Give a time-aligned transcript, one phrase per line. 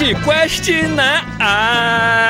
[0.00, 2.29] Quest na área!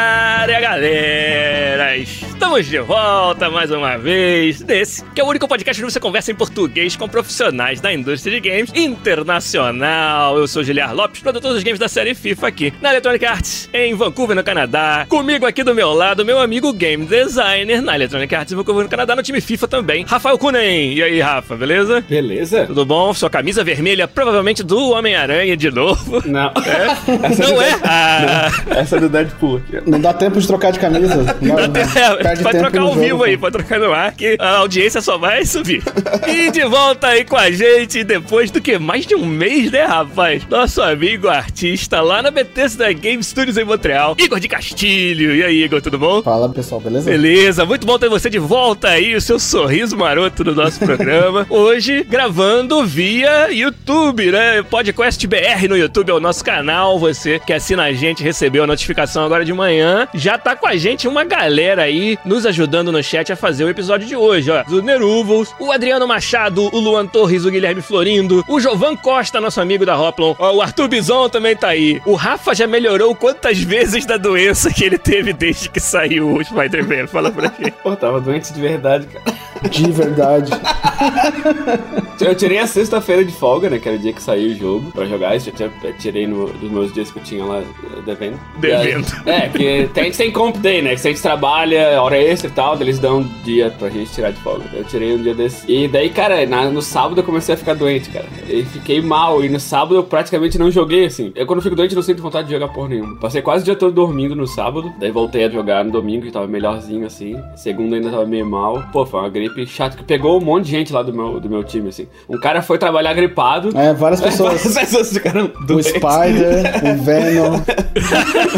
[2.51, 6.33] Estamos de volta mais uma vez nesse, que é o único podcast onde você conversa
[6.33, 10.37] em português com profissionais da indústria de games internacional.
[10.37, 13.95] Eu sou Giliar Lopes, produtor dos games da série FIFA aqui na Electronic Arts, em
[13.95, 15.07] Vancouver, no Canadá.
[15.09, 18.91] Comigo aqui do meu lado, meu amigo game designer na Electronic Arts em Vancouver, no
[18.91, 20.95] Canadá, no time FIFA também, Rafael Kunen.
[20.95, 22.01] E aí, Rafa, beleza?
[22.01, 22.67] Beleza.
[22.67, 23.15] Tudo bom?
[23.15, 26.21] Sua camisa vermelha, provavelmente do Homem-Aranha de novo.
[26.27, 26.51] Não.
[26.67, 27.47] É?
[27.49, 27.79] Não é?
[27.85, 28.49] Ah.
[28.71, 29.61] Essa é do Deadpool.
[29.87, 31.37] Não dá tempo de trocar de camisa.
[31.41, 34.13] Não, Dá tempo- é, perde pode trocar ao jogo, vivo aí, pode trocar no ar
[34.13, 35.83] que a audiência só vai subir.
[36.27, 38.79] e de volta aí com a gente depois do que?
[38.79, 40.47] Mais de um mês, né, rapaz?
[40.49, 45.35] Nosso amigo artista lá na Bethesda Game Studios em Montreal, Igor de Castilho.
[45.35, 46.23] E aí, Igor, tudo bom?
[46.23, 47.11] Fala pessoal, beleza?
[47.11, 51.47] Beleza, muito bom ter você de volta aí, o seu sorriso maroto no nosso programa.
[51.51, 54.63] Hoje, gravando via YouTube, né?
[54.63, 56.99] Podcast BR no YouTube é o nosso canal.
[56.99, 60.09] Você que assina a gente, recebeu a notificação agora de manhã.
[60.15, 63.69] Já tá com a gente uma galera aí nos ajudando no chat a fazer o
[63.69, 64.63] episódio de hoje, ó.
[64.71, 69.61] O Neruvos, o Adriano Machado, o Luan Torres, o Guilherme Florindo, o Jovan Costa, nosso
[69.61, 72.01] amigo da Hoplon, ó, o Arthur Bison também tá aí.
[72.07, 76.45] O Rafa já melhorou quantas vezes da doença que ele teve desde que saiu o
[76.45, 77.09] Spider-Man?
[77.09, 77.73] Fala pra gente.
[77.83, 79.37] Pô, tava doente de verdade, cara.
[79.69, 80.53] De verdade.
[82.21, 83.79] Eu tirei a sexta-feira de folga, né?
[83.79, 85.35] Que era o dia que saiu o jogo pra jogar.
[85.37, 87.65] Isso eu tirei no, dos meus dias que eu tinha lá eh,
[88.05, 88.39] devendo.
[88.59, 89.07] Devendo.
[89.27, 90.91] Aí- É, que tem, a gente tem comp day, né?
[90.95, 94.11] Que se a gente trabalha hora extra e tal, eles dão um dia pra gente
[94.13, 94.65] tirar de folga.
[94.73, 95.71] Eu tirei um dia desse.
[95.71, 98.27] E daí, cara, na- no sábado eu comecei a ficar doente, cara.
[98.49, 99.45] E fiquei mal.
[99.45, 101.33] E no sábado eu praticamente não joguei, assim.
[101.35, 103.17] Eu quando fico doente não sinto vontade de jogar porra nenhuma.
[103.17, 104.93] Passei quase o dia todo dormindo no sábado.
[104.99, 107.37] Daí voltei a jogar no domingo, que tava melhorzinho, assim.
[107.57, 108.83] Segunda ainda tava meio mal.
[108.93, 111.49] Pô, foi uma gripe chata que pegou um monte de gente lá do meu, do
[111.49, 112.07] meu time, assim.
[112.29, 113.71] Um cara foi trabalhar gripado.
[113.77, 114.63] É, várias pessoas.
[114.65, 115.87] Várias pessoas ficaram O doentes.
[115.87, 117.61] Spider, o Venom.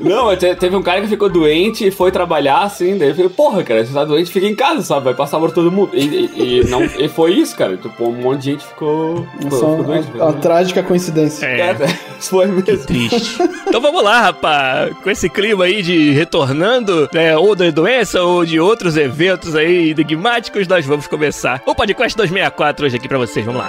[0.00, 3.30] Não, te- teve um cara que ficou doente e foi trabalhar assim, daí eu falei,
[3.30, 5.04] porra, cara, você tá doente, fica em casa, sabe?
[5.04, 5.90] Vai passar por todo mundo.
[5.94, 6.00] E,
[6.34, 7.76] e- e não, e foi isso, cara.
[7.76, 10.08] Tipo, um monte de gente ficou, ficou, Só ficou doente.
[10.14, 11.46] uma, uma trágica coincidência.
[11.46, 11.74] É,
[12.20, 12.86] foi mesmo.
[12.86, 13.38] Triste.
[13.68, 14.96] Então vamos lá, rapaz.
[15.04, 19.90] Com esse clima aí de retornando, né, ou da doença ou de outros eventos aí
[19.90, 23.44] enigmáticos, nós vamos começar o Podcast 264 hoje aqui pra vocês.
[23.44, 23.68] Vamos lá.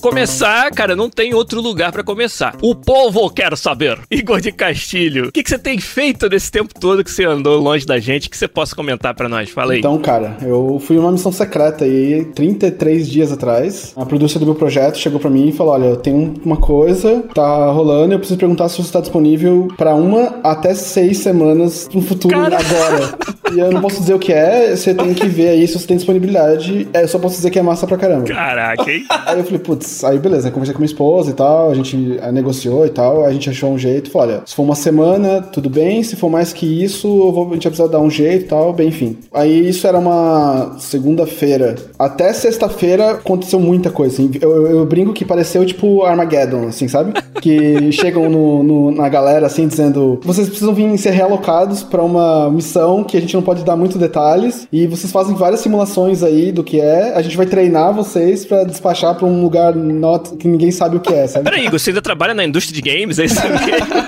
[0.00, 2.56] Começar, cara, não tem outro lugar pra começar.
[2.62, 3.98] O povo quer saber.
[4.10, 7.60] Igor de Castilho, o que, que você tem feito nesse tempo todo que você andou
[7.60, 9.50] longe da gente que você possa comentar pra nós?
[9.50, 9.78] Fala aí.
[9.78, 13.92] Então, cara, eu fui uma missão secreta aí 33 dias atrás.
[13.94, 17.22] A produção do meu projeto chegou pra mim e falou: Olha, eu tenho uma coisa,
[17.34, 22.00] tá rolando, eu preciso perguntar se você tá disponível pra uma até seis semanas no
[22.00, 22.58] futuro Cara.
[22.58, 23.18] agora.
[23.52, 25.86] E eu não posso dizer o que é, você tem que ver aí se você
[25.86, 26.88] tem disponibilidade.
[26.92, 28.24] É, eu só posso dizer que é massa pra caramba.
[28.26, 29.04] Caraca, hein?
[29.26, 32.18] Aí eu falei, putz, aí beleza, aí conversei com minha esposa e tal, a gente
[32.20, 35.40] eh, negociou e tal, a gente achou um jeito, falou, olha, se for uma semana,
[35.42, 38.10] tudo bem, se for mais que isso, eu vou, a gente vai precisar dar um
[38.10, 39.18] jeito e tal, bem, enfim.
[39.32, 41.74] Aí isso era uma segunda-feira.
[41.98, 46.88] Até sexta-feira aconteceu muita coisa, assim, eu, eu- eu brinco que pareceu tipo Armageddon, assim,
[46.88, 47.12] sabe?
[47.40, 52.50] Que chegam no, no- na galera, assim, dizendo, vocês precisam vir ser realocados pra uma
[52.50, 56.52] missão que a gente não pode dar muito detalhes, e vocês fazem várias simulações aí
[56.52, 60.46] do que é, a gente vai treinar vocês pra despachar pra um lugar not, que
[60.46, 61.44] ninguém sabe o que é, sabe?
[61.44, 63.18] Peraí, você ainda trabalha na indústria de games?
[63.18, 63.58] É isso mesmo?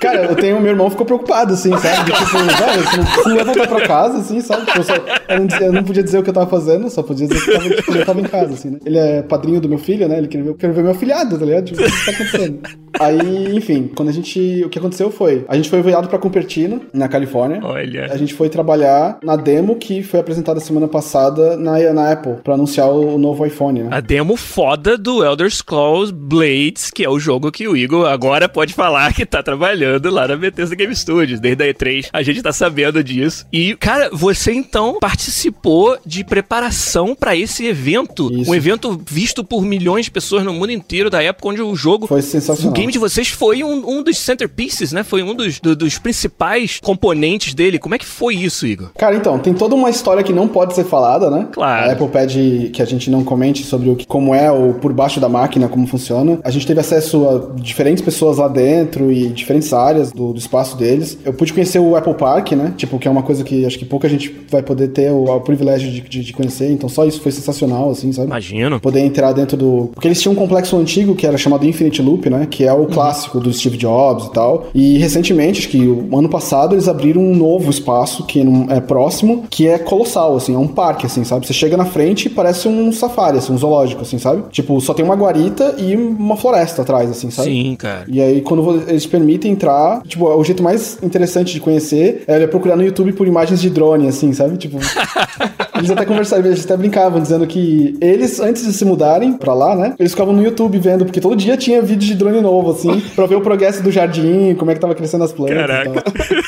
[0.00, 2.10] Cara, eu tenho, meu irmão ficou preocupado, assim, sabe?
[2.12, 4.66] Tipo, velho, você não, você não vai voltar pra casa, assim, sabe?
[4.66, 7.02] Tipo, eu, só- eu não, eu não podia dizer o que eu tava fazendo, só
[7.02, 8.78] podia dizer que eu tava, tipo, eu tava em casa, assim, né?
[8.84, 10.18] Ele é padrinho do meu filho, né?
[10.18, 11.64] Ele queria ver, queria ver meu afilhado, tá ligado?
[11.66, 12.58] Tipo, o que tá acontecendo?
[13.00, 14.62] Aí, enfim, quando a gente.
[14.64, 15.44] O que aconteceu foi.
[15.48, 17.60] A gente foi enviado pra Cupertino, na Califórnia.
[17.62, 18.06] Olha.
[18.10, 22.54] A gente foi trabalhar na demo que foi apresentada semana passada na, na Apple, pra
[22.54, 23.88] anunciar o novo iPhone, né?
[23.90, 28.48] A demo foda do Elder Scrolls Blades, que é o jogo que o Igor agora
[28.48, 31.40] pode falar que tá trabalhando lá na Bethesda Game Studios.
[31.40, 33.46] Desde a E3 a gente tá sabendo disso.
[33.52, 38.30] E, cara, você então participou de preparação pra esse evento.
[38.32, 38.50] Isso.
[38.50, 42.06] Um evento visto por milhões de pessoas no mundo inteiro da época onde o jogo
[42.06, 42.72] Foi o sensacional.
[42.72, 45.02] game de vocês foi um, um dos centerpieces, né?
[45.02, 47.78] Foi um dos, do- dos principais componentes dele.
[47.78, 48.90] Como é que foi isso, Igor?
[48.96, 51.48] Cara, então, tem toda uma história que não pode ser falada, né?
[51.52, 51.88] Claro.
[51.90, 54.92] A Apple pede que a gente não comente sobre o que, como é o por
[54.92, 56.38] baixo da máquina, como funciona.
[56.44, 60.76] A gente teve acesso a diferentes pessoas lá dentro e diferentes áreas do, do espaço
[60.76, 61.18] deles.
[61.24, 62.72] Eu pude conhecer o Apple Park, né?
[62.76, 65.40] Tipo, que é uma coisa que acho que pouca gente vai poder ter o, o
[65.40, 66.70] privilégio de, de, de conhecer.
[66.70, 68.28] Então, só isso foi sensacional, assim, sabe?
[68.28, 68.80] Imagino.
[68.80, 69.90] poder entrar dentro do.
[69.94, 72.46] Porque eles tinham um complexo antigo que era chamado Infinite Loop, né?
[72.50, 74.66] Que é o clássico do Steve Jobs e tal.
[74.74, 78.80] E recentemente, acho que o ano passado, eles abriram um novo espaço que não- é
[78.80, 81.46] próximo, que é colossal, assim, é um parque, assim, sabe?
[81.46, 84.42] Você chega na frente e parece um safari, assim, um zoológico, assim, sabe?
[84.50, 87.48] Tipo, só tem uma guarita e uma floresta atrás, assim, sabe?
[87.50, 88.04] Sim, cara.
[88.08, 92.74] E aí, quando eles permitem entrar, tipo, o jeito mais interessante de conhecer é procurar
[92.76, 94.56] no YouTube por imagens de drone, assim, sabe?
[94.56, 94.78] Tipo.
[95.76, 99.76] eles até conversaram, eles até brincavam, dizendo que eles, antes de se mudarem pra lá,
[99.76, 99.94] né?
[99.98, 103.26] Eles ficavam no YouTube vendo, porque todo dia tinha vídeo de drone novo, assim, pra
[103.26, 105.56] ver o progresso do jardim, como é que tava crescendo as plantas.
[105.56, 106.04] Caraca.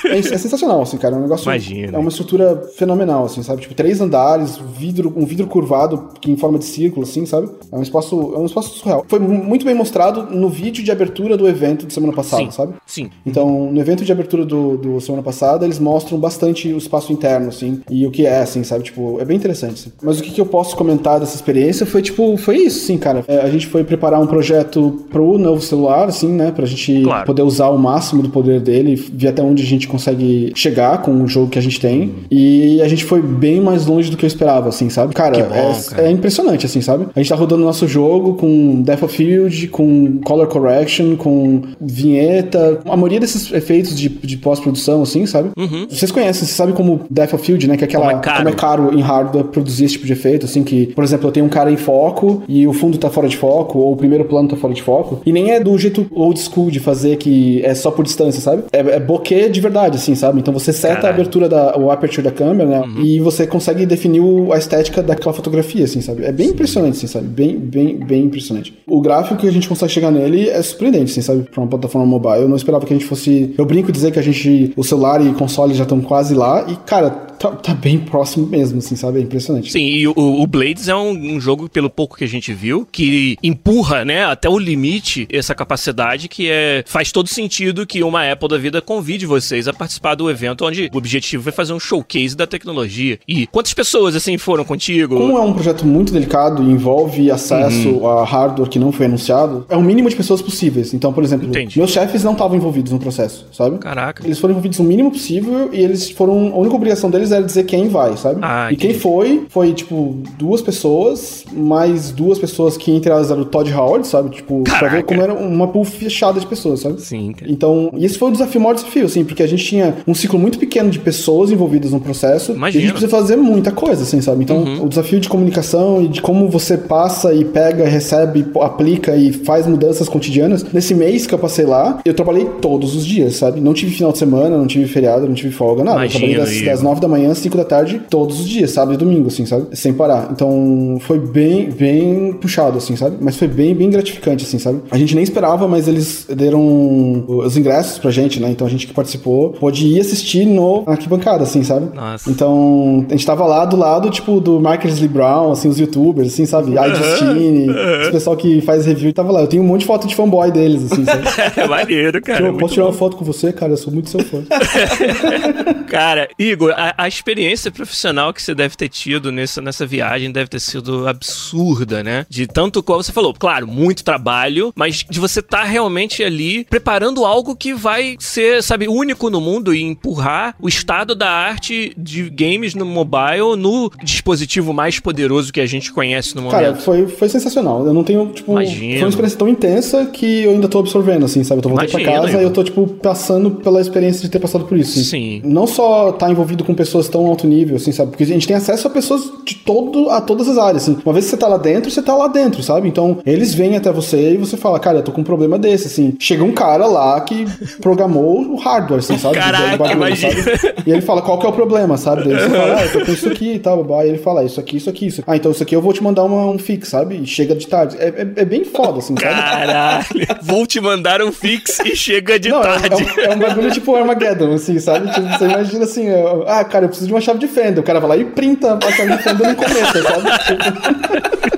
[0.07, 1.15] É, é sensacional, assim, cara.
[1.15, 1.45] É um negócio.
[1.45, 1.97] Imagina.
[1.97, 3.63] É uma estrutura fenomenal, assim, sabe?
[3.63, 7.49] Tipo, três andares, vidro, um vidro curvado que em forma de círculo, assim, sabe?
[7.73, 9.05] É um espaço, é um espaço surreal.
[9.09, 12.51] Foi mu- muito bem mostrado no vídeo de abertura do evento de semana passada, Sim.
[12.57, 12.75] Sabe?
[12.87, 13.11] Sim.
[13.25, 17.49] Então, no evento de abertura do, do semana passada, eles mostram bastante o espaço interno,
[17.49, 18.85] assim, e o que é, assim, sabe?
[18.85, 19.93] Tipo, é bem interessante, assim.
[20.03, 23.25] Mas o que, que eu posso comentar dessa experiência foi, tipo, foi isso, sim, cara.
[23.29, 26.51] É, a gente foi preparar um projeto pro novo celular, assim, né?
[26.51, 27.27] Pra gente Claro.
[27.27, 31.23] poder usar o máximo do poder dele, ver até onde a gente consegue chegar com
[31.23, 32.15] o jogo que a gente tem.
[32.31, 35.15] E a gente foi bem mais longe do que eu esperava, assim, sabe?
[35.15, 36.03] Cara, Que bom, é, cara.
[36.09, 37.07] é impressionante, assim, sabe?
[37.15, 42.36] A gente tá rodando nosso jogo com Depth of Field, com Color Correction, com vinheta,
[42.85, 45.51] a maioria desses efeitos de, de pós-produção, assim, sabe?
[45.89, 47.77] Vocês conhecem, vocês sabem como Depth of Field, né?
[47.77, 48.07] Que é aquela.
[48.07, 48.37] Como é caro.
[48.39, 51.33] como é caro em hardware produzir esse tipo de efeito, assim, que, por exemplo, eu
[51.33, 54.25] tenho um cara em foco e o fundo tá fora de foco, ou o primeiro
[54.25, 57.65] plano tá fora de foco, e nem é do jeito old school de fazer que
[57.65, 58.65] é só por distância, sabe?
[58.73, 60.41] É, é bokeh de verdade, assim, sabe?
[60.41, 61.15] Então você seta a Caralho.
[61.15, 62.85] abertura da, o aperture da câmera, né?
[63.03, 64.23] E você consegue definir
[64.53, 66.25] a estética daquela fotografia, assim, sabe?
[66.25, 67.27] É bem impressionante, assim, sabe?
[67.27, 68.77] Bem, bem, bem impressionante.
[68.87, 71.43] O gráfico que a gente consegue chegar nele é surpreendente, assim, sabe?
[71.43, 72.26] Pra uma plataforma mobile.
[72.39, 73.55] Eu não esperava que a gente fosse.
[73.57, 74.73] Eu brinco dizer que a gente.
[74.77, 76.65] O celular e console já estão quase lá.
[76.69, 79.19] E, cara, tá, tá bem próximo mesmo, assim, sabe?
[79.19, 79.73] É impressionante.
[79.73, 82.87] Sim, e o, o Blades é um, um jogo, pelo pouco que a gente viu,
[82.91, 88.31] que empurra, né, até o limite essa capacidade que é faz todo sentido que uma
[88.31, 91.81] Apple da vida convide vocês a participar do evento onde o objetivo é fazer um
[91.81, 93.19] showcase da tecnologia.
[93.27, 95.17] E quantas pessoas, assim, foram contigo?
[95.17, 99.67] Como é um projeto muito delicado e envolve acesso a hardware que não foi anunciado,
[99.69, 100.95] é o mínimo de pessoas possíveis.
[100.95, 101.79] Então, por exemplo, Entendi.
[101.79, 103.79] meus chefes não estavam envolvidos no processo, sabe?
[103.79, 104.25] Caraca.
[104.25, 106.53] Eles foram envolvidos o mínimo possível e eles foram.
[106.55, 108.41] A única obrigação deles era dizer quem vai, sabe?
[108.43, 113.41] Ah, e quem foi, foi, tipo, duas pessoas, mais duas pessoas que, entre elas, era
[113.41, 114.31] o Todd Howard, sabe?
[114.31, 114.97] Tipo, pra Caraca.
[114.97, 117.01] ver como era uma pool fechada de pessoas, sabe?
[117.01, 117.51] Sim, cara.
[117.51, 120.15] Então, e esse foi o desafio, o maior desafio, assim, porque a gente tinha um
[120.15, 122.53] ciclo muito pequeno de pessoas envolvidas no processo.
[122.53, 122.67] Imagina.
[122.67, 122.67] Uhum.
[122.67, 124.43] E a gente precisa fazer muita coisa, assim, sabe?
[124.45, 129.33] Então, o desafio de comunicação e de como você passa e pega, recebe, aplica e
[129.33, 130.65] faz mudanças cotidianas.
[130.73, 133.61] Nesse mês que eu passei lá, eu trabalhei todos os dias, sabe?
[133.61, 135.99] Não tive final de semana, não tive feriado, não tive folga, nada.
[135.99, 138.71] Imagino, eu trabalhei das, das 9 da manhã às 5 da tarde, todos os dias,
[138.73, 139.69] sábado e domingo, assim, sabe?
[139.73, 140.29] Sem parar.
[140.31, 143.17] Então, foi bem, bem puxado, assim, sabe?
[143.21, 144.83] Mas foi bem, bem gratificante, assim, sabe?
[144.91, 148.51] A gente nem esperava, mas eles deram os ingressos pra gente, né?
[148.51, 151.95] Então a gente que participou pôde ir assistir no arquibancada, assim, sabe?
[151.95, 152.31] Nossa.
[152.31, 156.33] Então, a gente tava lá do lado, tipo, do Marcus Lee Brown, assim, os youtubers,
[156.33, 156.73] assim, sabe?
[156.73, 157.67] I Justine,
[158.03, 159.41] esse pessoal que faz review tava lá.
[159.41, 161.27] Eu tenho um monte de foto de fanboy deles, assim, sabe?
[161.57, 162.39] É maneiro, cara.
[162.39, 162.91] Tipo, eu muito posso tirar bom.
[162.91, 163.73] uma foto com você, cara?
[163.73, 164.43] Eu sou muito seu fã.
[165.89, 170.49] Cara, Igor, a, a experiência profissional que você deve ter tido nessa, nessa viagem deve
[170.49, 172.27] ter sido absurda, né?
[172.29, 177.25] De tanto qual você falou, claro, muito trabalho, mas de você estar realmente ali preparando
[177.25, 182.31] algo que vai ser, sabe, único no mundo e empurrar o estado da arte de
[182.31, 186.61] games no mobile no dispositivo mais poderoso que a gente conhece no momento.
[186.61, 187.87] Cara, foi, foi sensacional.
[187.87, 188.53] Eu não tenho, tipo.
[188.53, 188.95] Imagino.
[188.95, 191.59] Foi uma experiência tão intensa que eu ainda tô absorvendo, assim, sabe?
[191.59, 192.41] Eu tô voltando pra Imagino, casa Igor.
[192.41, 194.99] e eu tô, tipo, passando pela experiência de ter passado por isso.
[195.05, 195.43] Sim.
[195.45, 198.11] Não só tá envolvido com pessoas pessoas tão alto nível, assim, sabe?
[198.11, 200.97] Porque a gente tem acesso a pessoas de todo, a todas as áreas, assim.
[201.05, 202.89] Uma vez que você tá lá dentro, você tá lá dentro, sabe?
[202.89, 205.87] Então, eles vêm até você e você fala, cara, eu tô com um problema desse,
[205.87, 206.15] assim.
[206.19, 207.45] Chega um cara lá que
[207.81, 209.37] programou o hardware, assim, sabe?
[209.37, 210.33] Caraca, bagulho, imagina.
[210.43, 210.75] sabe?
[210.87, 212.25] E ele fala, qual que é o problema, sabe?
[212.25, 214.05] Daí você fala, ah, eu tô com isso aqui e tal, babá.
[214.05, 215.23] E ele fala, isso aqui, isso aqui, isso.
[215.27, 217.17] Ah, então isso aqui eu vou te mandar uma, um fix, sabe?
[217.17, 217.97] E chega de tarde.
[217.99, 219.35] É, é, é bem foda, assim, sabe?
[219.35, 220.07] Caralho.
[220.43, 222.89] Vou te mandar um fix e chega de Não, é, tarde.
[223.21, 225.11] é um, é um bagulho tipo Armageddon, assim, sabe?
[225.13, 226.07] Tipo, você imagina assim,
[226.47, 227.81] ah, cara, eu preciso de uma chave de fenda.
[227.81, 230.31] O cara vai lá e printa a chave de fenda no começo, sabe?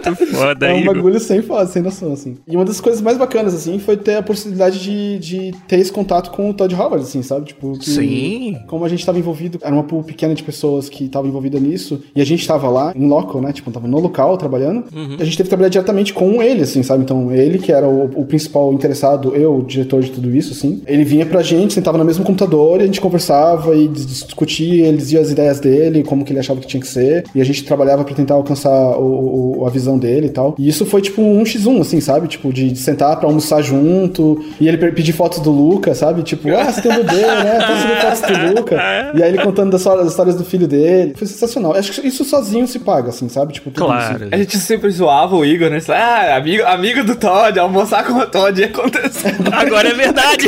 [0.03, 0.95] Tipo, foda, é um Igor.
[0.95, 2.37] bagulho sem foda, sem noção, assim.
[2.47, 5.93] E uma das coisas mais bacanas, assim, foi ter a possibilidade de, de ter esse
[5.93, 7.47] contato com o Todd Howard, assim, sabe?
[7.47, 8.57] Tipo, que, Sim.
[8.67, 12.01] Como a gente tava envolvido, era uma pool pequena de pessoas que estavam envolvidas nisso,
[12.15, 13.53] e a gente tava lá, em loco, né?
[13.53, 14.85] Tipo, tava no local trabalhando,
[15.19, 17.03] a gente teve que trabalhar diretamente com ele, assim, sabe?
[17.05, 20.83] Então, ele que era o, o principal interessado, eu, o diretor de tudo isso, assim,
[20.87, 24.87] ele vinha pra gente, sentava no mesmo computador, e a gente conversava e dis- discutia,
[24.87, 27.45] ele dizia as ideias dele, como que ele achava que tinha que ser, e a
[27.45, 30.55] gente trabalhava pra tentar alcançar o, o- a visão dele e tal.
[30.59, 32.29] E isso foi tipo um x1, assim, sabe?
[32.29, 36.23] Tipo, de, de sentar pra almoçar junto, e ele pe- pedir fotos do Luca, sabe?
[36.23, 37.59] Tipo, ah, você tem um bebê, né?
[37.59, 38.79] Vê fotos do Luca.
[39.15, 41.15] E aí ele contando das, histórias- das histórias do filho dele.
[41.17, 41.75] Foi sensacional.
[41.75, 43.53] Acho que isso sozinho se paga, assim, sabe?
[43.55, 44.25] Tipo, tudo Claro.
[44.25, 44.35] isso.
[44.35, 45.79] A gente sempre zoava o Igor, né?
[45.89, 49.35] Ah, amigo, amigo do Todd, almoçar com o Todd ia acontecer.
[49.53, 50.47] Agora é verdade.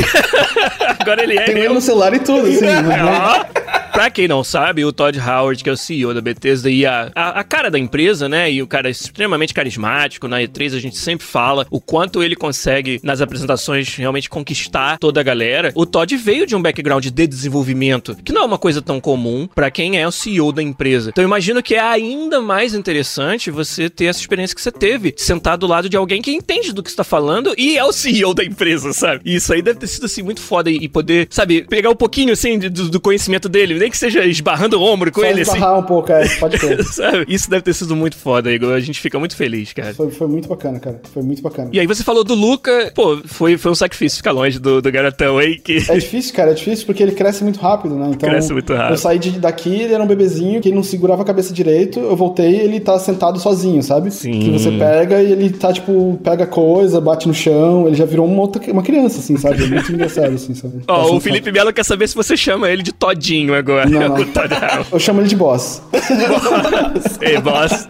[0.99, 1.73] Agora ele é Tem ele meu.
[1.73, 2.61] no celular e tudo, assim.
[2.61, 2.81] né?
[4.01, 7.11] Pra quem não sabe, o Todd Howard, que é o CEO da Bethesda e a,
[7.13, 8.51] a, a cara da empresa, né?
[8.51, 10.27] E o cara é extremamente carismático.
[10.27, 15.19] Na E3 a gente sempre fala o quanto ele consegue, nas apresentações, realmente conquistar toda
[15.19, 15.71] a galera.
[15.75, 19.47] O Todd veio de um background de desenvolvimento, que não é uma coisa tão comum
[19.53, 21.11] pra quem é o CEO da empresa.
[21.11, 25.13] Então eu imagino que é ainda mais interessante você ter essa experiência que você teve,
[25.15, 27.93] sentar do lado de alguém que entende do que você tá falando e é o
[27.93, 29.21] CEO da empresa, sabe?
[29.23, 32.57] Isso aí deve ter sido, assim, muito foda e, poder, sabe, pegar um pouquinho, assim,
[32.57, 35.51] do, do conhecimento dele, nem que seja esbarrando o ombro com Só ele, assim.
[35.53, 36.83] esbarrar um pouco, é, pode crer.
[36.91, 37.25] Sabe?
[37.27, 38.73] Isso deve ter sido muito foda, Igor.
[38.73, 39.93] A gente fica muito feliz, cara.
[39.93, 40.99] Foi, foi muito bacana, cara.
[41.13, 41.69] Foi muito bacana.
[41.71, 44.91] E aí você falou do Luca, pô, foi, foi um sacrifício ficar longe do, do
[44.91, 45.77] garotão aí, que...
[45.89, 48.11] É difícil, cara, é difícil porque ele cresce muito rápido, né?
[48.13, 48.93] Então, Cresce muito rápido.
[48.93, 51.99] Eu saí de, daqui, ele era um bebezinho que não segurava a cabeça direito.
[51.99, 54.11] Eu voltei ele tá sentado sozinho, sabe?
[54.11, 54.39] Sim.
[54.39, 57.87] Que você pega e ele tá, tipo, pega coisa, bate no chão.
[57.87, 59.63] Ele já virou uma, outra, uma criança, assim, sabe?
[59.63, 60.81] É muito engraçado, assim, sabe?
[60.87, 63.80] Ó, Tá o Felipe Melo quer saber se você chama ele de Todinho agora.
[63.89, 64.15] Não, não.
[64.15, 64.87] o Todd Howard.
[64.91, 65.81] Eu chamo ele de boss.
[67.21, 67.87] Ei, boss.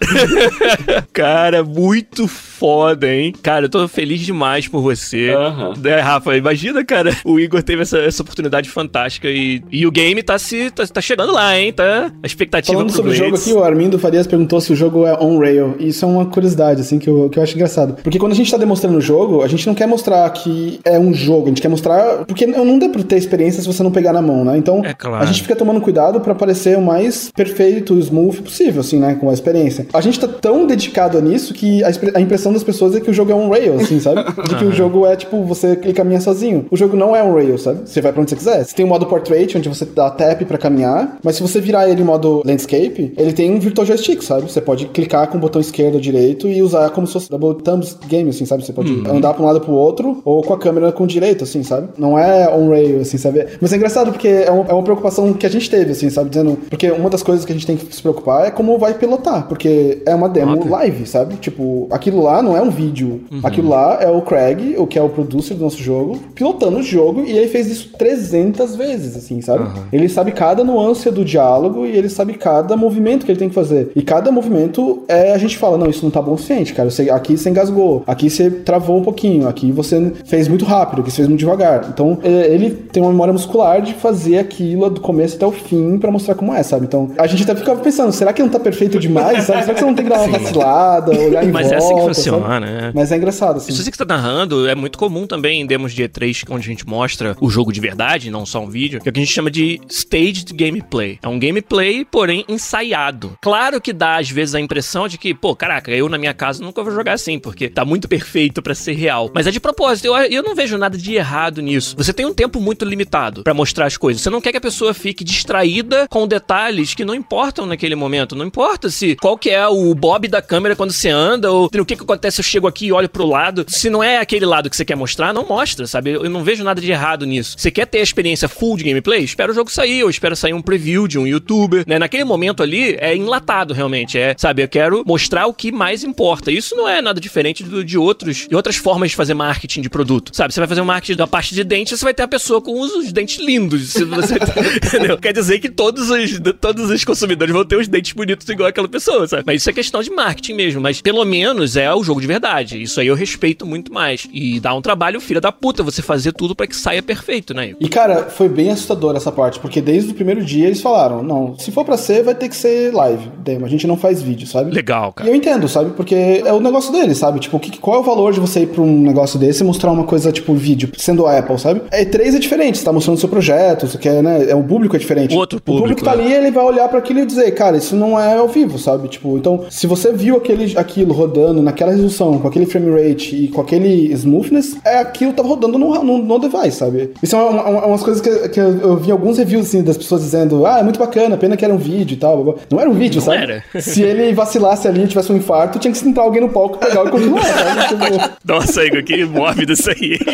[1.13, 3.33] Cara, muito foda, hein?
[3.41, 5.31] Cara, eu tô feliz demais por você.
[5.31, 5.73] Aham.
[5.83, 10.21] É, Rafa, imagina, cara, o Igor teve essa, essa oportunidade fantástica e, e o game
[10.21, 11.73] tá se tá, tá chegando lá, hein?
[11.73, 13.47] Tá a expectativa Falando sobre o jogo Blades.
[13.47, 15.75] aqui, o Armindo Farias perguntou se o jogo é on-rail.
[15.79, 17.95] E isso é uma curiosidade, assim, que eu, que eu acho engraçado.
[18.03, 20.99] Porque quando a gente tá demonstrando o jogo, a gente não quer mostrar que é
[20.99, 22.25] um jogo, a gente quer mostrar.
[22.25, 24.57] Porque não dá pra ter experiência se você não pegar na mão, né?
[24.57, 25.23] Então, É claro.
[25.23, 29.15] a gente fica tomando cuidado pra parecer o mais perfeito, smooth possível, assim, né?
[29.19, 29.85] Com a experiência.
[29.93, 33.13] A gente tá tão dedicado nisso que a, a impressão das pessoas é que o
[33.13, 34.21] jogo é on-rail, assim, sabe?
[34.47, 36.65] De que o jogo é tipo, você caminha sozinho.
[36.71, 37.81] O jogo não é on-rail, sabe?
[37.89, 38.63] Você vai pra onde você quiser.
[38.63, 41.89] Você tem o modo portrait, onde você dá tap pra caminhar, mas se você virar
[41.89, 44.43] ele em modo landscape, ele tem um virtual joystick, sabe?
[44.51, 47.61] Você pode clicar com o botão esquerdo ou direito e usar como se fosse double
[47.63, 48.65] thumbs game, assim, sabe?
[48.65, 51.43] Você pode andar pra um lado pro outro ou com a câmera com o direito,
[51.43, 51.89] assim, sabe?
[51.97, 53.45] Não é on-rail, assim, sabe?
[53.59, 56.29] Mas é engraçado porque é, um- é uma preocupação que a gente teve, assim, sabe?
[56.29, 56.57] Dizendo.
[56.69, 59.47] Porque uma das coisas que a gente tem que se preocupar é como vai pilotar,
[59.47, 61.35] porque é uma demo live, sabe?
[61.35, 63.21] Tipo, aquilo lá não é um vídeo.
[63.43, 66.83] Aquilo lá é o Craig, o que é o producer do nosso jogo, pilotando o
[66.83, 69.69] jogo e ele fez isso 300 vezes, assim, sabe?
[69.91, 73.55] Ele sabe cada nuance do diálogo e ele sabe cada movimento que ele tem que
[73.55, 73.91] fazer.
[73.95, 76.89] E cada movimento é a gente fala, não, isso não tá bom o suficiente, cara.
[76.89, 81.11] Você, aqui você engasgou, aqui você travou um pouquinho, aqui você fez muito rápido, aqui
[81.11, 81.89] você fez muito devagar.
[81.89, 85.97] Então, é, ele tem uma memória muscular de fazer aquilo do começo até o fim
[85.97, 86.85] pra mostrar como é, sabe?
[86.85, 89.61] Então, a gente até ficava pensando, será que não tá perfeito demais, sabe?
[89.61, 91.95] Será que você não tem que dar uma vacilada, olhar em Mas volta, é assim
[91.95, 92.15] que sabe?
[92.15, 92.91] funciona, né?
[92.93, 93.71] Mas é engraçado, assim.
[93.71, 96.69] Isso que você tá narrando é muito comum também em demos de E3, onde a
[96.69, 99.23] gente mostra o jogo de verdade, não só um vídeo, que é o que a
[99.23, 101.19] gente chama de staged gameplay.
[101.21, 103.37] É um gameplay, porém, ensaiado.
[103.41, 106.63] Claro que dá, às vezes, a impressão de que, pô, caraca, eu na minha casa
[106.63, 109.29] nunca vou jogar assim, porque tá muito perfeito pra ser real.
[109.33, 111.95] Mas é de propósito, eu, eu não vejo nada de errado nisso.
[111.97, 114.21] Você tem um tempo muito limitado pra mostrar as coisas.
[114.21, 118.35] Você não quer que a pessoa fique distraída com detalhes que não importam naquele momento.
[118.35, 121.85] Não importa se qual que é o bob da câmera quando você anda, ou o
[121.85, 123.65] que, que acontece eu chego aqui e olho pro lado.
[123.67, 126.11] Se não é aquele lado que você quer mostrar, não mostra, sabe?
[126.11, 127.55] Eu não vejo nada de errado nisso.
[127.57, 129.23] Você quer ter a experiência full de gameplay?
[129.23, 131.97] Espera o jogo sair, ou espera sair um preview de um youtuber, né?
[131.97, 134.63] Naquele momento ali é enlatado realmente, é, sabe?
[134.63, 136.51] Eu quero mostrar o que mais importa.
[136.51, 139.89] Isso não é nada diferente do- de outros de outras formas de fazer marketing de
[139.89, 140.53] produto, sabe?
[140.53, 142.79] Você vai fazer um marketing da parte de dente, você vai ter a pessoa com
[142.79, 144.35] os, dentes lindos, se você
[144.75, 145.17] entendeu?
[145.31, 148.89] Quer dizer que todos os, todos os consumidores vão ter os dentes bonitos igual aquela
[148.89, 149.43] pessoa, sabe?
[149.45, 150.81] Mas isso é questão de marketing mesmo.
[150.81, 152.81] Mas pelo menos é o jogo de verdade.
[152.81, 154.27] Isso aí eu respeito muito mais.
[154.33, 157.73] E dá um trabalho, filha da puta, você fazer tudo para que saia perfeito, né?
[157.79, 161.57] E cara, foi bem assustador essa parte, porque desde o primeiro dia eles falaram: não,
[161.57, 163.65] se for para ser, vai ter que ser live, demo.
[163.65, 164.71] A gente não faz vídeo, sabe?
[164.71, 165.29] Legal, cara.
[165.29, 165.91] E eu entendo, sabe?
[165.91, 167.39] Porque é o negócio deles, sabe?
[167.39, 169.91] Tipo, que, qual é o valor de você ir pra um negócio desse e mostrar
[169.91, 171.83] uma coisa, tipo, vídeo, sendo a Apple, sabe?
[171.89, 174.49] É E3 é diferente, você tá mostrando seu projeto, você quer, né?
[174.49, 175.20] É, o público é diferente.
[175.31, 175.85] Outro público.
[175.85, 176.23] O público tá né?
[176.23, 179.07] ali, ele vai olhar para aquilo e dizer, cara, isso não é ao vivo, sabe?
[179.07, 183.47] Tipo, então, se você viu aquele, aquilo rodando naquela resolução, com aquele frame rate e
[183.49, 187.11] com aquele smoothness, é aquilo que tava rodando no, no, no device, sabe?
[187.21, 190.21] Isso é uma, uma, umas coisas que, que eu, vi alguns reviews, assim, das pessoas
[190.21, 192.57] dizendo, ah, é muito bacana, pena que era um vídeo e tal.
[192.69, 193.43] Não era um vídeo, Não sabe?
[193.43, 193.63] era.
[193.81, 197.05] Se ele vacilasse ali e tivesse um infarto, tinha que sentar alguém no palco, pegar
[197.05, 198.31] e continuar, sabe?
[198.45, 200.17] Nossa, Igor, que mórbido isso aí.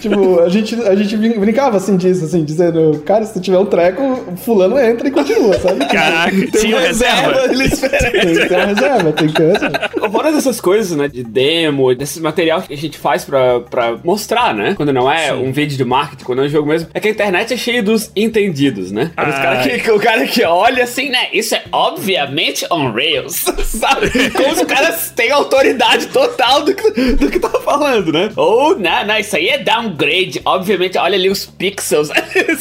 [0.00, 3.66] tipo, a gente, a gente brin- brincava assim disso, assim, dizendo, cara, se tiver um
[3.66, 5.84] treco, fulano entra e continua, sabe?
[5.88, 7.44] Caraca, Tem tinha uma reserva.
[7.50, 8.10] ele espera.
[8.10, 10.10] Tem que ter uma reserva, tem que ter uma reserva.
[10.10, 14.54] Fora dessas coisas, né, de demo, desse material que a gente faz pra, pra mostrar,
[14.54, 14.74] né?
[14.76, 16.88] Quando não é um vídeo de marketing, quando é um jogo mesmo.
[16.94, 19.10] É que a internet é cheia dos entendidos, né?
[19.16, 21.28] É os cara que, o cara que olha assim, né?
[21.32, 24.10] Isso é obviamente on Rails, sabe?
[24.30, 28.30] Como se o cara tem autoridade total do que, do que tá falando, né?
[28.36, 30.40] Ou, não, não, isso aí é downgrade.
[30.44, 32.08] Obviamente, olha ali os pixels,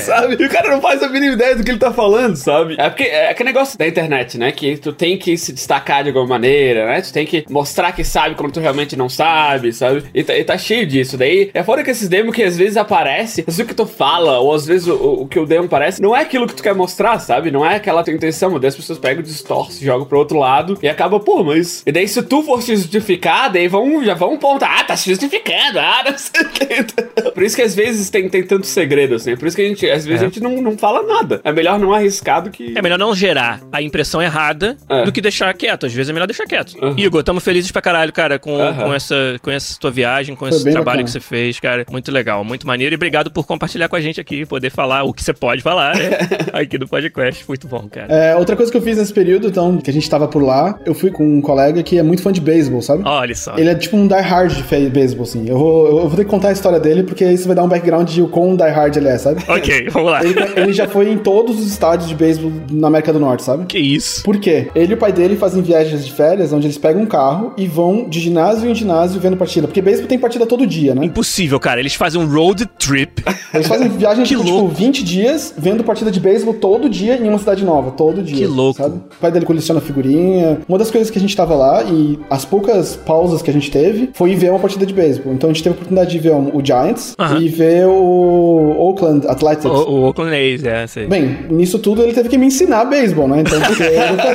[0.00, 0.36] sabe?
[0.38, 2.76] E o cara não faz a mínima ideia do que ele tá falando, sabe?
[2.78, 4.52] É porque é aquele negócio da internet, né?
[4.52, 7.00] Que tu tem que se destacar de alguma maneira, né?
[7.00, 10.04] Tu tem que mostrar que sabe quando tu realmente não sabe, sabe?
[10.14, 11.16] E tá, e tá cheio disso.
[11.16, 13.86] Daí é fora que esses demos que às vezes aparece, às vezes o que tu
[13.86, 16.62] fala, ou às vezes o, o que o demo parece, não é aquilo que tu
[16.62, 17.50] quer mostrar, sabe?
[17.50, 18.58] Não é aquela tua intenção.
[18.58, 21.82] Daí as pessoas pegam, distorcem, jogam pro outro lado e acaba, pô, mas.
[21.86, 25.10] E daí se tu for se justificar, daí vão, já vão pontar, ah, tá se
[25.10, 27.30] justificando, ah, não sei o que.
[27.32, 29.36] Por isso que às vezes tem, tem tanto segredo, assim.
[29.36, 30.24] Por isso que a gente, às vezes, É.
[30.26, 31.40] a gente não, não fala nada.
[31.44, 32.76] É melhor não arriscar do que.
[32.76, 35.04] É melhor não gerar a impressão errada É.
[35.04, 35.86] do que deixar quieto.
[35.86, 36.74] Às vezes é melhor deixar quieto.
[36.82, 36.94] Uhum.
[36.96, 38.84] Igor, tamo felizes pra caralho, cara, com, Aham.
[38.84, 41.04] com, essa, com essa tua viagem, com Foi esse trabalho bacana.
[41.04, 41.84] que você fez, cara.
[41.90, 42.94] Muito legal, muito maneiro.
[42.94, 45.96] E obrigado por compartilhar com a gente aqui, poder falar o que você pode falar,
[45.96, 46.10] né?
[46.52, 47.44] aqui do podcast.
[47.48, 48.12] Muito bom, cara.
[48.12, 50.78] É, outra coisa que eu fiz nesse período, então, que a gente tava por lá,
[50.84, 53.02] eu fui com um colega que é muito fã de beisebol, sabe?
[53.04, 53.56] Olha só.
[53.56, 55.48] Ele é tipo um die-hard de fe- beisebol, assim.
[55.48, 57.68] Eu vou, eu vou ter que contar a história dele, porque isso vai dar um
[57.68, 59.35] background de o quão die-hard ele é, sabe?
[59.48, 60.24] Ok, vamos lá.
[60.24, 63.64] Ele, ele já foi em todos os estádios de beisebol na América do Norte, sabe?
[63.66, 64.22] Que isso?
[64.22, 64.68] Por quê?
[64.74, 67.66] Ele e o pai dele fazem viagens de férias, onde eles pegam um carro e
[67.66, 69.66] vão de ginásio em ginásio vendo partida.
[69.66, 71.04] Porque beisebol tem partida todo dia, né?
[71.04, 71.80] Impossível, cara.
[71.80, 73.22] Eles fazem um road trip.
[73.54, 74.74] Eles fazem viagem Que de, tipo, louco.
[74.74, 78.36] 20 dias vendo partida de beisebol todo dia em uma cidade nova, todo dia.
[78.36, 78.78] Que louco.
[78.82, 78.96] Sabe?
[78.96, 80.58] O pai dele coleciona figurinha.
[80.68, 83.70] Uma das coisas que a gente tava lá e as poucas pausas que a gente
[83.70, 85.32] teve foi ver uma partida de beisebol.
[85.32, 87.40] Então a gente teve a oportunidade de ver o Giants Aham.
[87.40, 89.64] e ver o Oakland Athletics.
[89.64, 91.06] O, o Oakland A's, é, sei.
[91.06, 93.40] Bem, nisso tudo ele teve que me ensinar beisebol, né?
[93.40, 93.82] Então, porque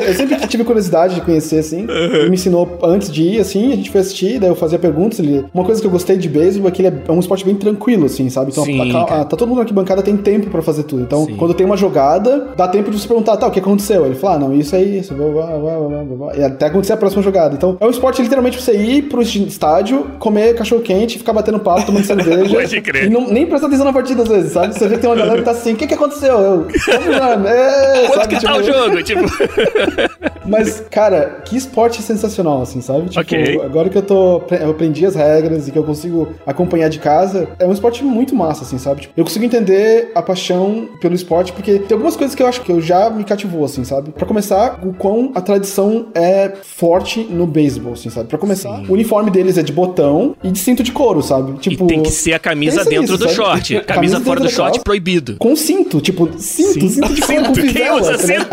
[0.08, 1.86] eu, sempre tive curiosidade de conhecer, assim.
[1.90, 5.20] Ele me ensinou antes de ir, assim, a gente foi assistir, daí eu fazia perguntas.
[5.20, 5.46] Ele...
[5.54, 7.56] Uma coisa que eu gostei de beisebol é que ele é é um esporte bem
[7.56, 8.52] tranquilo, assim, sabe?
[8.52, 9.26] Então, Sim, a- a- cara.
[9.26, 11.02] tá todo mundo aqui bancada tem tempo pra fazer tudo.
[11.02, 11.36] Então, Sim.
[11.36, 14.06] quando tem uma jogada, dá tempo de você perguntar, tá, o que aconteceu?
[14.06, 15.46] Ele fala, ah, não, isso é isso, blá, blá,
[15.80, 16.36] blá, blá.
[16.38, 17.56] e até acontecer a próxima jogada.
[17.56, 21.60] Então, é um esporte literalmente pra você ir pro estádio, comer cachorro quente, ficar batendo
[21.60, 22.56] papo, tomando cerveja.
[22.56, 23.06] Pode crer.
[23.06, 24.71] E não, nem prestar atenção na partida às vezes, sabe?
[24.72, 26.40] Você vê que tem uma galera que tá assim, o que que aconteceu?
[26.40, 26.68] Eu,
[27.04, 28.36] jogando, é, Quanto sabe?
[28.36, 29.04] que tá o Tipo, jogo?
[29.04, 29.22] Tipo,
[30.46, 33.10] Mas, cara, que esporte sensacional, assim, sabe?
[33.10, 33.62] Tipo, Ok.
[33.64, 34.42] agora que eu tô.
[34.60, 38.36] Eu aprendi as regras e que eu consigo acompanhar de casa, é um esporte muito
[38.36, 39.02] massa, assim, sabe?
[39.02, 42.62] Tipo, eu consigo entender a paixão pelo esporte, porque tem algumas coisas que eu acho
[42.62, 44.12] que eu já me cativou, assim, sabe?
[44.12, 48.28] Pra começar, o quão a tradição é forte no beisebol, assim, sabe?
[48.28, 48.86] Pra começar, Sim.
[48.90, 51.54] o uniforme deles é de botão e de cinto de couro, sabe?
[51.60, 51.86] Tipo.
[51.86, 53.36] e tem que ser a camisa dentro nisso, do sabe?
[53.36, 53.62] short.
[53.92, 54.80] Camisa, Camisa fora do short, calça.
[54.82, 55.36] proibido.
[55.40, 56.90] Com cinto, tipo, cinto, Sim.
[56.90, 58.48] cinto de couro com Cinto, quem usa tá cinto?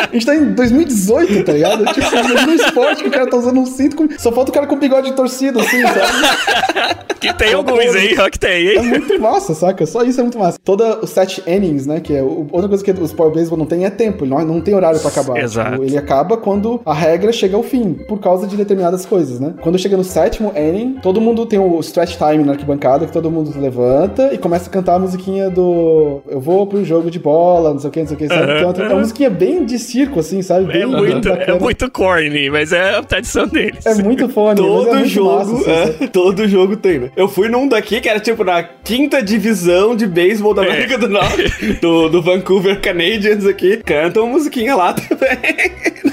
[0.00, 1.84] A gente tá em 2018, tá ligado?
[1.86, 2.06] Tipo,
[2.50, 4.08] um esporte que o cara tá usando um cinto, com...
[4.18, 7.04] só falta o cara com bigode torcido, assim, sabe?
[7.20, 8.82] Que tem alguns aí, ó, que tem, É hein?
[8.88, 9.86] muito massa, saca?
[9.86, 10.58] Só isso é muito massa.
[10.62, 13.64] Toda os sete innings, né, que é o- outra coisa que os Power Baseball não
[13.66, 15.38] tem é tempo, não, não tem horário pra acabar.
[15.42, 15.70] Exato.
[15.72, 19.54] Tipo, ele acaba quando a regra chega ao fim, por causa de determinadas coisas, né?
[19.62, 23.30] Quando chega no sétimo inning, todo mundo tem o stretch time na arquibancada, que todo
[23.30, 27.72] mundo levanta e começa a cantar a musiquinha do eu vou pro jogo de bola,
[27.72, 28.42] não sei o que, não sei o que, sabe?
[28.42, 28.54] Aham.
[28.74, 30.66] Que é uma, é uma musiquinha bem de circo, assim, sabe?
[30.66, 31.58] Bem, É bem muito, é bacana.
[31.60, 33.86] muito corny, mas é a tradição deles.
[33.86, 37.10] É muito fone, é Todo muito jogo, massa, assim, é, todo jogo tem, né?
[37.16, 40.68] Eu fui num daqui que era tipo na quinta divisão de beisebol da É.
[40.68, 43.78] América do Norte, do, do Vancouver Canadians aqui.
[43.84, 45.38] Canta uma musiquinha lá também.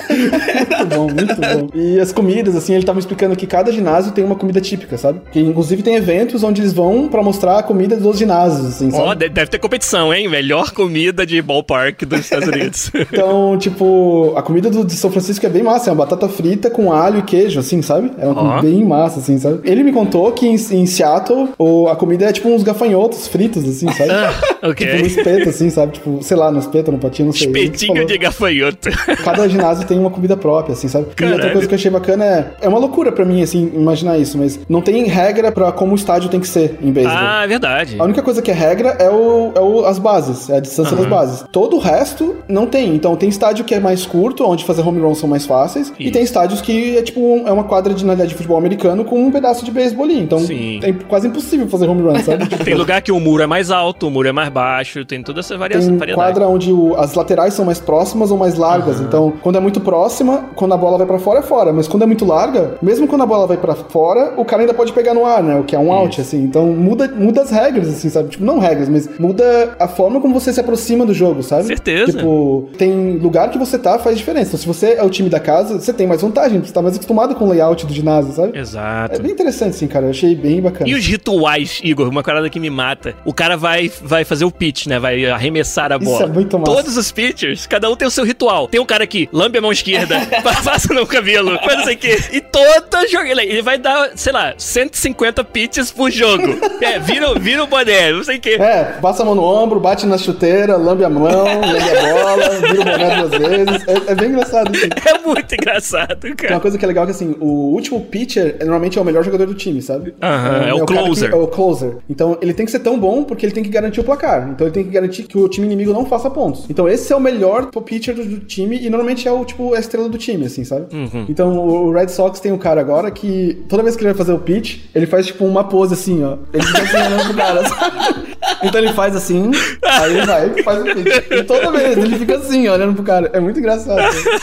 [0.10, 1.68] Muito bom, muito bom.
[1.74, 5.22] E as comidas, assim, ele tava explicando que cada ginásio tem uma comida típica, sabe?
[5.32, 9.08] Que inclusive tem eventos onde eles vão pra mostrar a comida dos ginásios, assim, Ó,
[9.10, 9.28] sabe?
[9.28, 10.28] de- deve ter competição, hein?
[10.28, 12.92] Melhor comida de ballpark dos Estados Unidos.
[13.12, 16.70] Então, tipo, a comida do, de São Francisco é bem massa, é uma batata frita
[16.70, 18.12] com alho e queijo, assim, sabe?
[18.18, 19.60] É uma comida bem massa, assim, sabe?
[19.64, 23.68] Ele me contou que em, em Seattle o, a comida é tipo uns gafanhotos fritos,
[23.68, 24.10] assim, sabe?
[24.12, 25.02] Tipo, no ok.
[25.02, 25.94] espeto, assim, sabe?
[25.94, 27.48] Tipo, sei lá, no espeto, no potinho, não sei.
[27.48, 28.90] Espetinho de gafanhoto.
[29.24, 31.08] Cada ginásio tem uma comida própria, assim, sabe?
[31.12, 31.36] E Caralho.
[31.36, 32.52] outra coisa que eu achei bacana é.
[32.62, 35.96] É uma loucura pra mim, assim, imaginar isso, mas não tem regra pra como o
[35.96, 37.18] estádio tem que ser em beisebol.
[37.18, 37.96] ah, é verdade.
[38.00, 39.21] A única coisa que é regra é, o,
[39.56, 41.44] é o- as bases, é a distância das bases.
[41.52, 42.96] Todo o resto não tem.
[42.96, 45.92] Então tem estádio que é mais curto, onde fazer home runs são mais fáceis.
[46.00, 46.14] E Isso.
[46.14, 49.20] tem estádios que é tipo um- é uma quadra de, na de futebol americano com
[49.24, 50.20] um pedaço de beisebol ali.
[50.20, 50.80] Então Sim.
[50.84, 52.48] é quase impossível fazer home run, sabe?
[52.52, 55.22] Tipo, Tem lugar que o muro é mais alto, o muro é mais baixo, tem
[55.24, 55.90] toda essa variação.
[55.90, 56.34] Tem variedade.
[56.34, 59.00] quadra onde o- as laterais são mais próximas ou mais largas.
[59.00, 61.72] Então, quando é muito próxima, quando a bola vai pra fora, é fora.
[61.74, 64.74] Mas quando é muito larga, mesmo quando a bola vai pra fora, o cara ainda
[64.74, 65.56] pode pegar no ar, né?
[65.60, 66.44] O que é um out, assim.
[66.44, 68.30] Então, muda, muda as regras, assim, sabe?
[68.30, 71.66] Tipo, não regras, mas muda a forma como você se aproxima do jogo, sabe?
[71.66, 72.14] Certeza.
[72.14, 74.50] Tipo, tem lugar que você tá, faz diferença.
[74.50, 76.60] Então, se você é o time da casa, você tem mais vantagem.
[76.60, 78.58] Você tá mais acostumado com o layout do ginásio, sabe?
[78.58, 79.16] Exato.
[79.16, 80.06] É bem interessante, assim, cara.
[80.06, 80.90] Eu achei bem bacana.
[80.90, 83.16] E os rituais, Igor, uma parada que me mata.
[83.26, 85.00] O cara vai, vai fazer o pitch, né?
[85.00, 86.24] Vai arremessar a Isso bola.
[86.24, 86.72] é muito massa.
[86.72, 88.68] Todos os pitchers, cada um tem o seu ritual.
[88.68, 90.20] Tem um cara que lambe a mão esquerda,
[90.64, 92.18] passa no cabelo, faz não sei o quê.
[92.32, 96.42] E todo jogo, ele, ele vai dar, sei lá, 150 pitches por jogo.
[96.82, 98.58] É, vira, vira o boné, não sei o quê.
[98.60, 102.50] É, passa a mão no ombro, bate na chuteira, lambe a mão, lambe a bola,
[102.60, 103.88] vira o boné duas vezes.
[103.88, 104.90] É, é bem engraçado, assim.
[105.06, 106.60] É muito engraçado, Tem uma cara.
[106.60, 109.46] coisa que é legal que, assim, o último pitcher é, normalmente é o melhor jogador
[109.48, 110.14] do time, sabe?
[110.22, 111.32] Aham, é o cara que- closer.
[111.32, 111.98] é o closer.
[112.10, 114.50] Então, ele tem que ser tão bom porque ele tem que garantir o placar.
[114.50, 116.66] Então, ele tem que garantir que o time inimigo não faça pontos.
[116.70, 119.80] Então, esse é o melhor pitcher do, do time e normalmente é o, tipo, a
[119.80, 120.86] estrela do time, assim, sabe?
[120.96, 121.26] Uhum.
[121.28, 124.34] Então, o Red Sox tem um cara agora que toda vez que ele vai fazer
[124.34, 126.38] o pitch, ele faz, tipo, uma pose assim, ó.
[126.54, 128.31] Ele fica assim olhando pro cara, sabe?
[128.64, 129.52] Então, ele faz assim,
[129.84, 131.32] aí ele vai e faz o pitch.
[131.32, 133.30] E toda vez ele fica assim, olhando pro cara.
[133.34, 134.02] É muito engraçado.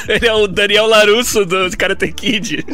[0.09, 2.65] Ele é o Daniel Larusso do Karate Kid.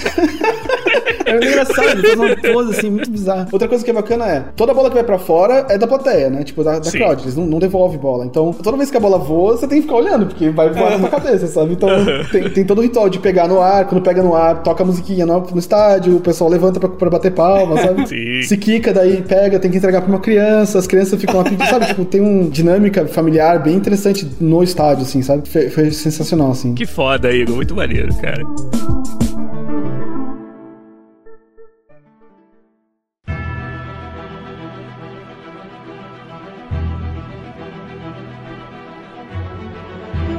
[1.24, 3.48] É muito engraçado, ele faz uma pose assim, muito bizarra.
[3.50, 6.30] Outra coisa que é bacana é, toda bola que vai pra fora é da plateia,
[6.30, 6.44] né?
[6.44, 6.98] Tipo, da, da Sim.
[6.98, 8.24] crowd, eles não, não devolvem bola.
[8.24, 10.92] Então, toda vez que a bola voa, você tem que ficar olhando, porque vai voar
[10.92, 11.72] na tua cabeça, sabe?
[11.72, 11.88] Então,
[12.30, 14.86] tem, tem todo o ritual de pegar no ar, quando pega no ar, toca a
[14.86, 18.06] musiquinha no, no estádio, o pessoal levanta pra, pra bater palma, sabe?
[18.06, 18.42] Sim.
[18.42, 21.64] Se quica, daí pega, tem que entregar pra uma criança, as crianças ficam lá pedindo,
[21.66, 21.86] sabe?
[21.86, 25.48] Tipo, tem uma dinâmica familiar bem interessante no estádio, assim, sabe?
[25.48, 26.74] Foi, foi sensacional, assim.
[26.74, 27.56] Que foda, Igor.
[27.56, 28.42] Muito maneiro, cara.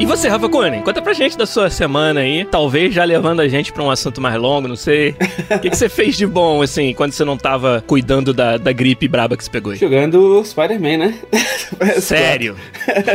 [0.06, 3.48] E você, Rafa Cunha, conta pra gente da sua semana aí, talvez já levando a
[3.48, 5.16] gente pra um assunto mais longo, não sei.
[5.50, 8.72] O que, que você fez de bom, assim, quando você não tava cuidando da, da
[8.72, 9.80] gripe braba que você pegou aí?
[9.80, 11.16] Jogando Spider-Man, né?
[12.00, 12.56] Sério?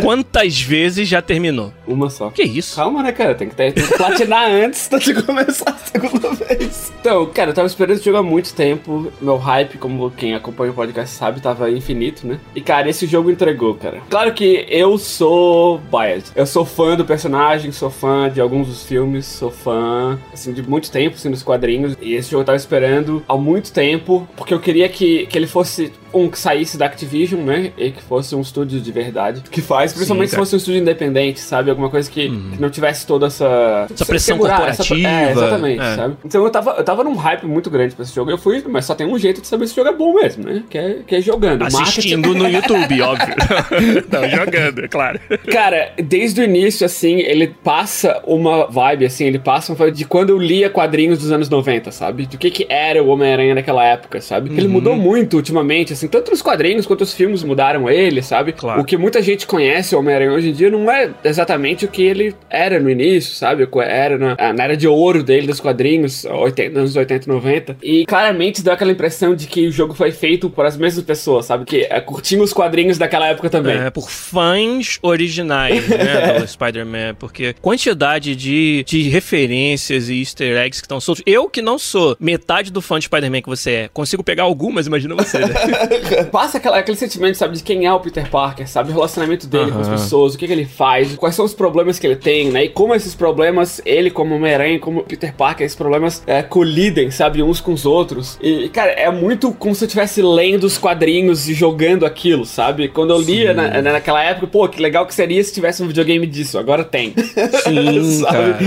[0.02, 1.72] Quantas vezes já terminou?
[1.86, 2.28] Uma só.
[2.30, 2.74] Que isso?
[2.74, 3.36] Calma, né, cara?
[3.36, 6.92] Tem que, ter, tem que platinar antes de começar a segunda vez.
[7.00, 9.12] Então, cara, eu tava esperando esse jogo há muito tempo.
[9.20, 12.40] Meu hype, como quem acompanha o podcast sabe, tava infinito, né?
[12.52, 14.00] E, cara, esse jogo entregou, cara.
[14.10, 16.32] Claro que eu sou biased.
[16.34, 20.62] Eu sou fã do personagem, sou fã de alguns dos filmes, sou fã, assim, de
[20.62, 21.96] muito tempo, assim, dos quadrinhos.
[22.00, 25.46] E esse jogo eu tava esperando há muito tempo, porque eu queria que, que ele
[25.46, 27.70] fosse um que saísse da Activision, né?
[27.78, 29.42] E que fosse um estúdio de verdade.
[29.48, 31.70] Que faz, principalmente Sim, se fosse um estúdio independente, sabe?
[31.70, 33.86] Alguma coisa que, que não tivesse toda essa...
[33.92, 35.08] Essa pressão segurar, essa- corporativa.
[35.08, 35.94] é, exatamente, É.
[35.96, 36.16] sabe?
[36.24, 38.28] Então eu tava, eu tava num hype muito grande pra esse jogo.
[38.30, 40.44] Eu fui, mas só tem um jeito de saber se o jogo é bom mesmo,
[40.44, 40.64] né?
[40.68, 41.62] Que é, que é jogando.
[41.64, 43.34] Assistindo no YouTube, óbvio.
[44.10, 45.20] não, jogando, é claro.
[45.50, 50.04] Cara, desde o início, assim, ele passa uma vibe, assim, ele passa uma vibe de
[50.04, 52.26] quando eu lia quadrinhos dos anos 90, sabe?
[52.26, 54.48] Do que que era o Homem-Aranha naquela época, sabe?
[54.48, 54.72] Porque ele Uhum.
[54.74, 58.52] mudou muito ultimamente, assim, tanto nos quadrinhos quanto os filmes mudaram ele, sabe?
[58.52, 58.80] Claro.
[58.80, 62.02] O que muita gente conhece o Homem-Aranha hoje em dia não é exatamente o que
[62.02, 63.64] ele era no início, sabe?
[63.64, 67.28] O que Era na, na era de ouro dele, dos quadrinhos, 80, anos 80 e
[67.28, 67.76] 90.
[67.82, 71.46] E claramente deu aquela impressão de que o jogo foi feito por as mesmas pessoas,
[71.46, 71.64] sabe?
[71.64, 73.76] Que é, curtiam os quadrinhos daquela época também.
[73.78, 80.86] É, por fãs originais, né, Spider-Man, porque quantidade de, de referências e easter eggs que
[80.86, 81.22] estão soltos.
[81.26, 84.86] Eu que não sou metade do fã de Spider-Man que você é, consigo pegar algumas,
[84.86, 85.54] imagina você, né?
[86.30, 88.90] Passa aquela, aquele sentimento, sabe, de quem é o Peter Parker, sabe?
[88.90, 91.98] O relacionamento dele com as pessoas, o que, que ele faz, quais são os problemas
[91.98, 92.64] que ele tem, né?
[92.64, 97.42] E como esses problemas, ele como Homem-Aranha, como Peter Parker, esses problemas é, colidem, sabe,
[97.42, 98.38] uns com os outros.
[98.42, 102.88] E, cara, é muito como se eu estivesse lendo os quadrinhos e jogando aquilo, sabe?
[102.88, 106.26] Quando eu lia na, naquela época, pô, que legal que seria se tivesse um videogame
[106.26, 107.14] disso, agora tem.
[107.64, 108.58] Sim, cara.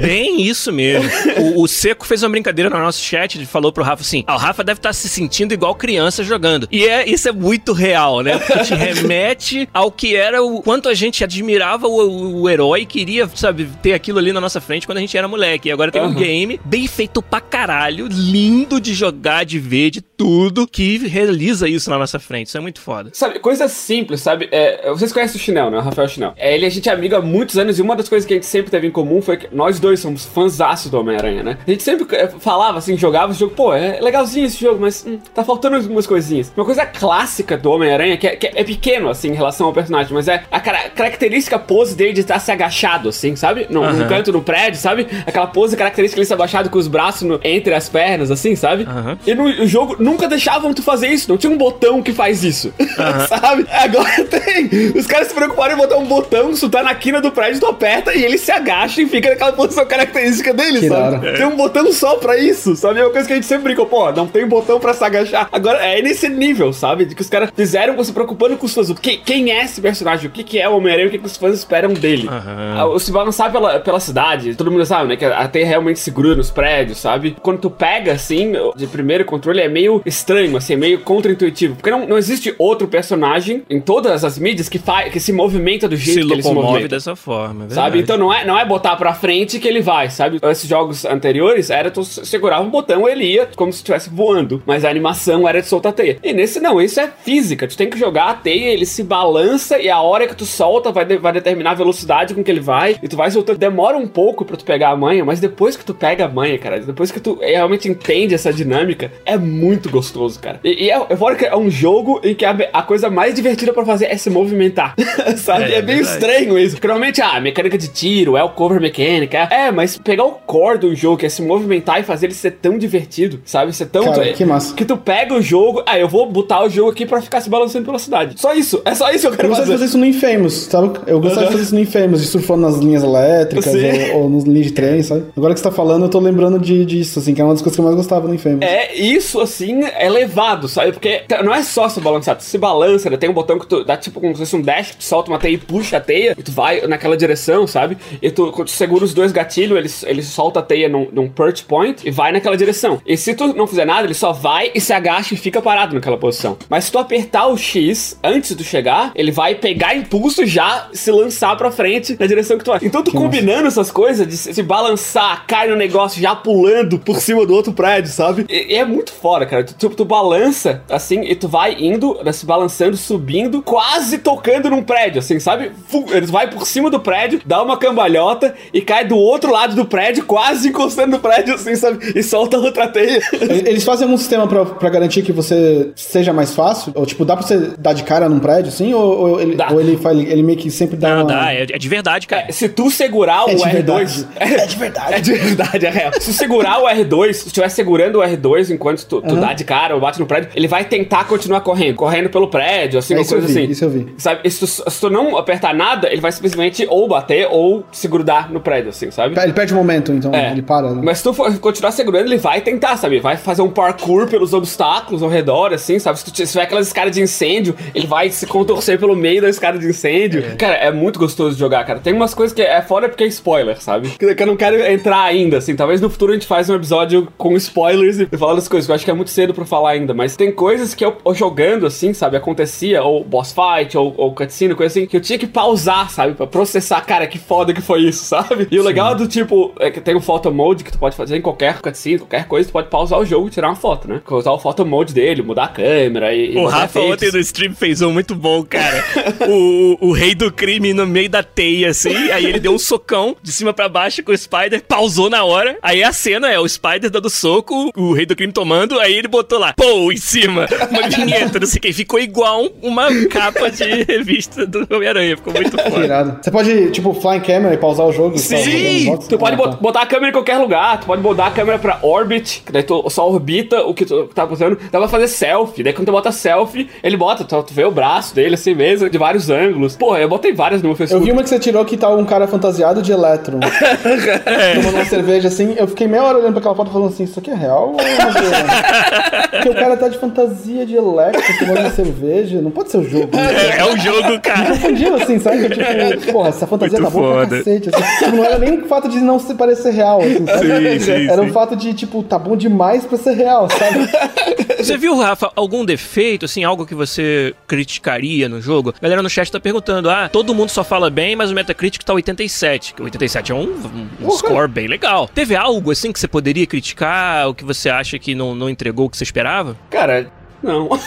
[0.00, 1.08] Bem isso mesmo.
[1.38, 4.34] O, o Seco fez uma brincadeira no nosso chat, ele falou pro Rafa assim: ah,
[4.34, 6.68] o Rafa deve estar se sentindo igual criança jogando.
[6.70, 8.38] E é, isso é muito real, né?
[8.38, 13.28] Porque te remete ao que era o quanto a gente admirava o, o herói, queria,
[13.34, 15.68] sabe, ter aquilo ali na nossa frente quando a gente era moleque.
[15.68, 16.14] E agora tem um Aham.
[16.14, 21.90] game bem feito pra caralho, lindo de jogar, de ver, de tudo, que realiza isso
[21.90, 22.48] na nossa frente.
[22.48, 23.10] Isso é muito foda.
[23.12, 24.48] Sabe, coisa simples, sabe?
[24.50, 25.78] É, vocês conhecem o Chinel, né?
[25.78, 26.34] O Rafael Chinel.
[26.36, 28.36] É, ele a gente é amigo há muitos anos e uma das coisas que a
[28.36, 31.58] gente sempre teve em comum foi que nós dois somos fãzaços do Homem-Aranha, né?
[31.66, 35.04] A gente sempre é, falava assim, jogava esse jogo, pô, é legalzinho esse jogo, mas
[35.06, 36.52] hum, tá faltando algumas coisinhas.
[36.56, 40.12] Uma coisa clássica do Homem-Aranha, que, é, que é pequeno, assim, em relação ao personagem,
[40.12, 43.66] mas é a cara- característica pose dele de estar se agachado, assim, sabe?
[43.70, 44.08] No, num Aham.
[44.08, 45.06] canto do prédio, sabe?
[45.26, 48.84] Aquela pose característica ele se agachado com os braços no- entre as pernas, assim, sabe?
[48.84, 49.18] Aham.
[49.26, 52.42] E no o jogo nunca deixavam tu fazer isso, não tinha um botão que faz
[52.44, 52.72] isso.
[53.28, 53.66] Sabe?
[53.70, 54.68] Agora tem.
[54.96, 57.66] Os caras se preocuparam em botar um botão, tu tá na quina do prédio, tu
[57.66, 61.32] aperta e ele se agacha e fica naquela posição característica dele, Que sabe?
[61.36, 63.00] Tem um botão só pra isso, sabe?
[63.00, 65.48] É uma coisa que a gente sempre brincou, pô, não tem botão pra se agachar.
[65.52, 67.04] Agora é nesse nível, sabe?
[67.04, 68.90] De que os caras fizeram se preocupando com os fãs.
[68.90, 70.26] O que, quem é esse personagem?
[70.28, 71.08] O que, que é o Homem-Aranha?
[71.08, 72.28] O que, que os fãs esperam dele?
[72.28, 72.94] Aham.
[72.94, 75.16] Ah, Se balançar pela, pela cidade, todo mundo sabe, né?
[75.16, 77.36] Que a teia realmente se gruda nos prédios, sabe?
[77.42, 81.76] Quando tu pega, assim, de primeiro controle, é meio estranho, assim, é meio contra-intuitivo.
[81.76, 85.88] Porque não, não existe outro personagem em todas as mídias que, fa que se movimenta
[85.88, 86.88] do jeito Se que ele se movimenta.
[86.88, 87.66] dessa forma.
[87.66, 88.00] é Sabe?
[88.00, 90.38] Então não é, não é botar pra frente que ele vai, sabe?
[90.42, 94.62] Esses jogos anteriores era tu segurava um botão, ele ia como se estivesse voando.
[94.66, 96.18] Mas a animação era de soltar a teia.
[96.22, 97.66] E nesse não, isso é física.
[97.68, 100.90] Tu tem que jogar a teia, ele se balança e a hora que tu solta
[100.92, 102.96] vai, de- vai determinar a velocidade com que ele vai.
[103.02, 103.58] E tu vai soltando.
[103.58, 106.58] Demora um pouco pra tu pegar a manha, mas depois que tu pega a manha,
[106.58, 110.60] cara, depois que tu realmente entende essa dinâmica, é muito gostoso, cara.
[110.64, 113.34] E, e é, é fora que é um jogo em que a, a coisa mais
[113.34, 114.94] divertida pra fazer é se movimentar.
[115.36, 115.64] sabe?
[115.64, 116.02] É, É, meio verdade.
[116.02, 116.74] estranho isso.
[116.76, 119.48] Porque normalmente, ah, mecânica de tiro, é o cover mecânica.
[119.50, 122.52] É, mas pegar o core do jogo, que é se movimentar e fazer ele ser
[122.52, 123.72] tão divertido, sabe?
[123.72, 124.04] Ser tão.
[124.04, 124.74] Cara, tu- que massa.
[124.74, 127.48] Que tu pega o jogo, ah, eu vou botar o jogo aqui pra ficar se
[127.50, 128.34] balançando pela cidade.
[128.40, 128.80] Só isso.
[128.84, 129.72] É só isso que eu Eu quero gostava de fazer.
[129.72, 130.98] fazer isso no Infamous, sabe?
[131.06, 133.74] Eu gostava de fazer isso no Infamous, de surfando nas linhas elétricas
[134.12, 135.24] ou, ou nos linhas de trem, sabe?
[135.36, 137.62] Agora que você tá falando, eu tô lembrando de, disso, assim, que é uma das
[137.62, 138.62] coisas que eu mais gostava no Infamous.
[138.62, 140.92] É, isso assim é levado, sabe?
[140.92, 143.16] Porque não é só se balançar, tu se balança, né?
[143.16, 145.38] tem um botão que tu dá tipo como se fosse um dash, tu solta uma
[145.38, 147.96] teia e puxa a teia, e tu vai naquela direção, sabe?
[148.20, 151.64] E tu, tu segura os dois gatilhos, ele, ele solta a teia num, num perch
[151.64, 153.00] point e vai naquela direção.
[153.06, 155.94] E se tu não fizer nada, ele só vai e se agacha e fica parado
[155.94, 156.56] naquela posição.
[156.68, 160.46] Mas se tu apertar o X antes de tu chegar, ele vai pegar impulso e
[160.46, 162.80] já se lançar pra frente na direção que tu vai.
[162.82, 163.26] Então tu Que massa.
[163.26, 167.72] combinando essas coisas de se balançar, cai no negócio já pulando por cima do outro
[167.72, 168.46] prédio, sabe?
[168.48, 169.64] E, e é muito fora, cara.
[169.64, 174.70] Tu, tu, tu balança assim e tu vai indo, né, se balançando, subindo, quase tocando
[174.70, 175.72] num prédio, assim, sabe?
[176.12, 179.84] Ele vai por cima do prédio, dá uma cambalhota e cai do outro lado do
[179.84, 182.12] prédio, quase encostando no prédio, assim, sabe?
[182.14, 183.20] E solta outra teia.
[183.66, 186.92] Eles fazem algum sistema pra, pra garantir que você seja mais fácil?
[186.94, 188.92] Ou, tipo, dá pra você dar de cara num prédio, assim?
[188.94, 191.32] Ou, ou ele, ou ele, faz, ele meio que sempre dá Não, uma...
[191.32, 192.50] dá, é, é de verdade, cara.
[192.52, 193.72] Se tu segurar É o de R2.
[193.72, 194.26] verdade.
[194.40, 195.14] É de verdade.
[195.14, 196.12] É de verdade, é real.
[196.14, 199.40] Se tu segurar o R2, se tu estiver segurando o R2 enquanto tu, tu Aham.
[199.40, 201.96] dá de cara ou bate no prédio, ele vai tentar continuar correndo.
[201.96, 203.72] Correndo pelo prédio, assim, É, uma isso eu coisa vi, assim.
[203.72, 204.06] isso eu vi.
[204.18, 204.40] Sabe?
[204.44, 208.08] E se tu, se tu não apertar nada, ele vai simplesmente ou bater ou se
[208.08, 209.38] grudar no prédio, assim, sabe?
[209.40, 210.52] Ele perde o momento, então É.
[210.52, 211.00] ele para, né?
[211.04, 213.20] Mas se tu for continuar segurando, ele vai tentar, sabe?
[213.20, 216.18] Vai fazer um parkour pelos obstáculos ao redor, assim, sabe?
[216.18, 219.48] Se tu se tiver aquelas escadas de incêndio, ele vai se contorcer pelo meio da
[219.48, 220.56] escada de incêndio.
[220.56, 221.98] Cara, é muito gostoso de jogar, cara.
[222.00, 224.10] Tem umas coisas que é fora porque é spoiler, sabe?
[224.10, 225.74] Que que eu não quero entrar ainda, assim.
[225.76, 228.90] Talvez no futuro a gente faz um episódio com spoilers e falar das coisas, que
[228.92, 230.14] eu acho que é muito cedo pra falar ainda.
[230.14, 232.36] Mas tem coisas que eu, eu jogando, assim, sabe?
[232.36, 236.34] Acontecia, ou boss fight, ou, ou cutscene, coisa assim, que eu tinha que pausar, sabe?
[236.34, 238.68] Pra processar, cara, que foda que foi isso, sabe?
[238.70, 241.36] E o legal do tipo, é que tem o photo mode que tu pode fazer
[241.36, 244.20] em qualquer cutscene, qualquer coisa, tu pode pausar o jogo e tirar uma foto, né?
[244.30, 246.54] Usar o photo mode dele, mudar a câmera e.
[246.54, 247.12] e O Rafa efeitos.
[247.12, 249.04] ontem no stream fez um muito bom, cara.
[249.48, 252.14] o, o rei do crime no meio da teia, assim.
[252.30, 255.78] Aí ele deu um socão de cima pra baixo com o Spider, pausou na hora.
[255.82, 258.98] Aí a cena é o Spider dando soco, o rei do crime tomando.
[258.98, 261.92] Aí ele botou lá, pô, em cima, uma vinheta, não sei o que.
[261.92, 265.36] Ficou igual uma capa de revista do Homem-Aranha.
[265.36, 266.04] Ficou muito foda.
[266.04, 266.39] irado.
[266.40, 268.38] Você pode, tipo, flying camera e pausar o jogo?
[268.38, 269.06] Sim!
[269.06, 269.28] box?
[269.28, 269.76] Tu pode Ah, tá.
[269.76, 272.82] botar a câmera em qualquer lugar, tu pode botar a câmera pra orbit, que daí
[272.82, 274.78] tu só orbita o que tu tá botando.
[274.90, 277.90] Dá pra fazer selfie, daí quando tu bota selfie, ele bota, tu, tu vê o
[277.90, 279.96] braço dele assim mesmo, de vários ângulos.
[279.96, 281.24] Porra, eu botei várias no meu Eu Facebook.
[281.26, 283.60] vi uma que você tirou que tá um cara fantasiado de Electron.
[284.74, 285.74] Tomando uma cerveja assim.
[285.76, 288.00] Eu fiquei meia hora olhando pra aquela foto falando assim: Isso aqui é real ou
[288.00, 289.50] é?
[289.50, 292.60] Porque o cara tá de fantasia de Electron tomando uma cerveja.
[292.60, 293.30] Não pode ser o jogo.
[293.36, 294.70] É, é um jogo, cara.
[294.70, 295.68] Confundiu assim, sabe?
[295.68, 297.56] Tipo, porra, essa fantasia Muito tá boa pra foda.
[297.58, 297.90] cacete.
[297.94, 300.98] Assim, tipo, não era nem o fato de não se parecer real, assim, sabe?
[300.98, 301.48] Sim, sim, era sim.
[301.50, 304.08] o fato de, tipo, tá bom demais pra ser real, sabe?
[304.80, 308.94] Você viu, Rafa, algum defeito, assim, algo que você criticaria no jogo?
[308.98, 312.02] A galera no chat tá perguntando, ah, todo mundo só fala bem, mas o Metacritic
[312.02, 312.94] tá 87.
[312.94, 315.28] Que 87 é um, um- um score bem legal.
[315.28, 319.04] Teve algo, assim, que você poderia criticar, o que você acha que não, não entregou
[319.06, 319.76] o que você esperava?
[319.90, 320.30] Cara,
[320.62, 320.88] não.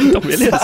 [0.00, 0.58] Então, beleza.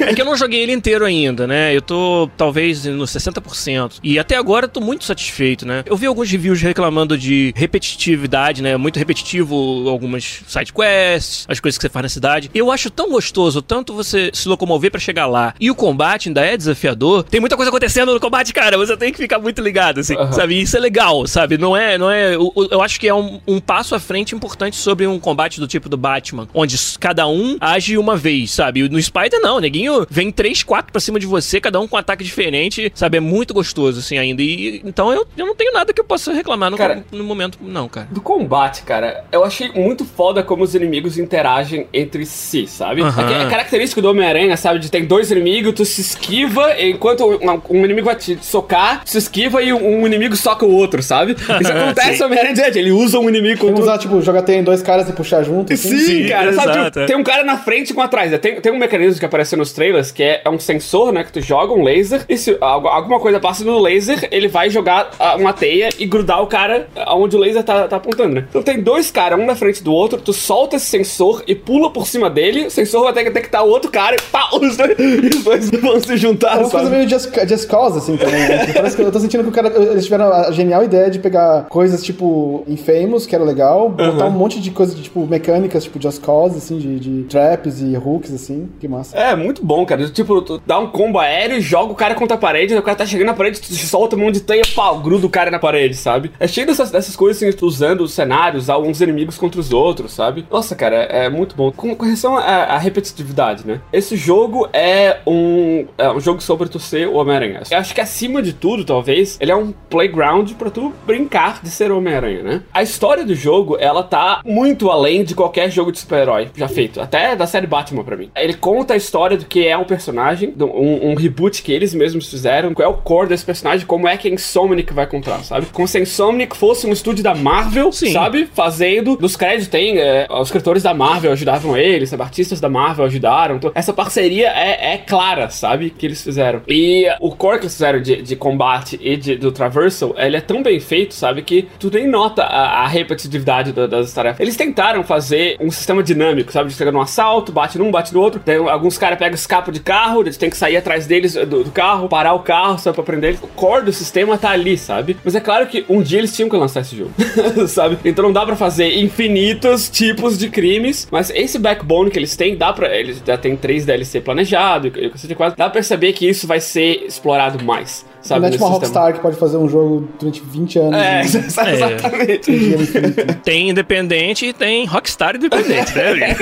[0.00, 1.76] É que eu não joguei ele inteiro ainda, né?
[1.76, 3.98] Eu tô talvez nos 60%.
[4.02, 5.82] E até agora eu tô muito satisfeito, né?
[5.84, 8.76] Eu vi alguns reviews reclamando de repetitividade, né?
[8.76, 9.54] Muito repetitivo
[9.88, 12.50] algumas side quests, as coisas que você faz na cidade.
[12.54, 16.40] Eu acho tão gostoso tanto você se locomover pra chegar lá e o combate ainda
[16.40, 17.24] é desafiador.
[17.24, 18.78] Tem muita coisa acontecendo no combate, cara.
[18.78, 20.32] Você tem que ficar muito ligado, assim, Aham.
[20.32, 20.54] sabe?
[20.54, 21.58] E isso é legal, sabe?
[21.58, 22.34] Não é, não é.
[22.34, 25.66] Eu, eu acho que é um, um passo à frente importante sobre um combate do
[25.66, 28.88] tipo do Batman, onde cada um age uma vez, sabe?
[28.88, 31.98] No Spider não, neguinho vem três, quatro pra cima de você, cada um com um
[31.98, 33.16] ataque diferente, sabe?
[33.16, 34.42] É muito gostoso assim ainda.
[34.42, 37.58] E então eu, eu não tenho nada que eu possa reclamar no, Cara- no momento,
[37.60, 38.08] não, cara.
[38.10, 43.02] Do combate, cara, eu achei muito foda como os inimigos interagem entre si, sabe?
[43.02, 43.30] Aham.
[43.30, 44.78] É, é característico do Homem-Aranha, sabe?
[44.78, 49.10] De tem dois inimigos, tu se esquiva, enquanto um, um inimigo vai te socar, tu
[49.10, 51.32] se esquiva e um, um inimigo soca o outro, sabe?
[51.60, 54.62] Isso acontece no Homem-Aranha direto, ele usa um inimigo contra o usar, tipo, jogar tem
[54.62, 55.88] dois caras e puxar junto, assim.
[55.96, 56.70] Sim, Sim, cara, sabe?
[56.70, 57.06] exato, tipo, é.
[57.06, 58.36] tem um cara na frente e um atrás.
[58.40, 61.24] Tem, tem um mecanismo que aparece nos trailers que é, é um sensor, né?
[61.24, 64.70] Que tu joga um laser e se algu- alguma coisa passa no laser, ele vai
[64.70, 68.44] jogar ah, uma teia e grudar o cara aonde o laser tá, tá apontando, né?
[68.48, 71.90] Então tem dois caras, um na frente do outro, tu solta esse sensor e pula
[71.90, 74.76] por cima dele, o sensor vai ter que detectar o outro cara e pá, os
[74.76, 74.96] dois,
[75.36, 78.40] os dois vão se juntar, É uma coisa meio just, just cause, assim, também.
[78.48, 78.58] Né?
[78.66, 81.18] Tipo, Parece que eu tô sentindo que o cara, eles tiveram a genial ideia de
[81.18, 85.84] pegar coisas, tipo, Infamous, que era legal, botar um monte de coisas, de, tipo, mecânicas,
[85.84, 89.16] tipo, just cause, assim, de, de traps e hooks, assim, que massa.
[89.16, 90.08] É, muito bom, cara.
[90.08, 93.28] Tipo, dá um combo aéreo, joga o cara contra a parede, o cara tá chegando
[93.28, 96.32] na parede, tu solta um monte de teia, pau, gruda o cara na parede, sabe?
[96.38, 100.46] É cheio dessas, dessas coisas, assim, usando os cenários, uns inimigos contra os outros, sabe?
[100.50, 101.70] Nossa, cara, é, é muito bom.
[101.72, 103.80] Com correção à, à repetitividade, né?
[103.92, 107.62] Esse jogo é um, é um jogo sobre tu ser o Homem-Aranha.
[107.70, 111.70] Eu acho que acima de tudo, talvez, ele é um playground pra tu brincar de
[111.70, 112.62] ser o Homem-Aranha, né?
[112.72, 117.01] A história do jogo, ela tá muito além de qualquer jogo de super-herói já feito.
[117.02, 118.30] Até da série Batman pra mim.
[118.36, 122.28] Ele conta a história do que é um personagem, um, um reboot que eles mesmos
[122.30, 125.66] fizeram, qual é o core desse personagem, como é que a Insomniac vai contar, sabe?
[125.72, 128.12] Como se a Insomniac fosse um estúdio da Marvel, Sim.
[128.12, 128.48] sabe?
[128.54, 129.18] Fazendo.
[129.20, 132.22] Nos créditos tem, é, os escritores da Marvel ajudavam eles, sabe?
[132.22, 133.56] artistas da Marvel ajudaram.
[133.56, 135.90] Então, essa parceria é, é clara, sabe?
[135.90, 136.62] Que eles fizeram.
[136.68, 140.40] E o core que eles fizeram de, de combate e de- do traversal, ele é
[140.40, 141.42] tão bem feito, sabe?
[141.42, 144.40] Que tu nem nota a, a repetitividade da- das tarefas.
[144.40, 146.68] Eles tentaram fazer um sistema dinâmico, sabe?
[146.70, 148.40] De chegar num assalto, bate num, bate no outro.
[148.40, 151.70] Tem, alguns caras pegam escapa de carro, eles têm que sair atrás deles do, do
[151.70, 152.94] carro, parar o carro, sabe?
[152.94, 153.38] Pra prender.
[153.42, 155.16] O core do sistema tá ali, sabe?
[155.24, 157.12] Mas é claro que um dia eles tinham que lançar esse jogo,
[157.66, 157.98] sabe?
[158.04, 162.56] Então não dá pra fazer infinitos tipos de crimes, mas esse backbone que eles têm,
[162.56, 162.94] dá pra.
[162.94, 165.56] Eles já tem três DLC planejado, e coisa de quase.
[165.56, 168.40] Dá pra perceber que isso vai ser explorado mais, sabe?
[168.40, 169.00] não é tipo uma sistema.
[169.02, 171.00] Rockstar que pode fazer um jogo durante 20 anos.
[171.00, 171.20] É,
[171.72, 172.50] exatamente.
[172.50, 173.34] é infinito.
[173.42, 176.36] Tem independente e tem Rockstar independente, né?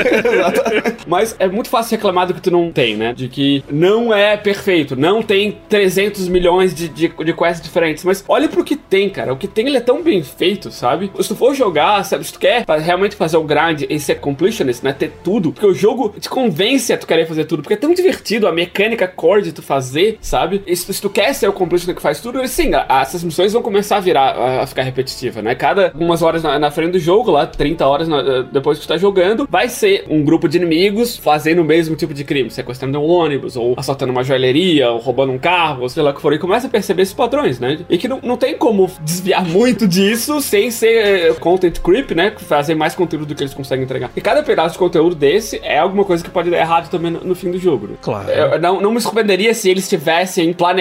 [1.06, 3.12] Mas é muito fácil reclamar do que tu não tem, né?
[3.12, 8.04] De que não é perfeito, não tem 300 milhões de, de, de quests diferentes.
[8.04, 9.32] Mas olha pro que tem, cara.
[9.32, 11.10] O que tem ele é tão bem feito, sabe?
[11.20, 12.24] Se tu for jogar, sabe?
[12.24, 14.92] Se tu quer realmente fazer o grind e ser completionist, né?
[14.92, 15.52] Ter tudo.
[15.52, 17.62] Porque o jogo te convence a tu querer fazer tudo.
[17.62, 20.62] Porque é tão divertido a mecânica core de tu fazer, sabe?
[20.66, 23.96] E se, tu quer ser o completionist que faz tudo, sim, essas missões vão começar
[23.96, 24.30] a virar,
[24.62, 25.54] a, ficar repetitiva, né?
[25.54, 28.88] Cada algumas horas na, na frente do jogo, lá, 30 horas na- depois que tu
[28.88, 32.98] tá jogando, vai ser um grupo de inimigos fazendo o mesmo tipo de crime, sequestrando
[32.98, 36.20] um ônibus, ou assaltando uma joalheria, ou roubando um carro, ou sei lá o que
[36.20, 36.32] for.
[36.32, 37.78] E começa a perceber esses padrões, né?
[37.88, 42.32] E que não, não tem como desviar muito disso sem ser eh, content creep, né?
[42.36, 44.10] Fazer mais conteúdo do que eles conseguem entregar.
[44.16, 47.20] E cada pedaço de conteúdo desse é alguma coisa que pode dar errado também no,
[47.20, 47.94] no fim do jogo, né?
[48.00, 48.28] Claro.
[48.30, 50.79] Eu não, não me surpreenderia se eles tivessem planejado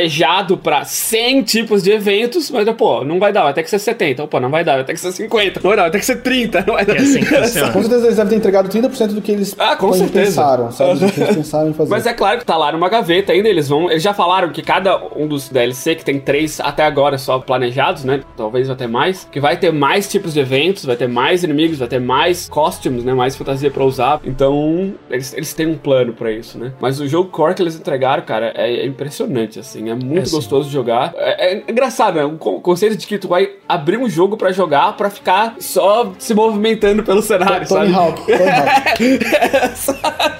[0.58, 4.24] pra 100 tipos de eventos, mas, pô, não vai dar, vai ter que ser 70.
[4.24, 5.60] Opa, não vai dar, vai ter que ser 50.
[5.64, 6.64] Não vai dar, vai ter que ser 30.
[6.68, 6.96] Não vai dar.
[6.96, 7.72] É assim que funciona.
[7.72, 10.26] Com certeza eles devem ter entregado 30% do que eles Ah, com certeza.
[10.42, 11.00] pensaram, sabe?
[11.00, 11.90] Do que eles pensaram em fazer.
[11.90, 13.90] Mas é claro que tá lá numa gaveta ainda, eles vão.
[13.90, 18.04] Eles já falaram que cada um dos DLC, que tem três até agora só planejados,
[18.04, 18.22] né?
[18.38, 19.28] Talvez vai ter mais.
[19.32, 23.04] Que vai ter mais tipos de eventos, vai ter mais inimigos, vai ter mais costumes,
[23.04, 23.14] né?
[23.14, 24.20] Mais fantasia pra usar.
[24.24, 26.72] Então, eles, eles têm um plano pra isso, né?
[26.80, 29.89] Mas o jogo core que eles entregaram, cara, é, é impressionante, assim.
[29.90, 31.14] É muito É, gostoso de jogar.
[31.18, 32.26] É, é engraçado, né?
[32.26, 36.12] O con- conceito de que tu vai abrir um jogo pra jogar pra ficar só
[36.20, 37.94] se movimentando pelo cenário, Tony sabe?
[37.96, 39.20] Hawk, Tony Hawk.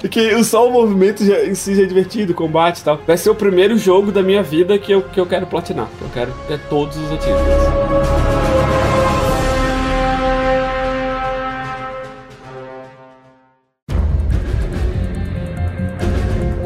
[0.00, 2.98] Porque só o movimento já, em si já é divertido, o combate e tal.
[3.06, 5.88] Vai ser o primeiro jogo da minha vida que eu, que eu quero platinar.
[5.98, 8.39] que Eu quero ter todos os achievements.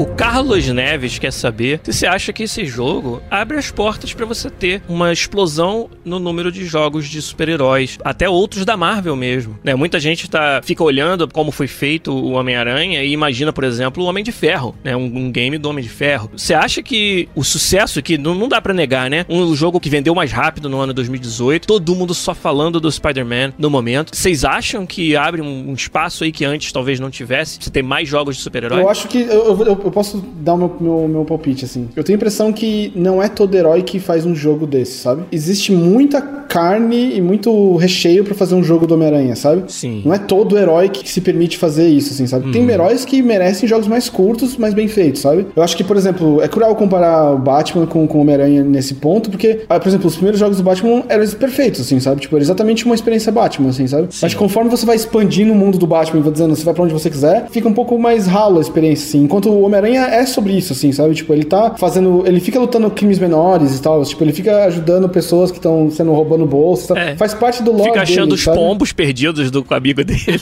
[0.05, 4.27] O Carlos Neves quer saber se você acha que esse jogo abre as portas pra
[4.27, 9.59] você ter uma explosão no número de jogos de super-heróis, até outros da Marvel mesmo.
[9.65, 9.75] Né?
[9.75, 14.07] Muita gente tá, fica olhando como foi feito o Homem-Aranha e imagina, por exemplo, o
[14.07, 14.95] Homem de Ferro, né?
[14.95, 16.31] um, um game do Homem de Ferro.
[16.37, 19.25] Você acha que o sucesso, que não, não dá pra negar, né?
[19.27, 23.55] Um jogo que vendeu mais rápido no ano 2018, todo mundo só falando do Spider-Man
[23.57, 24.15] no momento.
[24.15, 27.57] Vocês acham que abre um, um espaço aí que antes talvez não tivesse?
[27.59, 28.83] Você ter mais jogos de super-herói?
[28.83, 29.23] Eu acho que.
[29.23, 31.89] Eu, eu- eu posso dar o meu, meu, meu palpite, assim.
[31.95, 35.23] Eu tenho a impressão que não é todo herói que faz um jogo desse, sabe?
[35.31, 39.65] Existe muita carne e muito recheio pra fazer um jogo do Homem-Aranha, sabe?
[39.73, 40.03] Sim.
[40.05, 42.53] Não é todo herói que se permite fazer isso, assim, sabe?
[42.53, 45.47] Tem heróis que merecem jogos mais curtos, mas bem feitos, sabe?
[45.55, 48.95] Eu acho que, por exemplo, é cruel comparar o Batman com, com o Homem-Aranha nesse
[48.95, 52.21] ponto, porque, ah, por exemplo, os primeiros jogos do Batman eram perfeitos, assim, sabe?
[52.21, 54.09] Tipo, era exatamente uma experiência Batman, assim, sabe?
[54.21, 56.85] Mas conforme você vai expandindo o mundo do Batman e vai dizendo, você vai pra
[56.85, 59.25] onde você quiser, fica um pouco mais ralo a experiência, assim.
[59.25, 61.15] Enquanto o Homem-Aranha é sobre isso, assim, sabe?
[61.15, 62.25] Tipo, ele tá fazendo.
[62.27, 64.03] Ele fica lutando crimes menores e tal.
[64.05, 66.99] Tipo, ele fica ajudando pessoas que estão sendo roubando bolsa.
[66.99, 67.17] É.
[67.17, 68.57] Faz parte do lore Fica achando dele, os sabe?
[68.57, 70.21] pombos perdidos do amigo dele.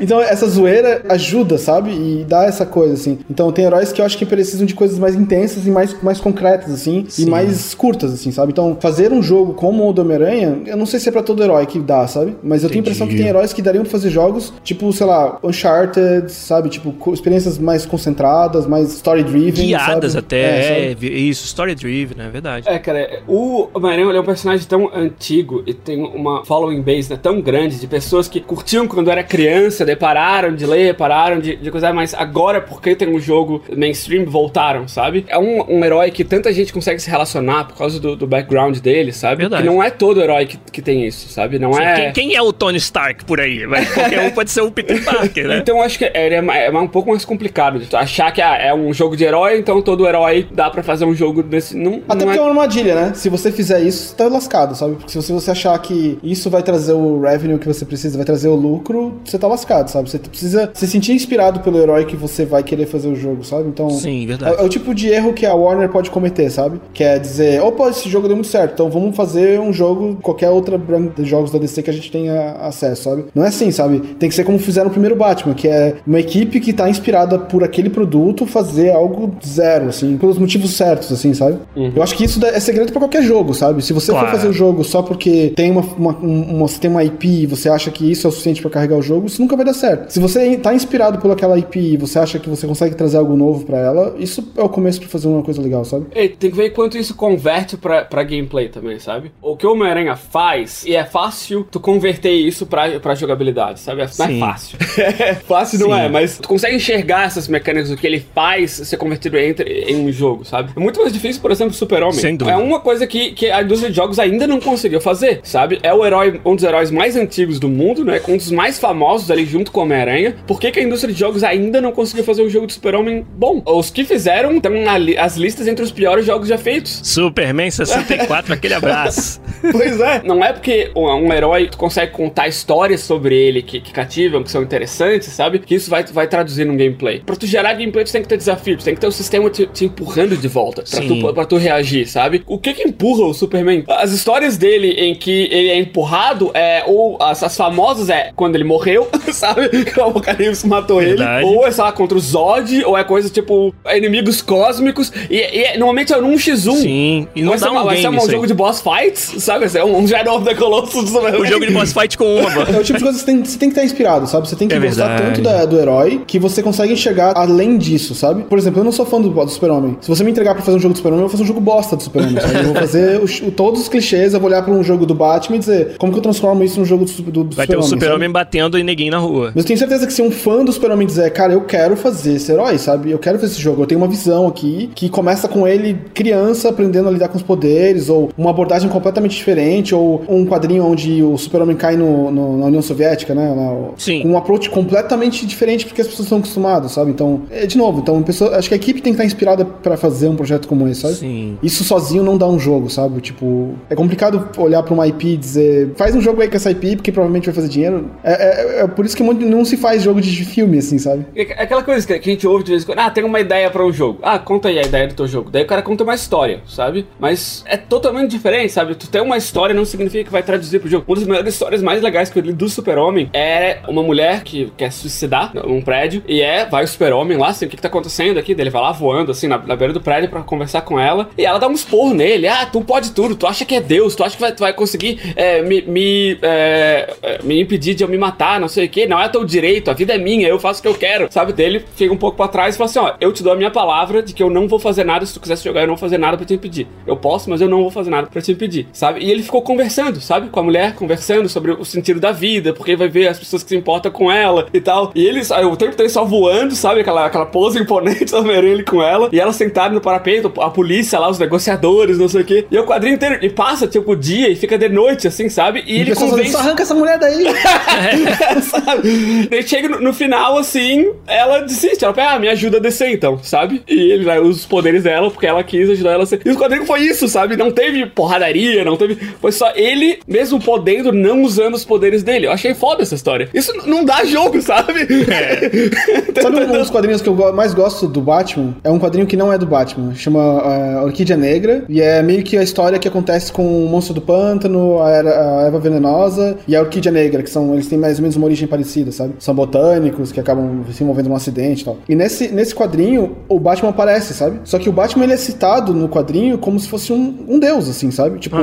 [0.00, 1.90] Então essa zoeira ajuda, sabe?
[1.90, 3.18] E dá essa coisa, assim.
[3.30, 6.20] Então tem heróis que eu acho que precisam de coisas mais intensas e mais, mais
[6.20, 7.06] concretas, assim.
[7.08, 7.24] Sim.
[7.26, 8.52] E mais curtas, assim, sabe?
[8.52, 11.42] Então fazer um jogo como o do Homem-Aranha, eu não sei se é pra todo
[11.42, 12.36] herói que dá, sabe?
[12.42, 13.28] Mas eu tenho a impressão que Entendi.
[13.28, 16.68] tem heróis que dariam pra fazer jogos, tipo, sei lá, Uncharted, sabe?
[16.68, 18.33] Tipo, experiências mais concentradas,
[18.68, 20.24] mais story-driven, Guiadas sabe?
[20.24, 20.86] até, sabe?
[20.90, 22.68] é, vi- isso, story driven, é verdade.
[22.68, 27.10] É, cara, o Homem-Aranha ele é um personagem tão antigo e tem uma following base
[27.10, 31.38] né, tão grande de pessoas que curtiam quando era criança, daí pararam de ler, pararam
[31.38, 35.24] de, de coisar, mas agora, porque tem um jogo mainstream, voltaram, sabe?
[35.28, 38.78] É um, um herói que tanta gente consegue se relacionar por causa do, do background
[38.78, 39.42] dele, sabe?
[39.42, 39.62] Verdade.
[39.62, 41.58] Que não é todo herói que, que tem isso, sabe?
[41.58, 42.12] Não é.
[42.12, 43.66] Quem, quem é o Tony Stark por aí?
[43.66, 45.54] Vai, qualquer um pode ser o Peter Parker, né?
[45.64, 48.56] Então acho que é, é é um pouco mais complicado de tu achar que ah,
[48.56, 51.76] é um jogo de herói, então todo herói dá pra fazer um jogo desse.
[51.76, 52.40] Não, Até não porque é é...
[52.40, 53.12] uma armadilha, né?
[53.14, 54.94] Se você fizer isso, você tá lascado, sabe?
[54.96, 58.24] Porque se você, você achar que isso vai trazer o revenue que você precisa, vai
[58.24, 60.10] trazer o lucro, você tá lascado, sabe?
[60.10, 63.68] Você precisa se sentir inspirado pelo herói que você vai querer fazer o jogo, sabe?
[63.68, 63.90] Então.
[63.90, 64.56] Sim, verdade.
[64.56, 66.80] É, é o tipo de erro que a Warner pode cometer, sabe?
[66.92, 70.50] Que é dizer, opa, esse jogo deu muito certo, então vamos fazer um jogo, qualquer
[70.50, 73.26] outra brand de jogos da DC que a gente tenha acesso, sabe?
[73.34, 74.00] Não é assim, sabe?
[74.18, 77.38] Tem que ser como fizeram o primeiro Batman, que é uma equipe que tá inspirada
[77.38, 78.13] por aquele produto
[78.46, 81.58] fazer algo zero, assim, pelos motivos certos, assim, sabe?
[81.94, 83.82] Eu acho que isso é segredo pra qualquer jogo, sabe?
[83.82, 84.26] Se você Claro.
[84.26, 87.28] for fazer o jogo só porque tem uma, uma, um- uma- você tem uma IP
[87.42, 89.64] e você acha que isso é o suficiente pra carregar o jogo, isso nunca vai
[89.64, 90.10] dar certo.
[90.10, 93.36] Se você tá inspirado por aquela IP e você acha que você consegue trazer algo
[93.36, 96.06] novo pra ela, isso é o começo pra fazer uma coisa legal, sabe?
[96.14, 99.32] Ei, tem que ver quanto isso converte pra, pra gameplay também, sabe?
[99.42, 104.02] O que o Homem-Aranha faz, e é fácil tu converter isso pra, pra jogabilidade, sabe?
[104.02, 104.78] É- Não é fácil.
[105.46, 106.00] fácil não Sim.
[106.00, 109.96] é, mas tu consegue enxergar essas mecânicas, o que ele faz ser convertido entre, em
[109.96, 110.72] um jogo, sabe?
[110.76, 112.12] É muito mais difícil, por exemplo, Super-Homem.
[112.12, 112.54] Sem dúvida.
[112.54, 115.78] É uma coisa que, que a indústria de jogos ainda não conseguiu fazer, sabe?
[115.82, 118.20] É o herói, um dos heróis mais antigos do mundo, né?
[118.28, 120.36] Um dos mais famosos ali junto com Homem-Aranha.
[120.46, 123.24] Por que, que a indústria de jogos ainda não conseguiu fazer um jogo de Super-Homem
[123.38, 123.62] bom?
[123.64, 124.72] Os que fizeram estão
[125.18, 127.00] as listas entre os piores jogos já feitos.
[127.04, 129.40] Superman 64, aquele abraço.
[129.72, 130.20] Pois é.
[130.22, 134.42] Não é porque um, um herói tu consegue contar histórias sobre ele que, que cativam,
[134.42, 135.58] que são interessantes, sabe?
[135.58, 137.20] Que isso vai, vai traduzir num gameplay.
[137.24, 139.50] Pra tu gerar gameplay, tu tem que ter desafio, tu tem que ter o sistema
[139.50, 141.20] te, te empurrando de volta pra Sim.
[141.20, 142.42] tu, pra tu reagir, sabe?
[142.46, 143.84] O que que empurra o Superman?
[143.88, 148.54] As histórias dele em que ele é empurrado, é, ou as, as famosas é quando
[148.54, 149.68] ele morreu, sabe?
[149.84, 151.44] Que o Apocalipse matou Verdade.
[151.46, 151.54] ele.
[151.56, 155.12] Ou é, sei lá, contra o Zod, ou é coisa tipo inimigos cósmicos.
[155.30, 156.72] E, e é- normalmente é num x1.
[156.76, 158.30] Sim, e não vai dá ser, um vai ser um aí.
[158.30, 159.68] jogo de boss fights, sabe?
[159.68, 161.40] Ser um, um Shadow of the Colossus do Superman.
[161.40, 163.44] O jogo de boss fight com uma, É o tipo de coisa que você tem,
[163.44, 164.48] você tem que estar inspirado, sabe?
[164.48, 165.22] Você tem que É gostar verdade.
[165.34, 168.44] tanto da- do herói que você consegue enxergar além disso, sabe?
[168.44, 169.96] Por exemplo, eu não sou fã do, do Super-Homem.
[170.00, 171.60] Se você me entregar pra fazer um jogo do Super-Homem, eu vou fazer um jogo
[171.60, 172.54] bosta do Super-Homem, sabe?
[172.58, 175.14] Eu vou fazer os- o- todos os clichês, eu vou olhar pra um jogo do
[175.14, 177.76] Batman e dizer como que eu transformo isso num jogo do, do, do Vai ter
[177.76, 178.00] o Super-Homem.
[178.00, 179.52] Super-Homem batendo em neguinho na rua.
[179.54, 182.34] Mas eu tenho certeza que se um fã do Super-Homem dizer, cara, eu quero fazer
[182.34, 183.10] esse herói, sabe?
[183.10, 183.82] Eu quero fazer esse jogo.
[183.82, 187.42] Eu tenho uma visão aqui que começa com ele criança aprendendo a lidar com os
[187.42, 192.56] poderes, ou uma abordagem completamente diferente, ou um quadrinho onde o Super-Homem cai no, no-
[192.58, 193.54] na União Soviética, né?
[193.54, 194.22] Na- Sim.
[194.22, 197.10] Com um approach completamente diferente porque as pessoas estão acostumadas, sabe?
[197.10, 199.96] Então, é, novo, então, a pessoa, acho que a equipe tem que estar inspirada pra
[199.96, 201.14] fazer um projeto como esse, sabe?
[201.14, 201.58] Sim.
[201.62, 203.20] Isso sozinho não dá um jogo, sabe?
[203.20, 206.70] Tipo, é complicado olhar pra uma IP e dizer, faz um jogo aí com essa
[206.70, 208.10] IP, porque provavelmente vai fazer dinheiro.
[208.22, 211.24] É, é- é por isso que muito- não se faz jogo de filme, assim, sabe?
[211.34, 212.98] É aquela coisa que a gente ouve de vez em quando.
[212.98, 214.18] Ah, tem uma ideia pra um jogo.
[214.22, 215.50] Ah, conta aí a ideia do teu jogo.
[215.50, 217.06] Daí o cara conta uma história, sabe?
[217.18, 218.94] Mas é totalmente diferente, sabe?
[218.94, 221.04] Tu tem uma história não significa que vai traduzir pro jogo.
[221.06, 224.72] Uma das melhores histórias mais legais que eu li do Super-Homem é uma mulher que
[224.76, 226.22] quer se suicidar num prédio.
[226.26, 228.52] E é, vai o Super-Homem lá, assim, o que, que tá acontecendo aqui?
[228.52, 231.28] Ele vai lá voando, assim, na, na beira do prédio pra conversar com ela.
[231.36, 232.46] E ela dá um esporro nele.
[232.46, 234.72] Ah, tu pode tudo, tu acha que é Deus, tu acha que vai, tu vai
[234.72, 238.88] conseguir é, me, me, é, é, me impedir de eu me matar, não sei o
[238.88, 239.06] que.
[239.06, 241.28] Não é teu direito, a vida é minha, eu faço o que eu quero.
[241.30, 241.52] Sabe?
[241.52, 243.56] Daí ele fica um pouco pra trás e fala assim: ó, eu te dou a
[243.56, 245.94] minha palavra de que eu não vou fazer nada se tu quisesse jogar, eu não
[245.94, 246.86] vou fazer nada pra te impedir.
[247.06, 249.20] Eu posso, mas eu não vou fazer nada pra te impedir, sabe?
[249.20, 250.48] E ele ficou conversando, sabe?
[250.48, 253.68] Com a mulher, conversando sobre o sentido da vida, porque vai ver as pessoas que
[253.68, 255.12] se importam com ela e tal.
[255.14, 257.00] E ele, o tempo todo só voando, sabe?
[257.00, 259.28] Aquela, aquela pose imponente do Homem-Aranha ele com ela.
[259.32, 262.66] E ela sentada no parapeito, a polícia lá, os negociadores, não sei o quê.
[262.70, 265.82] E o quadrinho inteiro, e passa, tipo, o dia e fica de noite, assim, sabe?
[265.86, 266.50] E E ele convence.
[266.50, 267.44] só arranca essa mulher daí!
[268.62, 269.48] sabe?
[269.50, 272.04] Daí chega no, no final, assim, ela desiste.
[272.04, 273.82] Ela pega, ah, me ajuda a descer então, sabe?
[273.88, 276.40] E ele vai usa os poderes dela, porque ela quis ajudar ela a ser.
[276.44, 277.56] E o quadrinho foi isso, sabe?
[277.56, 279.16] Não teve porradaria, não teve.
[279.40, 282.46] Foi só ele, mesmo podendo, não usando os poderes dele.
[282.46, 283.48] Eu achei foda essa história.
[283.54, 285.06] Isso não dá jogo, sabe?
[286.40, 288.74] Sabe um dos quadrinhos que eu go- mais gosto do Batman?
[288.84, 290.14] É um quadrinho que não é do Batman.
[290.14, 291.84] Chama uh, Orquídea Negra.
[291.88, 295.58] E é meio que a história que acontece com o Monstro do Pântano, a, Era-
[295.60, 297.74] a Eva Venenosa e a Orquídea Negra, que são.
[297.74, 299.34] Eles têm mais ou menos uma origem parecida, sabe?
[299.38, 301.96] São botânicos que acabam se envolvendo num acidente e tal.
[302.08, 304.60] E nesse, nesse quadrinho, o Batman aparece, sabe?
[304.64, 307.88] Só que o Batman ele é citado no quadrinho como se fosse um, um deus,
[307.88, 308.38] assim, sabe?
[308.38, 308.56] Tipo.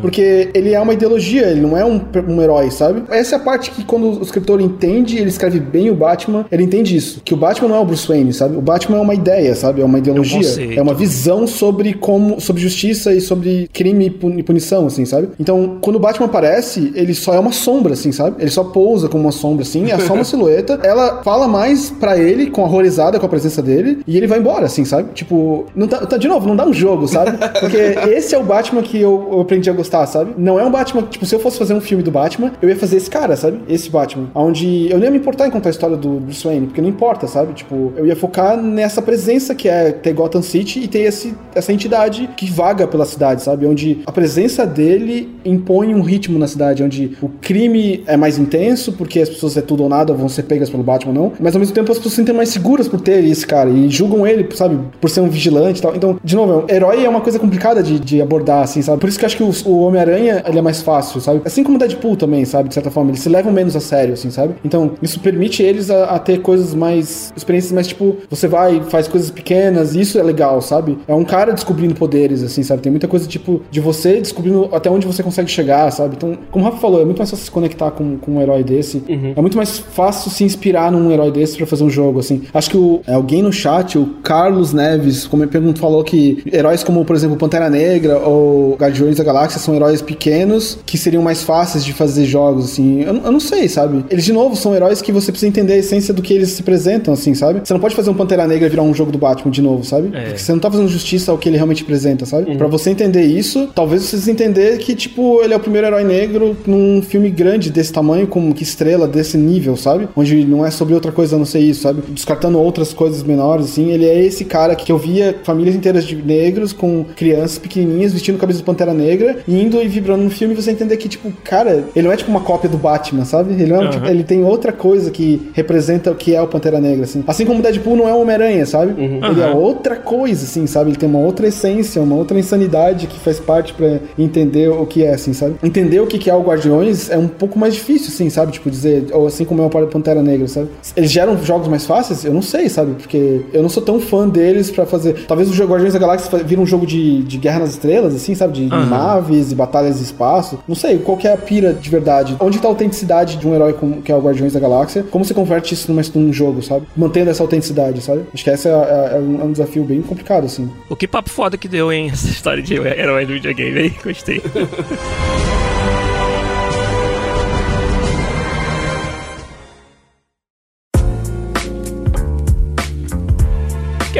[0.00, 3.02] Porque ele é uma ideologia, ele não é um, um herói, sabe?
[3.10, 6.62] Essa é a parte que quando o escritor entende, ele escreve bem o Batman, ele
[6.64, 7.20] entende isso.
[7.24, 8.56] Que o Batman não é o Bruce Wayne, sabe?
[8.56, 9.80] O Batman é uma ideia, sabe?
[9.80, 10.38] É uma ideologia.
[10.38, 10.78] conceito.
[10.78, 12.40] É uma visão sobre como.
[12.40, 15.28] sobre justiça e sobre crime e puni- punição, assim, sabe?
[15.38, 18.36] Então, quando o Batman aparece, ele só é uma sombra, assim, sabe?
[18.40, 20.78] Ele só pousa como uma sombra, assim, é só uma silhueta.
[20.82, 24.66] Ela fala mais pra ele, com horrorizada com a presença dele, e ele vai embora,
[24.66, 25.10] assim, sabe?
[25.14, 27.36] Tipo, não tá, tá- de novo, não dá um jogo, sabe?
[27.60, 27.76] Porque
[28.10, 30.32] esse é o Batman que eu, eu aprendi a gostar, sabe?
[30.36, 32.76] Não é um Batman, tipo, se eu fosse fazer um filme do Batman, eu ia
[32.76, 33.60] fazer esse cara, sabe?
[33.68, 34.28] Esse Batman.
[34.34, 36.88] Onde eu nem ia me importar em contar a história do Bruce Wayne, porque não
[36.88, 37.52] importa, sabe?
[37.54, 41.72] Tipo, eu ia focar nessa presença que é ter Gotham City e ter esse, essa
[41.72, 43.66] entidade que vaga pela cidade, sabe?
[43.66, 48.92] Onde a presença dele impõe um ritmo na cidade, onde o crime é mais intenso,
[48.92, 51.32] porque as pessoas é tudo ou nada, vão ser pegas pelo Batman, não.
[51.40, 53.88] Mas ao mesmo tempo as pessoas se sentem mais seguras por ter esse cara e
[53.88, 54.78] julgam ele, sabe?
[55.00, 55.94] Por ser um vigilante e tal.
[55.94, 58.98] Então, de novo, herói é uma coisa complicada de, de abordar, assim, sabe?
[58.98, 61.42] Por isso que eu acho que o, o Homem-Aranha, ele é mais fácil, sabe?
[61.44, 62.68] Assim como o Deadpool também, sabe?
[62.68, 64.54] De certa forma, eles se levam menos a sério, assim, sabe?
[64.64, 67.32] Então, isso permite eles a, a ter coisas mais.
[67.36, 70.98] experiências mais, tipo, você vai, faz coisas pequenas, isso é legal, sabe?
[71.06, 72.82] É um cara descobrindo poderes, assim, sabe?
[72.82, 76.14] Tem muita coisa, tipo, de você descobrindo até onde você consegue chegar, sabe?
[76.16, 78.62] Então, como o Rafa falou, é muito mais fácil se conectar com, com um herói
[78.62, 79.02] desse.
[79.36, 82.42] É muito mais fácil se inspirar num herói desse pra fazer um jogo, assim.
[82.52, 86.82] Acho que o, é, alguém no chat, o Carlos Neves, como perguntou, falou que heróis
[86.82, 91.42] como, por exemplo, Pantera Negra ou Guardiões da Galáxia são heróis pequenos que seriam mais
[91.42, 93.02] fáceis de fazer jogos, assim.
[93.02, 94.04] Eu, eu não sei, sabe?
[94.10, 96.62] Eles, de novo, são heróis que você precisa entender a essência do que eles se
[96.62, 97.60] apresentam, assim, sabe?
[97.64, 100.10] Você não pode fazer um Pantera Negra virar um jogo do Batman de novo, sabe?
[100.12, 100.22] É.
[100.22, 102.56] Porque você não tá fazendo justiça ao que ele realmente representa, sabe?
[102.56, 106.04] Pra você entender isso, talvez você precise entender que, tipo, ele é o primeiro herói
[106.04, 110.08] negro num filme grande desse tamanho, com que estrela desse nível, sabe?
[110.16, 112.02] Onde não é sobre outra coisa a não ser isso, sabe?
[112.08, 116.16] Descartando outras coisas menores, assim, ele é esse cara que eu via famílias inteiras de
[116.16, 120.54] negros com crianças pequenininhas vestindo camisa de Pantera Negra, e indo e vibrando no filme
[120.54, 123.54] você entender que, tipo, cara, ele não é tipo uma cópia do Batman, sabe?
[123.54, 126.80] Ele não é, tipo, ele tem outra coisa que representa o que é o Pantera
[126.80, 127.24] Negra, assim.
[127.26, 128.94] Assim como Deadpool não é o Homem-Aranha, sabe?
[129.00, 130.90] Ele é outra coisa, assim, sabe?
[130.90, 135.04] Ele tem uma outra essência, uma outra insanidade que faz parte pra entender o que
[135.04, 135.56] é, assim, sabe?
[135.62, 138.52] Entender o que é o Guardiões é um pouco mais difícil, assim, sabe?
[138.52, 140.68] Tipo, dizer, ou assim como é o Pantera Negra, sabe?
[140.96, 142.24] Eles geram jogos mais fáceis?
[142.24, 142.94] Eu não sei, sabe?
[142.94, 145.24] Porque eu não sou tão fã deles pra fazer.
[145.26, 148.52] Talvez o Guardiões da Galáxia vira um jogo de, de Guerra nas Estrelas, assim, sabe?
[148.52, 148.86] De Aham.
[148.86, 150.58] naves e batalhas de espaço.
[150.66, 152.36] Não sei, qual que é a pira de verdade?
[152.40, 155.04] Onde tá a autenticidade de um herói como, que é o Guardiões da Galáxia?
[155.10, 156.86] Como você converte isso numa, num jogo, sabe?
[156.96, 157.53] Mantendo essa autenticidade,
[158.00, 158.22] sabe?
[158.32, 160.70] Acho que essa é, é- é um, é um desafio bem complicado, assim.
[160.88, 162.10] O que papo foda que deu, hein?
[162.12, 163.94] Essa história de herói do videogame, hein?
[164.02, 164.40] Gostei.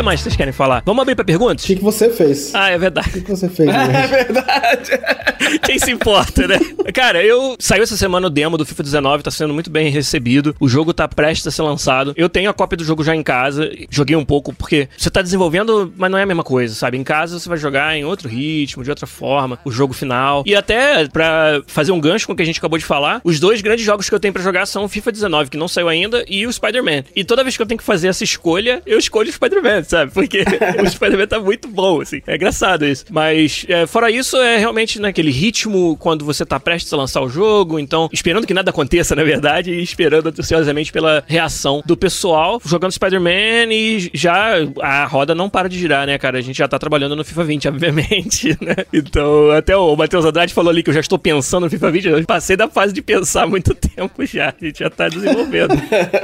[0.04, 0.82] mais vocês querem falar?
[0.84, 1.64] Vamos abrir pra perguntas?
[1.64, 2.54] O que, que você fez?
[2.54, 3.10] Ah, é O verdade.
[3.10, 4.10] que, que você fez, É gente?
[4.10, 4.90] verdade.
[5.64, 6.58] Quem se importa, né?
[6.92, 10.54] Cara, eu saiu essa semana o demo do FIFA 19, tá sendo muito bem recebido.
[10.60, 12.12] O jogo tá prestes a ser lançado.
[12.16, 13.70] Eu tenho a cópia do jogo já em casa.
[13.90, 16.96] Joguei um pouco porque você tá desenvolvendo, mas não é a mesma coisa, sabe?
[16.98, 20.42] Em casa você vai jogar em outro ritmo, de outra forma, o jogo final.
[20.46, 23.38] E até pra fazer um gancho com o que a gente acabou de falar, os
[23.40, 25.88] dois grandes jogos que eu tenho pra jogar são o FIFA 19, que não saiu
[25.88, 27.04] ainda, e o Spider-Man.
[27.14, 30.10] E toda vez que eu tenho que fazer essa escolha, eu escolho o Spider-Man, sabe?
[30.10, 30.44] Porque
[30.82, 32.20] o Spider-Man tá muito bom, assim.
[32.26, 33.04] É engraçado isso.
[33.10, 37.28] Mas, é, fora isso, é realmente naquele ritmo quando você tá prestes a lançar o
[37.28, 42.60] jogo, então, esperando que nada aconteça, na verdade, e esperando ansiosamente pela reação do pessoal
[42.64, 46.38] jogando Spider-Man e já a roda não para de girar, né, cara?
[46.38, 48.76] A gente já tá trabalhando no FIFA 20, obviamente, né?
[48.92, 52.08] Então, até o Matheus Andrade falou ali que eu já estou pensando no FIFA 20,
[52.08, 54.48] eu passei da fase de pensar há muito tempo já.
[54.60, 55.74] A gente já tá desenvolvendo.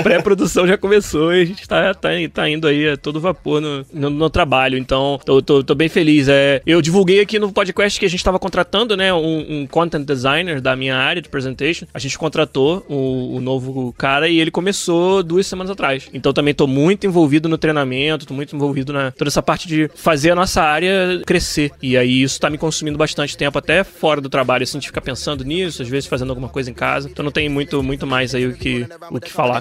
[0.03, 3.87] Pré-produção já começou e a gente tá, tá, tá indo aí a todo vapor no,
[3.93, 4.77] no, no trabalho.
[4.79, 6.29] Então, tô, tô, tô bem feliz.
[6.29, 10.05] É, eu divulguei aqui no podcast que a gente tava contratando, né, um, um content
[10.05, 11.87] designer da minha área de presentation.
[11.93, 16.09] A gente contratou o, o novo cara e ele começou duas semanas atrás.
[16.13, 19.91] Então, também tô muito envolvido no treinamento, tô muito envolvido na toda essa parte de
[19.95, 21.71] fazer a nossa área crescer.
[21.83, 25.01] E aí isso tá me consumindo bastante tempo, até fora do trabalho, assim, de ficar
[25.01, 27.09] pensando nisso, às vezes fazendo alguma coisa em casa.
[27.09, 29.61] Então não tem muito, muito mais aí o que, o que falar.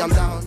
[0.00, 0.40] I'm down.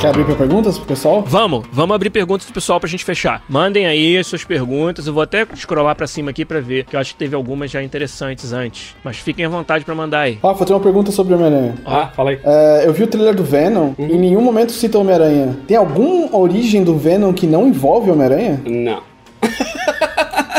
[0.00, 1.24] Quer abrir pra perguntas pro pessoal?
[1.26, 3.42] Vamos, vamos abrir perguntas do pessoal pra gente fechar.
[3.48, 5.08] Mandem aí as suas perguntas.
[5.08, 7.68] Eu vou até scrollar pra cima aqui pra ver, que eu acho que teve algumas
[7.70, 8.94] já interessantes antes.
[9.02, 10.38] Mas fiquem à vontade pra mandar aí.
[10.40, 11.74] Rafa, eu tenho uma pergunta sobre o Homem-Aranha.
[11.84, 12.38] Ah, fala aí.
[12.44, 14.06] É, eu vi o trailer do Venom, Uhum.
[14.06, 15.58] em nenhum momento cita o Homem-Aranha.
[15.66, 18.62] Tem alguma origem do Venom que não envolve o Homem-Aranha?
[18.64, 19.02] Não.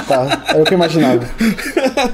[0.09, 1.19] Tá, era o que eu imaginava.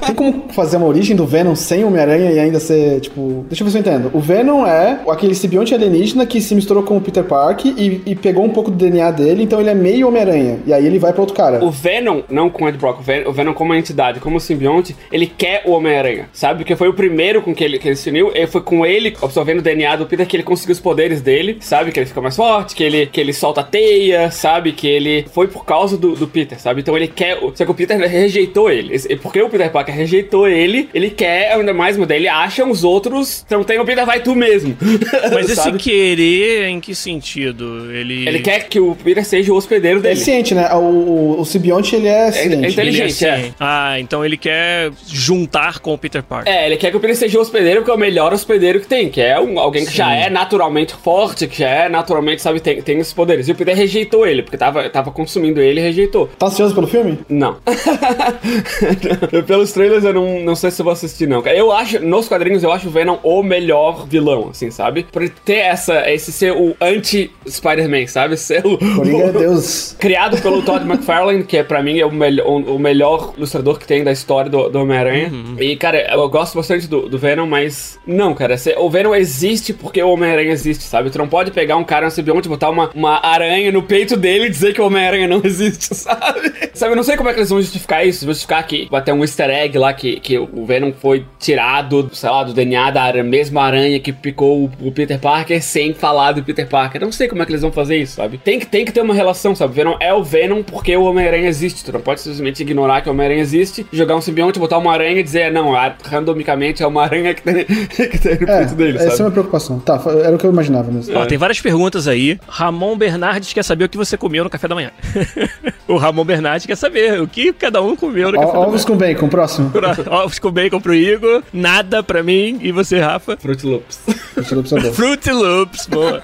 [0.06, 3.44] Tem como fazer uma origem do Venom sem Homem-Aranha e ainda ser, tipo...
[3.48, 4.10] Deixa eu ver se eu entendo.
[4.12, 8.14] O Venom é aquele simbionte alienígena que se misturou com o Peter Parker e, e
[8.14, 10.58] pegou um pouco do DNA dele, então ele é meio Homem-Aranha.
[10.66, 11.64] E aí ele vai pra outro cara.
[11.64, 14.38] O Venom, não com o Ed Brock, o Ven- o Venom como uma entidade, como
[14.38, 16.58] simbionte, ele quer o Homem-Aranha, sabe?
[16.60, 19.16] Porque foi o primeiro com que ele, que ele se uniu, e foi com ele,
[19.22, 21.92] absorvendo o DNA do Peter, que ele conseguiu os poderes dele, sabe?
[21.92, 24.72] Que ele fica mais forte, que ele, que ele solta teia, sabe?
[24.72, 26.80] Que ele foi por causa do, do Peter, sabe?
[26.82, 27.38] Então ele quer.
[27.54, 28.98] Só que o Peter rejeitou ele.
[29.18, 32.16] Porque o Peter Parker rejeitou ele, ele quer ainda mais mudar.
[32.16, 33.44] Ele acha os outros.
[33.46, 34.76] Então tem o Peter, vai tu mesmo.
[35.32, 37.92] Mas esse querer, em que sentido?
[37.92, 38.26] Ele.
[38.28, 40.16] Ele quer que o Peter seja o hospedeiro É dele.
[40.16, 40.68] ciente, né?
[40.74, 42.64] O, o, o simbionte, ele é ciente.
[42.64, 43.24] é inteligente.
[43.24, 43.50] Ele é é.
[43.60, 46.52] Ah, então ele quer juntar com o Peter Parker.
[46.52, 48.86] É, ele quer que o Peter seja o hospedeiro, porque é o melhor hospedeiro que
[48.86, 52.60] tem, que é um, alguém que já é naturalmente forte, que já é naturalmente, sabe,
[52.60, 53.48] tem, tem esses poderes.
[53.48, 56.28] E o Peter rejeitou ele, porque tava, tava consumindo ele e rejeitou.
[56.38, 57.18] Tá ansioso pelo filme?
[57.28, 57.56] Não.
[59.46, 61.42] Pelos trailers eu não, não sei se eu vou assistir, não.
[61.42, 61.56] cara.
[61.56, 65.04] Eu acho, nos quadrinhos, eu acho o Venom o melhor vilão, assim, sabe?
[65.10, 68.36] Por ter essa, esse ser o anti-Spider-Man, sabe?
[68.46, 68.78] Ser o.
[68.78, 69.96] Coringa é Deus.
[69.98, 73.78] Criado pelo Todd McFarlane, que é pra mim é o, melhor o, o melhor ilustrador
[73.78, 75.32] que tem da história do, do Homem-Aranha.
[75.58, 78.56] E, cara, eu gosto bastante do, do Venom, mas não, cara.
[78.56, 81.10] cê- o Venom existe porque o Homem-Aranha existe, sabe?
[81.10, 84.46] Tu não pode pegar um cara no simbionte, botar uma, uma aranha no peito dele
[84.46, 86.52] e dizer que o Homem-Aranha não existe, sabe?
[86.74, 88.24] Sabe, eu não sei como é que eles vão justificar isso.
[88.24, 92.30] Justificar que vai ter um easter egg lá que, que o Venom foi tirado, sei
[92.30, 96.32] lá, do DNA da aranha, mesma aranha que picou o, o Peter Parker sem falar
[96.32, 97.00] do Peter Parker.
[97.00, 98.38] Não sei como é que eles vão fazer isso, sabe?
[98.38, 99.74] Tem que, tem que ter uma relação, sabe?
[99.74, 101.84] Venom é o Venom porque o Homem-Aranha existe.
[101.84, 105.20] Tu não pode simplesmente ignorar que o Homem-Aranha existe, jogar um simbionte, botar uma aranha
[105.20, 108.74] e dizer, não, a- randomicamente é uma aranha que tem, que tem no É, peito
[108.74, 109.22] dele, essa é sabe?
[109.22, 109.78] uma preocupação.
[109.80, 111.16] Tá, era o que eu imaginava mesmo.
[111.16, 112.38] Ó, tem várias perguntas aí.
[112.48, 114.90] Ramon Bernardes quer saber o que você comeu no café da manhã.
[115.88, 118.56] o Ramon Bernardes quer saber o que cada um comeu no café.
[118.58, 119.72] Ovos com bacon, próximo.
[120.10, 122.58] Ovos com bacon pro Igor, nada pra mim.
[122.62, 123.36] E você, Rafa?
[123.36, 124.00] Fruit Loops.
[124.34, 124.92] Deixa eu observar.
[124.92, 126.22] Fruit Loops, boa.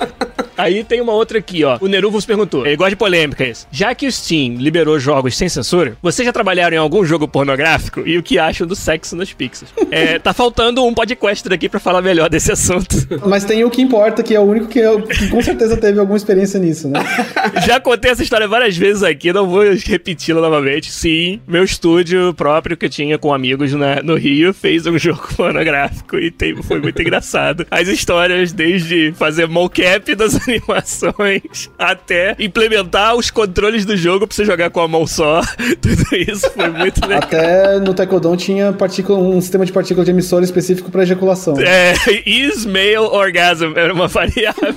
[0.57, 1.79] Aí tem uma outra aqui, ó.
[1.81, 2.67] O Neruvos perguntou.
[2.67, 3.67] Ele gosta de polêmica isso.
[3.71, 8.03] Já que o Steam liberou jogos sem censura, vocês já trabalharam em algum jogo pornográfico?
[8.07, 9.73] E o que acham do sexo nos pixels?
[9.93, 12.97] É, tá faltando um podcast aqui pra falar melhor desse assunto.
[13.27, 15.99] Mas tem o que importa, que é o único que, eu, que com certeza teve
[16.01, 16.99] alguma experiência nisso, né?
[17.67, 20.91] Já contei essa história várias vezes aqui, não vou repeti-la novamente.
[20.91, 25.29] Sim, meu estúdio próprio que eu tinha com amigos na- no Rio fez um jogo
[25.37, 27.67] pornográfico e tem- foi muito engraçado.
[27.71, 34.45] As histórias, desde fazer mocap das animações até implementar os controles do jogo pra você
[34.45, 35.41] jogar com a mão só.
[35.81, 37.23] Tudo isso foi muito legal.
[37.23, 41.55] Até no Tecodon tinha partícula, um sistema de partícula de emissora específico pra ejaculação.
[41.61, 41.95] É,
[42.27, 44.75] is male orgasm era uma variável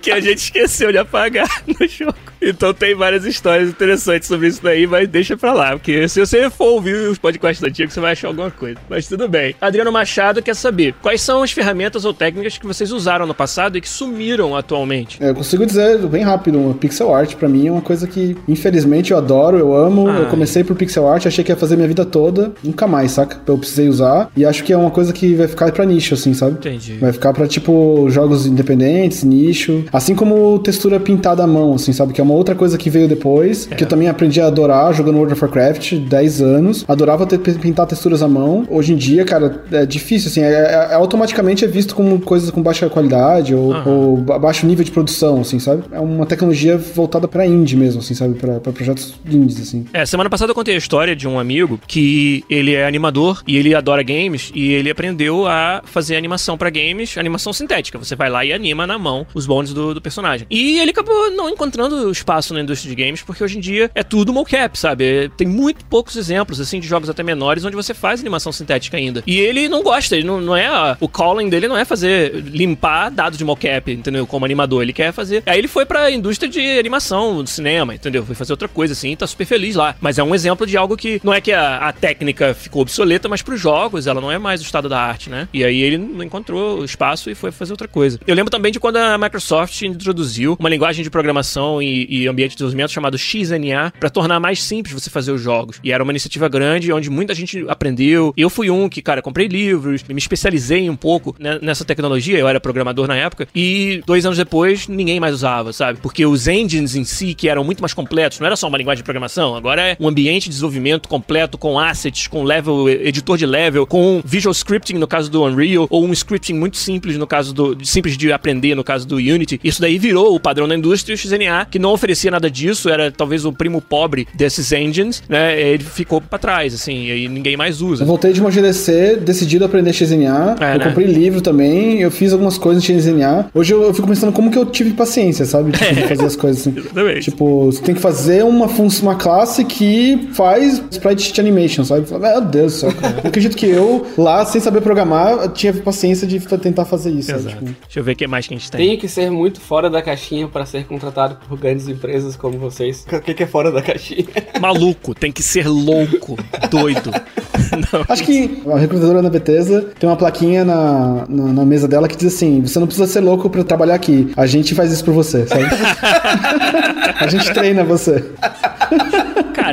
[0.00, 2.14] que a gente esqueceu de apagar no jogo.
[2.40, 6.48] Então tem várias histórias interessantes sobre isso daí, mas deixa pra lá, porque se você
[6.50, 8.78] for ouvir os podcasts antigos, você vai achar alguma coisa.
[8.88, 9.54] Mas tudo bem.
[9.60, 13.76] Adriano Machado quer saber quais são as ferramentas ou técnicas que vocês usaram no passado
[13.76, 14.75] e que sumiram atualmente.
[15.20, 18.36] É, Eu consigo dizer bem rápido, o pixel art pra mim é uma coisa que,
[18.48, 20.08] infelizmente, eu adoro, eu amo.
[20.08, 20.18] Ah.
[20.20, 23.38] Eu comecei por pixel art, achei que ia fazer minha vida toda, nunca mais, saca?
[23.46, 24.30] Eu precisei usar.
[24.36, 26.52] E acho que é uma coisa que vai ficar pra nicho, assim, sabe?
[26.52, 26.94] Entendi.
[27.00, 29.84] Vai ficar pra, tipo, jogos independentes, nicho.
[29.92, 32.12] Assim como textura pintada à mão, assim, sabe?
[32.12, 35.16] Que é uma outra coisa que veio depois, que eu também aprendi a adorar jogando
[35.16, 36.84] World of Warcraft, 10 anos.
[36.88, 38.64] Adorava ter, pintar texturas à mão.
[38.70, 40.40] Hoje em dia, cara, é difícil, assim.
[40.42, 44.84] É, é- é- automaticamente é visto como coisas com baixa qualidade ou, ou ba- nível
[44.84, 45.84] de produção, assim, sabe?
[45.90, 48.34] É uma tecnologia voltada pra indie mesmo, assim, sabe?
[48.34, 49.86] Pra projetos indies, assim.
[49.92, 53.56] É, semana passada eu contei a história de um amigo que ele é animador e
[53.56, 57.98] ele adora games e ele aprendeu a fazer animação pra games, animação sintética.
[57.98, 60.46] Você vai lá e anima na mão os bones do, do personagem.
[60.50, 64.02] E ele acabou não encontrando espaço na indústria de games porque hoje em dia é
[64.02, 65.04] tudo mocap, sabe?
[65.04, 68.96] É, Tem muito poucos exemplos, assim, de jogos até menores onde você faz animação sintética
[68.96, 69.22] ainda.
[69.26, 70.96] E ele não gosta, ele não, não é.
[71.00, 74.26] o calling dele não é fazer, limpar dados de mocap, entendeu?
[74.26, 74.82] Como animador.
[74.82, 75.42] Ele quer fazer.
[75.46, 78.24] Aí ele foi pra indústria de animação, do cinema, entendeu?
[78.24, 79.94] Foi fazer outra coisa, assim, tá super feliz lá.
[80.00, 83.28] Mas é um exemplo de algo que não é que a, a técnica ficou obsoleta,
[83.28, 85.48] mas pros jogos ela não é mais o estado da arte, né?
[85.52, 88.18] E aí ele não encontrou espaço e foi fazer outra coisa.
[88.26, 92.50] Eu lembro também de quando a Microsoft introduziu uma linguagem de programação e, e ambiente
[92.50, 95.78] de desenvolvimento chamado XNA pra tornar mais simples você fazer os jogos.
[95.82, 98.32] E era uma iniciativa grande onde muita gente aprendeu.
[98.36, 102.38] Eu fui um que, cara, comprei livros, me especializei um pouco né, nessa tecnologia.
[102.38, 103.48] Eu era programador na época.
[103.54, 105.98] E dois anos depois, ninguém mais usava, sabe?
[106.00, 108.98] Porque os engines em si, que eram muito mais completos, não era só uma linguagem
[108.98, 113.44] de programação, agora é um ambiente de desenvolvimento completo com assets, com level, editor de
[113.44, 117.52] level, com visual scripting no caso do Unreal, ou um scripting muito simples no caso
[117.52, 117.76] do.
[117.84, 119.60] simples de aprender no caso do Unity.
[119.64, 123.10] Isso daí virou o padrão da indústria o XNA, que não oferecia nada disso, era
[123.10, 125.60] talvez o primo pobre desses engines, né?
[125.60, 128.04] Ele ficou pra trás, assim, e ninguém mais usa.
[128.04, 130.56] Eu voltei de uma GDC, decidido aprender XNA.
[130.60, 130.84] É, eu né?
[130.84, 133.50] comprei livro também, eu fiz algumas coisas em XNA.
[133.52, 135.72] Hoje eu, eu fico pensando como que eu tive paciência, sabe?
[135.72, 136.78] Tipo, de fazer as coisas assim.
[136.78, 137.30] Exatamente.
[137.30, 142.06] Tipo, você tem que fazer uma, uma classe que faz sprite animation, sabe?
[142.06, 143.20] Fala, Meu Deus do céu, cara.
[143.24, 147.30] Eu acredito que eu, lá, sem saber programar, tinha paciência de tentar fazer isso.
[147.30, 147.40] sabe?
[147.40, 147.56] Exato.
[147.56, 148.88] Tipo, Deixa eu ver o que mais que a gente tem.
[148.88, 153.06] Tem que ser muito fora da caixinha pra ser contratado por grandes empresas como vocês.
[153.10, 154.26] O que que é fora da caixinha?
[154.60, 156.36] Maluco, tem que ser louco,
[156.70, 157.10] doido.
[157.92, 158.04] Não.
[158.08, 162.16] Acho que a recrutadora da Bethesda tem uma plaquinha na, na, na mesa dela que
[162.16, 164.25] diz assim: você não precisa ser louco pra trabalhar aqui.
[164.36, 165.64] A gente faz isso por você, sabe?
[167.20, 168.24] a gente treina você.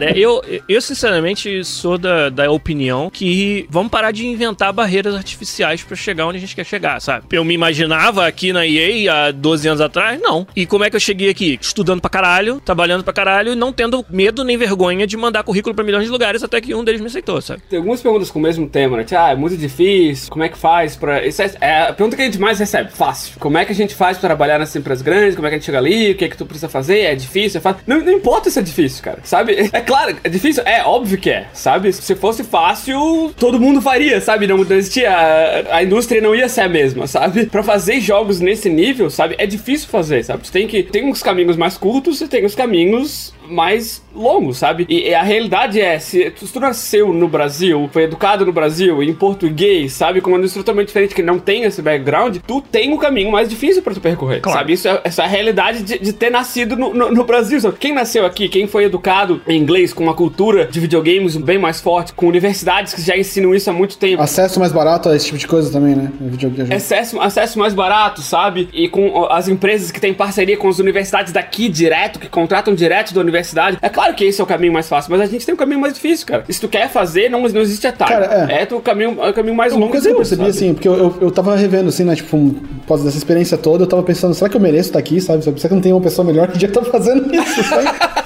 [0.08, 5.84] Cara, eu, eu sinceramente sou da, da opinião que vamos parar de inventar barreiras artificiais
[5.84, 7.26] pra chegar onde a gente quer chegar, sabe?
[7.32, 10.47] Eu me imaginava aqui na EA há 12 anos atrás, não.
[10.56, 11.58] E como é que eu cheguei aqui?
[11.62, 15.76] Estudando pra caralho, trabalhando pra caralho e não tendo medo nem vergonha de mandar currículo
[15.76, 17.62] pra milhões de lugares até que um deles me aceitou, sabe?
[17.70, 19.06] Tem algumas perguntas com o mesmo tema, né?
[19.14, 21.26] Ah, é muito difícil, como é que faz pra...
[21.26, 23.36] Isso é, é a pergunta que a gente mais recebe, fácil.
[23.39, 25.60] Como é que a gente faz pra trabalhar nessas empresas grandes, como é que a
[25.60, 27.82] gente chega ali, o que é que tu precisa fazer, é difícil, é fácil.
[27.86, 29.70] Não, não importa se é difícil, cara, sabe?
[29.72, 29.93] É claro,
[30.24, 31.91] é difícil, é óbvio que é, sabe?
[31.94, 34.48] Se fosse fácil, todo mundo faria, sabe?
[34.48, 37.46] Não, não existia, a, a indústria não ia ser a mesma, sabe?
[37.46, 39.36] Pra fazer jogos nesse nível, sabe?
[39.38, 40.44] É difícil fazer, sabe?
[40.44, 40.84] Tu tem que...
[40.84, 44.86] Tem uns caminhos mais curtos e tem uns caminhos mais longos, sabe?
[44.89, 48.54] E, e a realidade é, se tu, se tu nasceu no Brasil, foi educado no
[48.54, 50.22] Brasil, em português, sabe?
[50.22, 53.50] Com uma indústria totalmente diferente que não tem esse background, tu tem um caminho mais
[53.50, 54.60] difícil pra tu percorrer, Claro.
[54.60, 54.74] sabe?
[54.74, 57.78] Isso é, essa é a realidade de, de ter nascido no, no- no Brasil, sabe?
[57.80, 61.82] Quem nasceu aqui, quem foi educado em inglês, com uma cultura de videogames bem mais
[61.82, 65.26] forte, com universidades que já ensinam isso há muito tempo, Acesso mais barato a esse
[65.26, 66.12] tipo de coisa também, né?
[66.22, 66.74] Videogame.
[66.74, 68.70] acesso, acesso mais barato, sabe?
[68.74, 73.14] E com as empresas que têm parceria com as universidades daqui direto, que contratam direto
[73.14, 73.33] da universidade.
[73.82, 75.80] É claro que esse é o caminho mais fácil, mas a gente tem um caminho
[75.80, 76.44] mais difícil, cara.
[76.50, 78.12] Se tu quer fazer, não, não existe atalho.
[78.12, 78.66] Cara, é.
[78.66, 80.50] tu o caminho, é o caminho mais Uma longo coisa que eu percebi, sabe?
[80.50, 83.84] assim, porque eu, eu, eu tava revendo, assim, né, tipo, um- após dessa experiência toda,
[83.84, 85.44] eu tava pensando, será que eu mereço estar aqui, sabe?
[85.44, 87.88] Será que não tem uma pessoa melhor que já tá fazendo isso, sabe?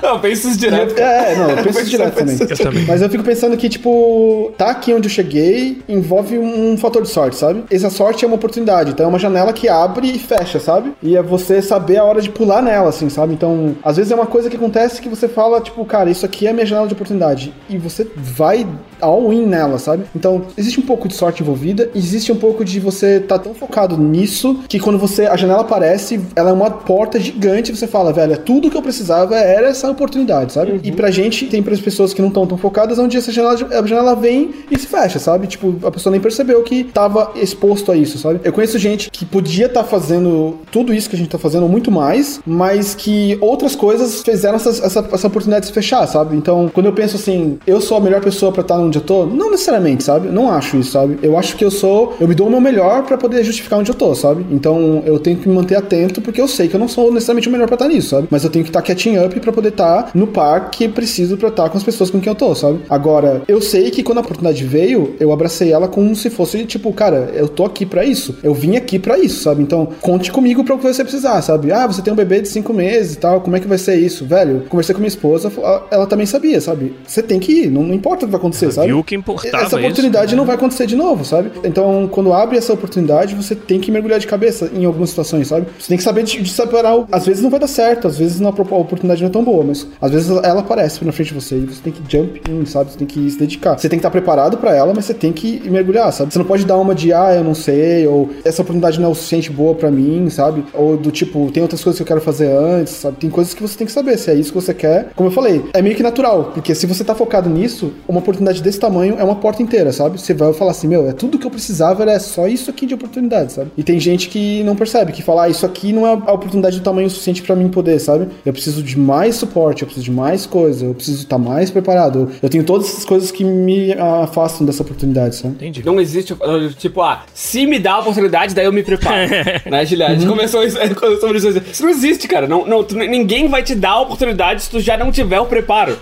[0.02, 0.98] Não, pensa isso direto.
[0.98, 2.38] É, não, eu penso Pensa- isso direto também.
[2.38, 2.84] pensa- Eu também.
[2.86, 7.08] Mas eu fico pensando que, tipo, tá aqui onde eu cheguei envolve um fator de
[7.08, 7.64] sorte, sabe?
[7.70, 10.92] Essa sorte é uma oportunidade, então é uma janela que abre e fecha, sabe?
[11.02, 13.34] E é você saber a hora de pular nela, assim, sabe?
[13.34, 16.46] Então, às vezes é uma coisa que acontece que você fala, tipo, cara, isso aqui
[16.46, 17.52] é a minha janela de oportunidade.
[17.68, 18.66] E você vai
[19.00, 20.04] all-in nela, sabe?
[20.14, 23.96] Então, existe um pouco de sorte envolvida, existe um pouco de você tá tão focado
[23.96, 28.32] nisso que quando você a janela aparece, ela é uma porta gigante, você fala, velho,
[28.32, 30.72] é tudo que eu precisava era essa oportunidade, sabe?
[30.72, 30.80] Uhum.
[30.82, 33.54] E pra gente, tem para as pessoas que não estão tão focadas, onde essa janela,
[33.54, 35.46] a janela vem e se fecha, sabe?
[35.46, 38.40] Tipo, a pessoa nem percebeu que tava exposto a isso, sabe?
[38.44, 41.68] Eu conheço gente que podia estar tá fazendo tudo isso que a gente tá fazendo
[41.68, 46.36] muito mais, mas que outras coisas fizeram essa, essa, essa oportunidade se fechar, sabe?
[46.36, 49.24] Então, quando eu penso assim, eu sou a melhor pessoa para estar onde eu tô,
[49.24, 50.28] não necessariamente, sabe?
[50.28, 51.18] Não acho isso, sabe?
[51.22, 53.90] Eu acho que eu sou, eu me dou o meu melhor para poder justificar onde
[53.90, 54.44] eu tô, sabe?
[54.50, 57.48] Então, eu tenho que me manter atento porque eu sei que eu não sou necessariamente
[57.48, 58.28] o melhor para estar nisso, sabe?
[58.30, 60.88] Mas eu tenho que estar tá catching up para poder estar tá no par que
[60.88, 62.80] preciso para estar tá com as pessoas com quem eu tô, sabe?
[62.90, 66.92] Agora, eu sei que quando a oportunidade veio, eu abracei ela como se fosse tipo,
[66.92, 68.36] cara, eu tô aqui para isso.
[68.42, 69.62] Eu vim aqui para isso, sabe?
[69.62, 71.72] Então, conte comigo para o que você precisar, sabe?
[71.72, 73.96] Ah, você tem um bebê de cinco meses e tal, como é que vai ser
[73.96, 74.24] isso?
[74.26, 75.52] Velho, conversei com minha esposa,
[75.90, 76.94] ela também sabia, sabe?
[77.06, 78.92] Você tem que ir, não, não importa o que vai acontecer, ela sabe?
[78.92, 80.38] Viu que importava Essa oportunidade isso, né?
[80.38, 81.50] não vai acontecer de novo, sabe?
[81.64, 85.66] Então, quando abre essa oportunidade, você tem que mergulhar de cabeça em algumas situações, sabe?
[85.78, 86.96] Você tem que saber de, de separar.
[86.96, 87.06] O...
[87.10, 89.64] Às vezes não vai dar certo, às vezes não, a oportunidade não é tão boa,
[89.64, 92.64] mas às vezes ela aparece na frente de você e você tem que jump in,
[92.66, 92.92] sabe?
[92.92, 93.78] Você tem que se dedicar.
[93.78, 96.32] Você tem que estar preparado para ela, mas você tem que mergulhar, sabe?
[96.32, 99.12] Você não pode dar uma de, ah, eu não sei, ou essa oportunidade não é
[99.12, 100.64] o suficiente boa para mim, sabe?
[100.74, 103.16] Ou do tipo, tem outras coisas que eu quero fazer antes, sabe?
[103.16, 105.10] Tem coisas que você tem que saber se é isso que você quer.
[105.14, 108.62] Como eu falei, é meio que natural, porque se você tá focado nisso, uma oportunidade
[108.70, 110.20] desse tamanho é uma porta inteira, sabe?
[110.20, 112.94] Você vai falar assim, meu, é tudo que eu precisava, era só isso aqui de
[112.94, 113.70] oportunidade, sabe?
[113.76, 116.78] E tem gente que não percebe, que fala, ah, isso aqui não é a oportunidade
[116.78, 118.28] do tamanho suficiente para mim poder, sabe?
[118.46, 121.70] Eu preciso de mais suporte, eu preciso de mais coisa, eu preciso estar tá mais
[121.70, 122.30] preparado.
[122.42, 125.54] Eu tenho todas essas coisas que me afastam dessa oportunidade, sabe?
[125.54, 125.84] Entendi.
[125.84, 126.34] Não existe,
[126.78, 129.28] tipo, ah, se me dá a oportunidade, daí eu me preparo.
[129.70, 130.30] né, gente uhum.
[130.30, 130.78] começou isso,
[131.20, 131.48] sobre isso.
[131.48, 132.46] Isso não existe, cara.
[132.46, 135.46] Não, não, tu, ninguém vai te dar a oportunidade se tu já não tiver o
[135.46, 135.98] preparo.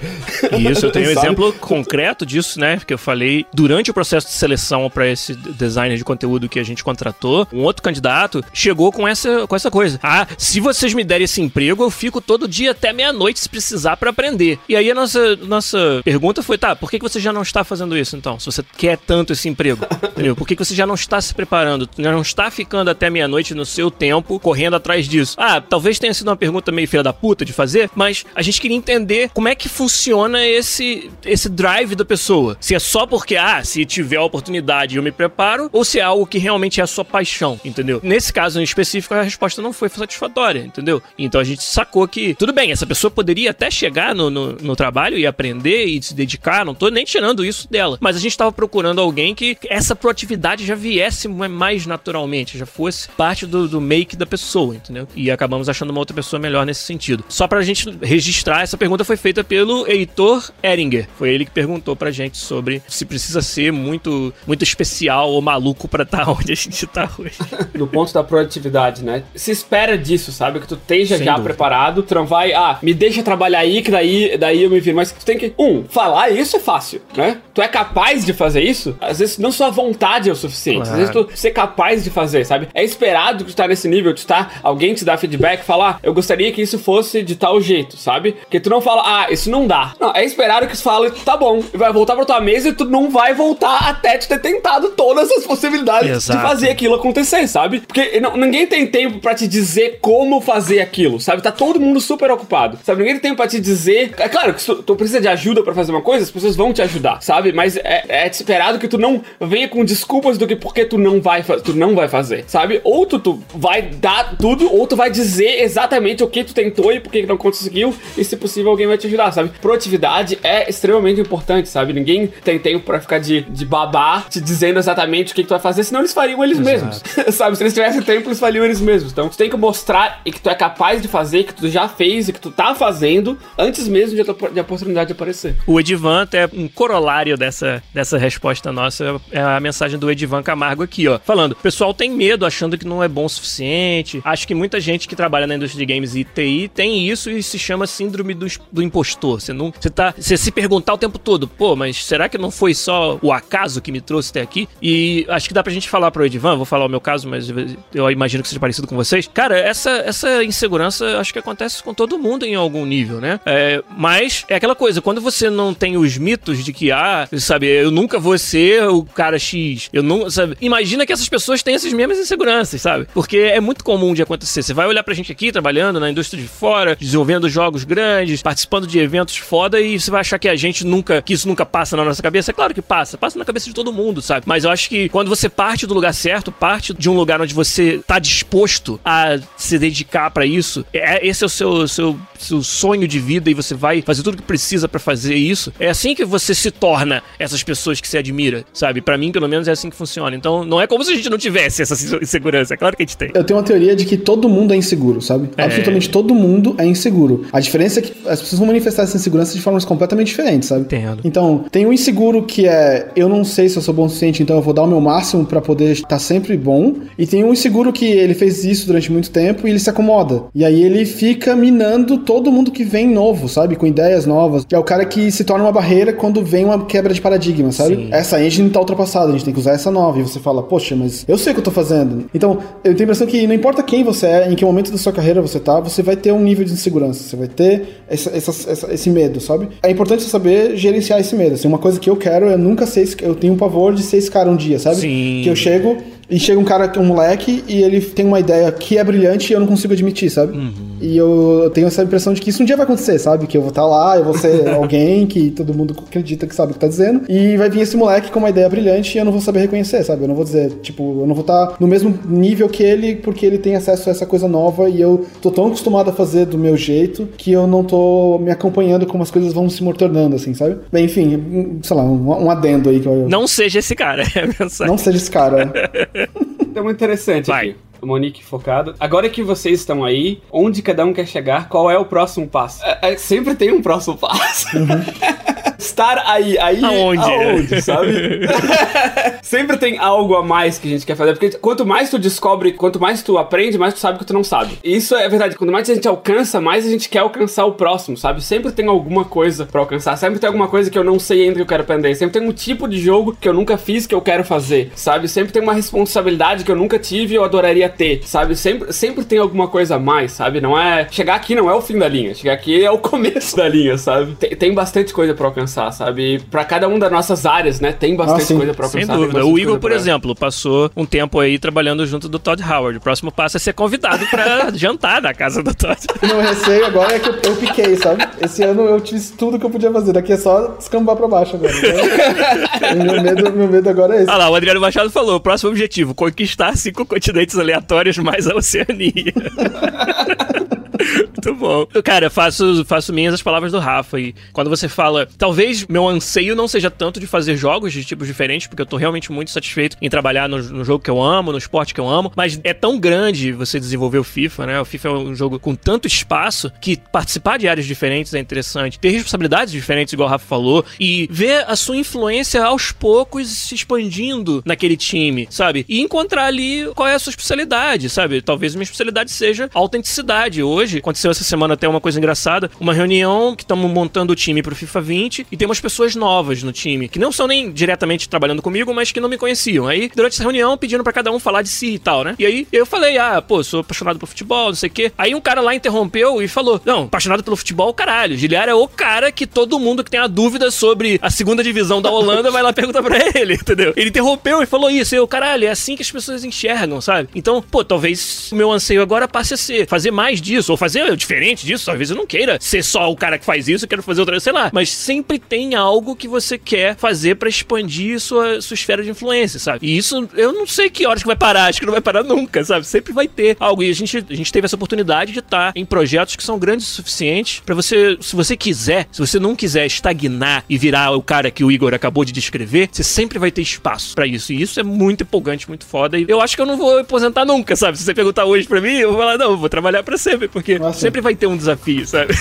[0.59, 2.81] Isso, eu tenho um exemplo concreto disso, né?
[2.87, 6.65] Que eu falei durante o processo de seleção para esse designer de conteúdo que a
[6.65, 7.47] gente contratou.
[7.53, 9.99] Um outro candidato chegou com essa, com essa coisa.
[10.03, 13.97] Ah, se vocês me derem esse emprego, eu fico todo dia até meia-noite se precisar
[13.97, 14.59] para aprender.
[14.69, 17.97] E aí a nossa, nossa pergunta foi: tá, por que você já não está fazendo
[17.97, 18.39] isso então?
[18.39, 20.35] Se você quer tanto esse emprego, entendeu?
[20.35, 21.89] Por que você já não está se preparando?
[21.97, 25.37] Já não está ficando até meia-noite no seu tempo correndo atrás disso?
[25.39, 28.61] Ah, talvez tenha sido uma pergunta meio filha da puta de fazer, mas a gente
[28.61, 32.38] queria entender como é que funciona esse, esse drive da pessoa.
[32.61, 36.03] Se é só porque, ah, se tiver a oportunidade eu me preparo, ou se é
[36.03, 38.01] algo que realmente é a sua paixão, entendeu?
[38.03, 41.03] Nesse caso em específico, a resposta não foi satisfatória, entendeu?
[41.19, 44.77] Então a gente sacou que, tudo bem, essa pessoa poderia até chegar no, no, no
[44.77, 48.37] trabalho e aprender e se dedicar, não tô nem tirando isso dela, mas a gente
[48.37, 53.81] tava procurando alguém que essa proatividade já viesse mais naturalmente, já fosse parte do, do
[53.81, 55.09] make da pessoa, entendeu?
[55.15, 57.25] E acabamos achando uma outra pessoa melhor nesse sentido.
[57.29, 61.09] Só pra gente registrar, essa pergunta foi feita pelo Heitor Eringer.
[61.17, 65.89] Foi ele que perguntou pra gente sobre se precisa ser muito, muito especial ou maluco
[65.89, 67.39] pra estar tá onde a gente tá hoje.
[67.75, 69.23] No ponto da produtividade, né?
[69.35, 70.61] Se espera disso, sabe?
[70.61, 71.51] Que tu esteja Sem já dúvida.
[71.51, 74.97] preparado, tu não vai, ah, me deixa trabalhar aí, que daí, daí eu me viro.
[74.97, 77.39] Mas tu tem que, um, falar isso é fácil, né?
[77.55, 78.97] Tu é capaz de fazer isso?
[79.01, 80.83] Às vezes não sua vontade é o suficiente.
[80.83, 80.93] Claro.
[80.93, 82.69] Às vezes tu ser capaz de fazer, sabe?
[82.75, 85.99] É esperado que tu tá nesse nível, tu tá, alguém te dá feedback, falar, ah,
[86.03, 88.37] eu gostaria que isso fosse de tal jeito, sabe?
[88.51, 89.95] Que tu não fala, ah, isso não dá.
[89.99, 92.73] Não, é esperado que tu fale, tá bom, e vai voltar pra tua mesa e
[92.73, 96.39] tu não vai voltar até tu ter tentado todas as possibilidades Exato.
[96.39, 97.81] de fazer aquilo acontecer, sabe?
[97.81, 101.43] Porque não, ninguém tem tempo para te dizer como fazer aquilo, sabe?
[101.43, 103.01] Tá todo mundo super ocupado, sabe?
[103.01, 104.15] Ninguém tem tempo pra te dizer.
[104.19, 106.57] É claro que se tu, tu precisa de ajuda para fazer uma coisa, as pessoas
[106.57, 107.53] vão te ajudar, sabe?
[107.53, 111.21] Mas é, é esperado que tu não venha com desculpas do que porque tu não
[111.21, 112.81] vai, tu não vai fazer, sabe?
[112.85, 116.93] Ou tu, tu vai dar tudo, ou tu vai dizer exatamente o que tu tentou
[116.93, 119.51] e por que não conseguiu, e se possível alguém vai te ajudar, sabe?
[119.61, 121.93] Proatividade é extremamente importante, sabe?
[121.93, 122.08] Ninguém
[122.45, 125.61] tem tempo para ficar de, de babá te dizendo exatamente o que, que tu vai
[125.61, 126.71] fazer, senão eles fariam eles Exato.
[126.71, 127.03] mesmos,
[127.35, 127.57] sabe?
[127.57, 129.13] Se eles tivessem tempo, eles fariam eles mesmos.
[129.13, 131.89] Então, tu tem que mostrar e que tu é capaz de fazer, que tu já
[131.89, 135.57] fez e que tu tá fazendo antes mesmo de a, de a oportunidade aparecer.
[135.67, 140.83] O Edivan, até um corolário dessa, dessa resposta nossa, é a mensagem do Edivan Camargo
[140.83, 141.19] aqui, ó.
[141.19, 144.21] Falando, o pessoal tem medo, achando que não é bom o suficiente.
[144.25, 147.43] Acho que muita gente que trabalha na indústria de games e TI tem isso e
[147.43, 149.41] se chama síndrome do, do impostor.
[149.41, 149.73] Você não.
[149.79, 150.15] Você tá.
[150.17, 153.81] Você se perguntar o tempo todo, pô, mas será que não foi só o acaso
[153.81, 154.69] que me trouxe até aqui?
[154.83, 157.49] E acho que dá pra gente falar pro Edivan, vou falar o meu caso, mas
[157.95, 159.29] eu imagino que seja parecido com vocês.
[159.33, 163.41] Cara, essa, essa insegurança acho que acontece com todo mundo em algum nível, né?
[163.47, 167.67] É, mas é aquela coisa, quando você não tem os mitos de que, ah, sabe,
[167.67, 170.57] eu nunca vou ser o cara X, eu não, sabe?
[170.61, 173.07] Imagina que essas pessoas têm essas mesmas inseguranças, sabe?
[173.15, 174.63] Porque é muito comum de acontecer.
[174.63, 178.87] Você vai olhar pra gente aqui trabalhando na indústria de fora, desenvolvendo jogos grandes, participando
[178.87, 181.88] de eventos foda e você vai achar que a gente nunca, que isso nunca passa
[181.89, 182.51] passa na nossa cabeça?
[182.51, 183.17] É claro que passa.
[183.17, 184.45] Passa na cabeça de todo mundo, sabe?
[184.47, 187.55] Mas eu acho que quando você parte do lugar certo, parte de um lugar onde
[187.55, 192.63] você tá disposto a se dedicar para isso, é, esse é o seu, seu, seu
[192.63, 195.73] sonho de vida e você vai fazer tudo que precisa para fazer isso.
[195.79, 199.01] É assim que você se torna essas pessoas que você admira, sabe?
[199.01, 200.37] Para mim, pelo menos, é assim que funciona.
[200.37, 202.75] Então, não é como se a gente não tivesse essa insegurança.
[202.75, 203.31] É claro que a gente tem.
[203.35, 205.49] Eu tenho uma teoria de que todo mundo é inseguro, sabe?
[205.57, 205.65] É.
[205.65, 207.47] Absolutamente todo mundo é inseguro.
[207.53, 210.83] A diferença é que as pessoas vão manifestar essa insegurança de formas completamente diferentes, sabe?
[210.83, 211.21] Entendo.
[211.25, 214.43] Então, tem um inseguro que é eu não sei se eu sou bom o suficiente,
[214.43, 216.95] então eu vou dar o meu máximo pra poder estar sempre bom.
[217.19, 220.45] E tem um inseguro que ele fez isso durante muito tempo e ele se acomoda.
[220.55, 223.77] E aí ele fica minando todo mundo que vem novo, sabe?
[223.77, 224.65] Com ideias novas.
[224.65, 227.73] Que é o cara que se torna uma barreira quando vem uma quebra de paradigma,
[227.73, 227.97] sabe?
[227.97, 228.09] Sim.
[228.11, 230.19] Essa engine tá ultrapassada, a gente tem que usar essa nova.
[230.19, 232.25] E você fala, poxa, mas eu sei o que eu tô fazendo.
[232.35, 234.99] Então, eu tenho a impressão que não importa quem você é, em que momento da
[234.99, 237.23] sua carreira você tá, você vai ter um nível de insegurança.
[237.23, 239.69] Você vai ter essa- essa- essa- esse medo, sabe?
[239.83, 241.55] É importante saber gerenciar esse medo.
[241.55, 243.07] Assim, uma coisa que eu quero é nunca ser.
[243.23, 244.97] Eu tenho um pavor de ser esse cara um dia, sabe?
[244.97, 245.41] Sim.
[245.45, 245.97] Que eu chego.
[246.31, 249.55] E chega um cara, um moleque, e ele tem uma ideia que é brilhante e
[249.55, 250.57] eu não consigo admitir, sabe?
[251.01, 253.47] E eu tenho essa impressão de que isso um dia vai acontecer, sabe?
[253.47, 256.73] Que eu vou estar lá, eu vou ser alguém que todo mundo acredita que sabe
[256.73, 257.23] o que tá dizendo.
[257.29, 260.03] E vai vir esse moleque com uma ideia brilhante e eu não vou saber reconhecer,
[260.03, 260.23] sabe?
[260.23, 263.47] Eu não vou dizer, tipo, eu não vou estar no mesmo nível que ele porque
[263.47, 266.59] ele tem acesso a essa coisa nova e eu tô tão acostumado a fazer do
[266.59, 270.53] meu jeito que eu não tô me acompanhando como as coisas vão se tornando, assim,
[270.55, 270.77] sabe?
[270.93, 273.29] Bem, enfim, sei lá, um, um adendo aí que eu.
[273.29, 274.87] Não seja esse cara, é a mensagem.
[274.87, 275.73] Não seja esse cara.
[276.61, 277.71] Então, muito interessante Vai.
[277.71, 277.77] aqui.
[278.01, 278.95] O Monique focado.
[279.01, 282.85] Agora que vocês estão aí, onde cada um quer chegar, qual é o próximo passo?
[282.85, 284.69] É, é, sempre tem um próximo passo.
[285.79, 287.23] Estar aí, aí Aonde?
[287.23, 288.49] aonde, sabe?
[289.43, 292.73] sempre tem algo a mais que a gente quer fazer, porque quanto mais tu descobre,
[292.73, 294.79] quanto mais tu aprende, mais tu sabe que tu não sabe.
[294.83, 297.73] E isso é verdade, quanto mais a gente alcança, mais a gente quer alcançar o
[297.73, 298.43] próximo, sabe?
[298.43, 301.55] Sempre tem alguma coisa pra alcançar, sempre tem alguma coisa que eu não sei ainda
[301.55, 304.15] que eu quero aprender, sempre tem um tipo de jogo que eu nunca fiz que
[304.15, 305.29] eu quero fazer, sabe?
[305.29, 308.57] Sempre tem uma responsabilidade que eu nunca tive e eu adoraria ter, sabe?
[308.57, 310.61] Sempre, sempre tem alguma coisa a mais, sabe?
[310.61, 311.07] Não é.
[311.11, 313.97] Chegar aqui não é o fim da linha, chegar aqui é o começo da linha,
[313.97, 314.35] sabe?
[314.35, 316.35] Tem, tem bastante coisa pra alcançar, sabe?
[316.35, 317.93] E pra cada uma das nossas áreas, né?
[317.93, 319.19] Tem bastante Ah, coisa pra Sem alcançar.
[319.19, 319.47] tem dúvida.
[319.47, 322.99] O Igor, por pra- exemplo, passou um tempo aí trabalhando junto do Todd Howard.
[322.99, 325.99] O próximo passo é ser convidado pra jantar na casa do Todd.
[326.23, 328.27] Meu receio agora é que eu, eu piquei, sabe?
[328.41, 330.13] Esse ano eu fiz tudo que eu podia fazer.
[330.13, 331.73] Daqui é só descambar pra baixo agora.
[331.73, 334.31] Então, meu, medo, meu medo agora é esse.
[334.31, 338.89] Ah lá, o Adriano Machado falou: próximo objetivo: conquistar cinco continentes aleatórios mais a Oceania.
[341.17, 341.87] Muito bom.
[342.05, 344.21] Cara, eu faço, faço minhas as palavras do Rafa.
[344.21, 348.27] E quando você fala, talvez meu anseio não seja tanto de fazer jogos de tipos
[348.27, 351.53] diferentes, porque eu tô realmente muito satisfeito em trabalhar no, no jogo que eu amo,
[351.53, 354.81] no esporte que eu amo, mas é tão grande você desenvolver o FIFA, né?
[354.81, 358.99] O FIFA é um jogo com tanto espaço que participar de áreas diferentes é interessante.
[358.99, 363.75] Ter responsabilidades diferentes, igual o Rafa falou, e ver a sua influência aos poucos se
[363.75, 365.85] expandindo naquele time, sabe?
[365.89, 368.43] E encontrar ali qual é a sua especialidade, sabe?
[368.43, 370.63] Talvez minha especialidade seja autenticidade.
[370.63, 374.63] Hoje, aconteceu essa semana até uma coisa engraçada, uma reunião que estamos montando o time
[374.63, 378.29] pro FIFA 20 e tem umas pessoas novas no time, que não são nem diretamente
[378.29, 379.87] trabalhando comigo, mas que não me conheciam.
[379.87, 382.35] Aí, durante essa reunião, pedindo pra cada um falar de si e tal, né?
[382.39, 385.13] E aí, eu falei, ah, pô, sou apaixonado por futebol, não sei o quê.
[385.17, 388.37] Aí um cara lá interrompeu e falou, não, apaixonado pelo futebol, caralho.
[388.37, 392.01] Giliar é o cara que todo mundo que tem a dúvida sobre a segunda divisão
[392.01, 393.93] da Holanda vai lá perguntar pra ele, entendeu?
[393.97, 395.15] Ele interrompeu e falou isso.
[395.15, 397.29] Eu, caralho, é assim que as pessoas enxergam, sabe?
[397.35, 400.88] Então, pô, talvez o meu anseio agora passe a ser fazer mais disso, ou fazer
[401.17, 401.87] diferente disso.
[401.87, 404.39] Talvez eu não queira ser só o cara que faz isso, eu quero fazer outra,
[404.41, 404.71] sei lá.
[404.73, 409.59] Mas sempre tem algo que você quer fazer pra expandir sua, sua esfera de influência,
[409.59, 409.87] sabe?
[409.87, 412.23] E isso, eu não sei que horas que vai parar, acho que não vai parar
[412.23, 412.87] nunca, sabe?
[412.87, 413.83] Sempre vai ter algo.
[413.83, 416.87] E a gente, a gente teve essa oportunidade de estar em projetos que são grandes
[416.89, 421.23] o suficiente pra você, se você quiser, se você não quiser estagnar e virar o
[421.23, 424.53] cara que o Igor acabou de descrever, você sempre vai ter espaço pra isso.
[424.53, 426.19] E isso é muito empolgante, muito foda.
[426.19, 427.99] E eu acho que eu não vou aposentar nunca, sabe?
[427.99, 430.49] Se você perguntar hoje pra mim, eu vou falar, não, eu vou trabalhar pra sempre,
[430.49, 430.99] porque Nossa.
[431.01, 432.35] sempre vai ter um desafio, sabe?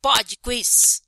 [0.00, 1.02] Pod Quiz.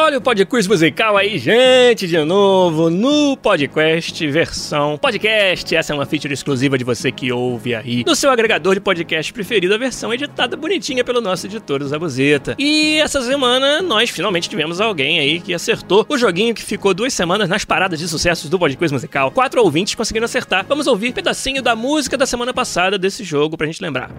[0.00, 5.74] Olha o Podquiz musical aí, gente, de novo no Podcast versão podcast.
[5.74, 9.32] Essa é uma feature exclusiva de você que ouve aí no seu agregador de podcast
[9.32, 12.54] preferido, a versão editada bonitinha pelo nosso editor Zabuzeta.
[12.60, 17.12] E essa semana nós finalmente tivemos alguém aí que acertou o joguinho que ficou duas
[17.12, 19.32] semanas nas paradas de sucessos do Podquiz musical.
[19.32, 20.64] Quatro ouvintes conseguiram acertar.
[20.68, 24.12] Vamos ouvir um pedacinho da música da semana passada desse jogo pra gente lembrar.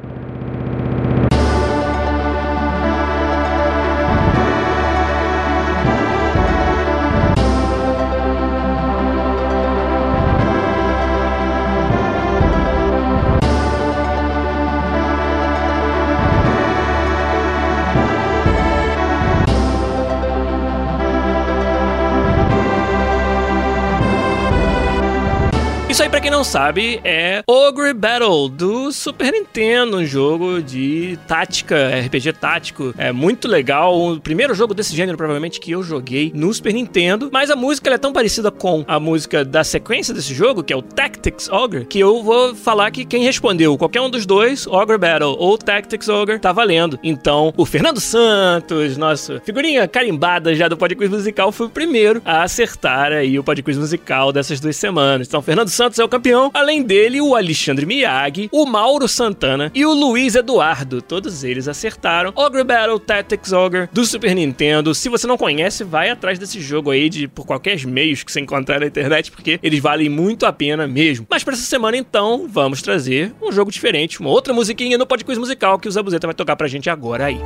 [26.40, 32.94] Não sabe, é Ogre Battle do Super Nintendo, um jogo de tática, RPG tático.
[32.98, 34.00] É muito legal.
[34.00, 37.30] O primeiro jogo desse gênero, provavelmente, que eu joguei no Super Nintendo.
[37.30, 40.78] Mas a música é tão parecida com a música da sequência desse jogo, que é
[40.78, 44.98] o Tactics Ogre, que eu vou falar que quem respondeu qualquer um dos dois, Ogre
[44.98, 46.98] Battle ou Tactics Ogre, tá valendo.
[47.04, 52.44] Então, o Fernando Santos, nossa figurinha carimbada já do Podquiz Musical, foi o primeiro a
[52.44, 55.28] acertar aí o Podquiz Musical dessas duas semanas.
[55.28, 56.29] Então, Fernando Santos é o campeão.
[56.54, 61.02] Além dele, o Alexandre Miyagi, o Mauro Santana e o Luiz Eduardo.
[61.02, 62.32] Todos eles acertaram.
[62.36, 64.94] Ogre Battle Tactics Ogre do Super Nintendo.
[64.94, 68.40] Se você não conhece, vai atrás desse jogo aí de por qualquer meios que você
[68.40, 71.26] encontrar na internet, porque eles valem muito a pena mesmo.
[71.30, 75.38] Mas para essa semana, então, vamos trazer um jogo diferente, uma outra musiquinha no Podquiz
[75.38, 77.40] Musical que o Zabuzeta vai tocar pra gente agora aí.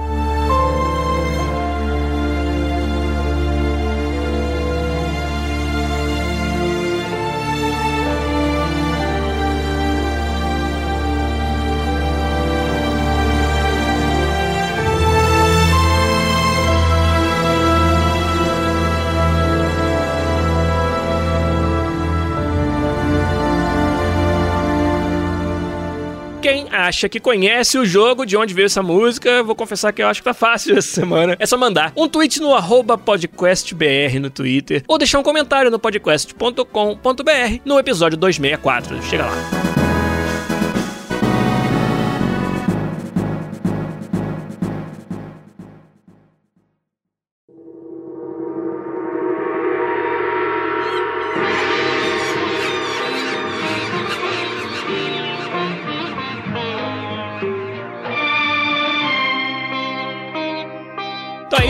[26.72, 30.22] Acha que conhece o jogo, de onde veio essa música, vou confessar que eu acho
[30.22, 31.36] que tá fácil essa semana.
[31.40, 32.54] É só mandar um tweet no
[32.98, 36.64] podcastbr no Twitter ou deixar um comentário no podcast.com.br
[37.66, 39.02] no episódio 264.
[39.04, 39.83] Chega lá.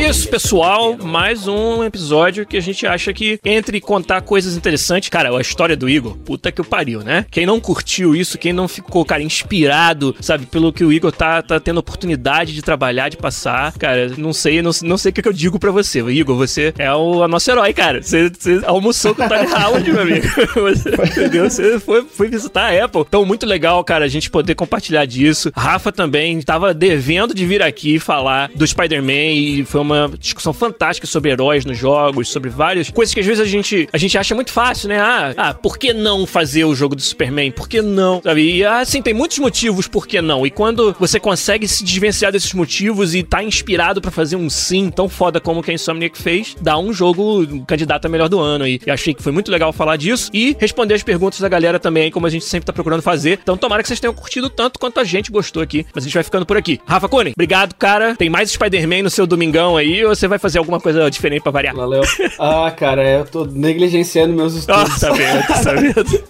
[0.03, 0.97] É isso, pessoal.
[0.97, 5.07] Mais um episódio que a gente acha que entre contar coisas interessantes.
[5.07, 7.25] Cara, a história do Igor, puta que o pariu, né?
[7.31, 11.41] Quem não curtiu isso, quem não ficou, cara, inspirado, sabe, pelo que o Igor tá,
[11.41, 15.25] tá tendo oportunidade de trabalhar, de passar, cara, não sei, não, não sei o que,
[15.25, 16.01] eu digo pra você.
[16.01, 18.01] Igor, você é o, nosso herói, cara.
[18.01, 20.27] Você, você almoçou com o Tony Howard, meu amigo.
[20.53, 21.49] Você, entendeu?
[21.49, 23.05] Você foi, foi visitar a Apple.
[23.07, 25.51] Então, muito legal, cara, a gente poder compartilhar disso.
[25.55, 31.07] Rafa também estava devendo de vir aqui falar do Spider-Man e foi uma discussão fantástica
[31.07, 34.35] sobre heróis nos jogos, sobre várias coisas que às vezes a gente, a gente acha
[34.35, 34.99] muito fácil, né?
[34.99, 37.51] Ah, ah, por que não fazer o jogo do Superman?
[37.51, 38.21] Por que não?
[38.21, 38.57] Sabe?
[38.57, 40.45] E assim, tem muitos motivos por que não.
[40.45, 44.89] E quando você consegue se desvencilhar desses motivos e tá inspirado pra fazer um sim
[44.89, 48.65] tão foda como que a Insomniac fez, dá um jogo candidato a melhor do ano
[48.65, 48.79] aí.
[48.85, 52.11] E achei que foi muito legal falar disso e responder as perguntas da galera também,
[52.11, 53.39] como a gente sempre tá procurando fazer.
[53.41, 55.85] Então tomara que vocês tenham curtido tanto quanto a gente gostou aqui.
[55.93, 56.79] Mas a gente vai ficando por aqui.
[56.85, 58.15] Rafa Cone, obrigado, cara.
[58.15, 61.51] Tem mais Spider-Man no seu domingão aí ou você vai fazer alguma coisa diferente pra
[61.51, 61.75] variar?
[61.75, 62.01] Valeu.
[62.39, 64.99] Ah, cara, eu tô negligenciando meus Ah, estudos.
[64.99, 66.23] tá vendo, tá vendo?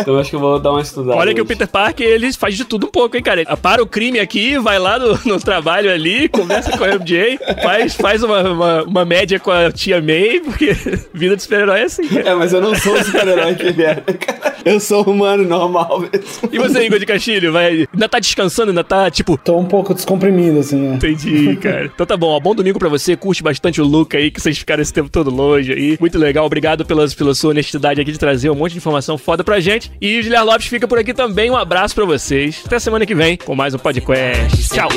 [0.00, 1.16] Então acho que eu vou dar uma estudada.
[1.18, 1.48] Olha que o hoje.
[1.48, 3.40] Peter Parker, ele faz de tudo um pouco, hein, cara?
[3.42, 7.38] Ele para o crime aqui, vai lá no, no trabalho ali, conversa com a MJ,
[7.62, 10.74] faz, faz uma, uma, uma média com a tia May, porque
[11.12, 12.30] vida de super-herói é assim, cara.
[12.30, 14.56] É, mas eu não sou o super-herói que ele é, né, cara?
[14.64, 16.48] Eu sou humano normal mesmo.
[16.50, 19.36] E você, Igor de Castilho, vai, ainda tá descansando, ainda tá, tipo...
[19.36, 20.94] Tô um pouco descomprimido, assim, é.
[20.94, 21.86] Entendi, cara.
[21.92, 24.58] Então tá bom, ó, bom domingo pra você, curte bastante o look aí, que vocês
[24.58, 25.96] ficaram esse tempo todo longe aí.
[26.00, 29.44] Muito legal, obrigado pelas, pela sua honestidade aqui de trazer um monte de informação foda
[29.44, 29.90] pra gente.
[30.00, 32.62] E o Guilherme Lopes fica por aqui também, um abraço pra vocês.
[32.64, 34.68] Até semana que vem com mais um podcast.
[34.68, 34.88] Tchau.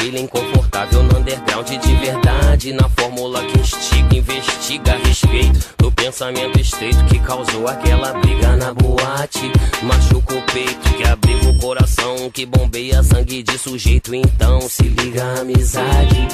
[0.00, 2.72] Humildade, daquele inconfortável no underground de verdade.
[2.72, 8.72] Na fórmula que instiga, investiga a respeito do pensamento estreito que causou aquela briga na
[8.72, 9.52] boate.
[9.82, 14.14] Machuca o peito, que abriga o coração, que bombeia sangue de sujeito.
[14.14, 16.28] Então se liga a amizade.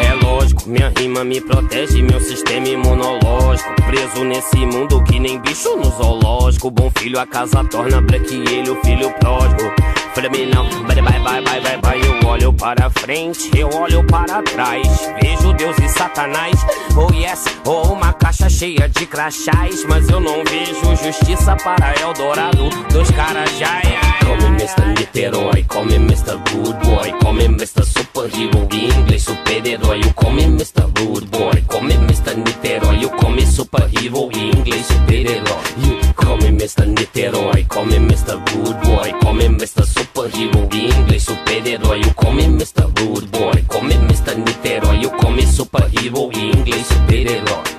[0.00, 3.74] É lógico, minha rima me protege, meu sistema imunológico.
[3.86, 6.70] Preso nesse mundo que nem bicho no zoológico.
[6.70, 9.72] Bom filho, a casa torna e ele o filho pródigo.
[10.14, 12.00] Falei não, vai, vai, vai, vai, vai, vai.
[12.00, 14.86] Eu olho para frente, eu olho para trás.
[15.22, 16.54] Vejo Deus e Satanás.
[16.96, 19.84] Oh yes, oh uma caixa cheia de crachás.
[19.88, 24.08] Mas eu não vejo justiça para Eldorado dos Carajás.
[24.20, 24.86] Call me Mr.
[24.98, 26.36] Niterói, call me Mr.
[26.50, 27.84] Good Boy, call me Mr.
[27.84, 30.00] Superhero, em inglês super-herói.
[30.00, 30.82] You call me Mr.
[30.98, 32.36] Rude Boy, call me Mr.
[32.36, 33.00] Niterói.
[33.00, 35.62] You call me Superhero, em inglês super-herói.
[35.78, 36.86] You call me Mr.
[36.86, 38.36] Niterói, call me Mr.
[38.52, 39.86] Good Boy, call me Mr.
[39.86, 42.00] Superhero, em inglês super-herói.
[42.00, 42.77] You call me Mr.
[42.98, 44.36] Rude Boy, call me Mr.
[44.36, 45.02] Niterói.
[45.02, 47.78] You call me Superhero, em inglês super-herói.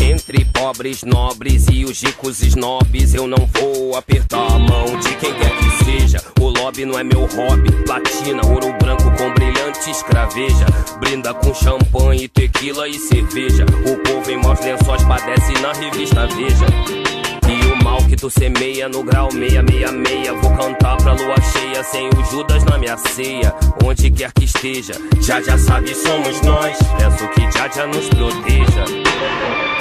[0.00, 5.32] Entre pobres, nobres e os ricos snobs, eu não vou apertar a mão de quem
[5.34, 6.22] quer que seja.
[6.40, 7.70] O lobby não é meu hobby.
[7.84, 10.66] Platina, ouro branco com brilhante escraveja.
[11.00, 13.64] Brinda com champanhe, tequila e cerveja.
[13.64, 17.15] O povo em maus lençóis padece na revista Veja
[18.06, 20.32] que tu semeia no grau meia, meia, meia.
[20.34, 23.54] Vou cantar pra lua cheia, sem o Judas na minha ceia.
[23.84, 26.76] Onde quer que esteja, já já sabe, somos nós.
[26.98, 28.84] Peço que já já nos proteja.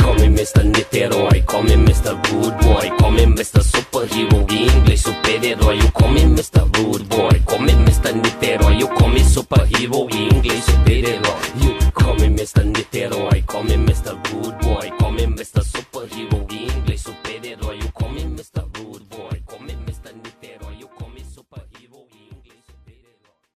[0.01, 0.63] Call me Mr.
[0.63, 2.15] Niterói, call me Mr.
[2.29, 3.63] Good Boy, call me Mr.
[3.63, 5.77] Superhero, inglês super-herói.
[5.77, 6.65] You call me Mr.
[6.71, 8.13] Good Boy, call me Mr.
[8.13, 11.35] Niterói, you call me Superhero, inglês super-herói.
[11.61, 12.63] You call me Mr.
[12.63, 14.15] Niterói, call me Mr.
[14.29, 15.63] Good Boy, call me Mr.
[15.63, 17.24] Superhero, inglês super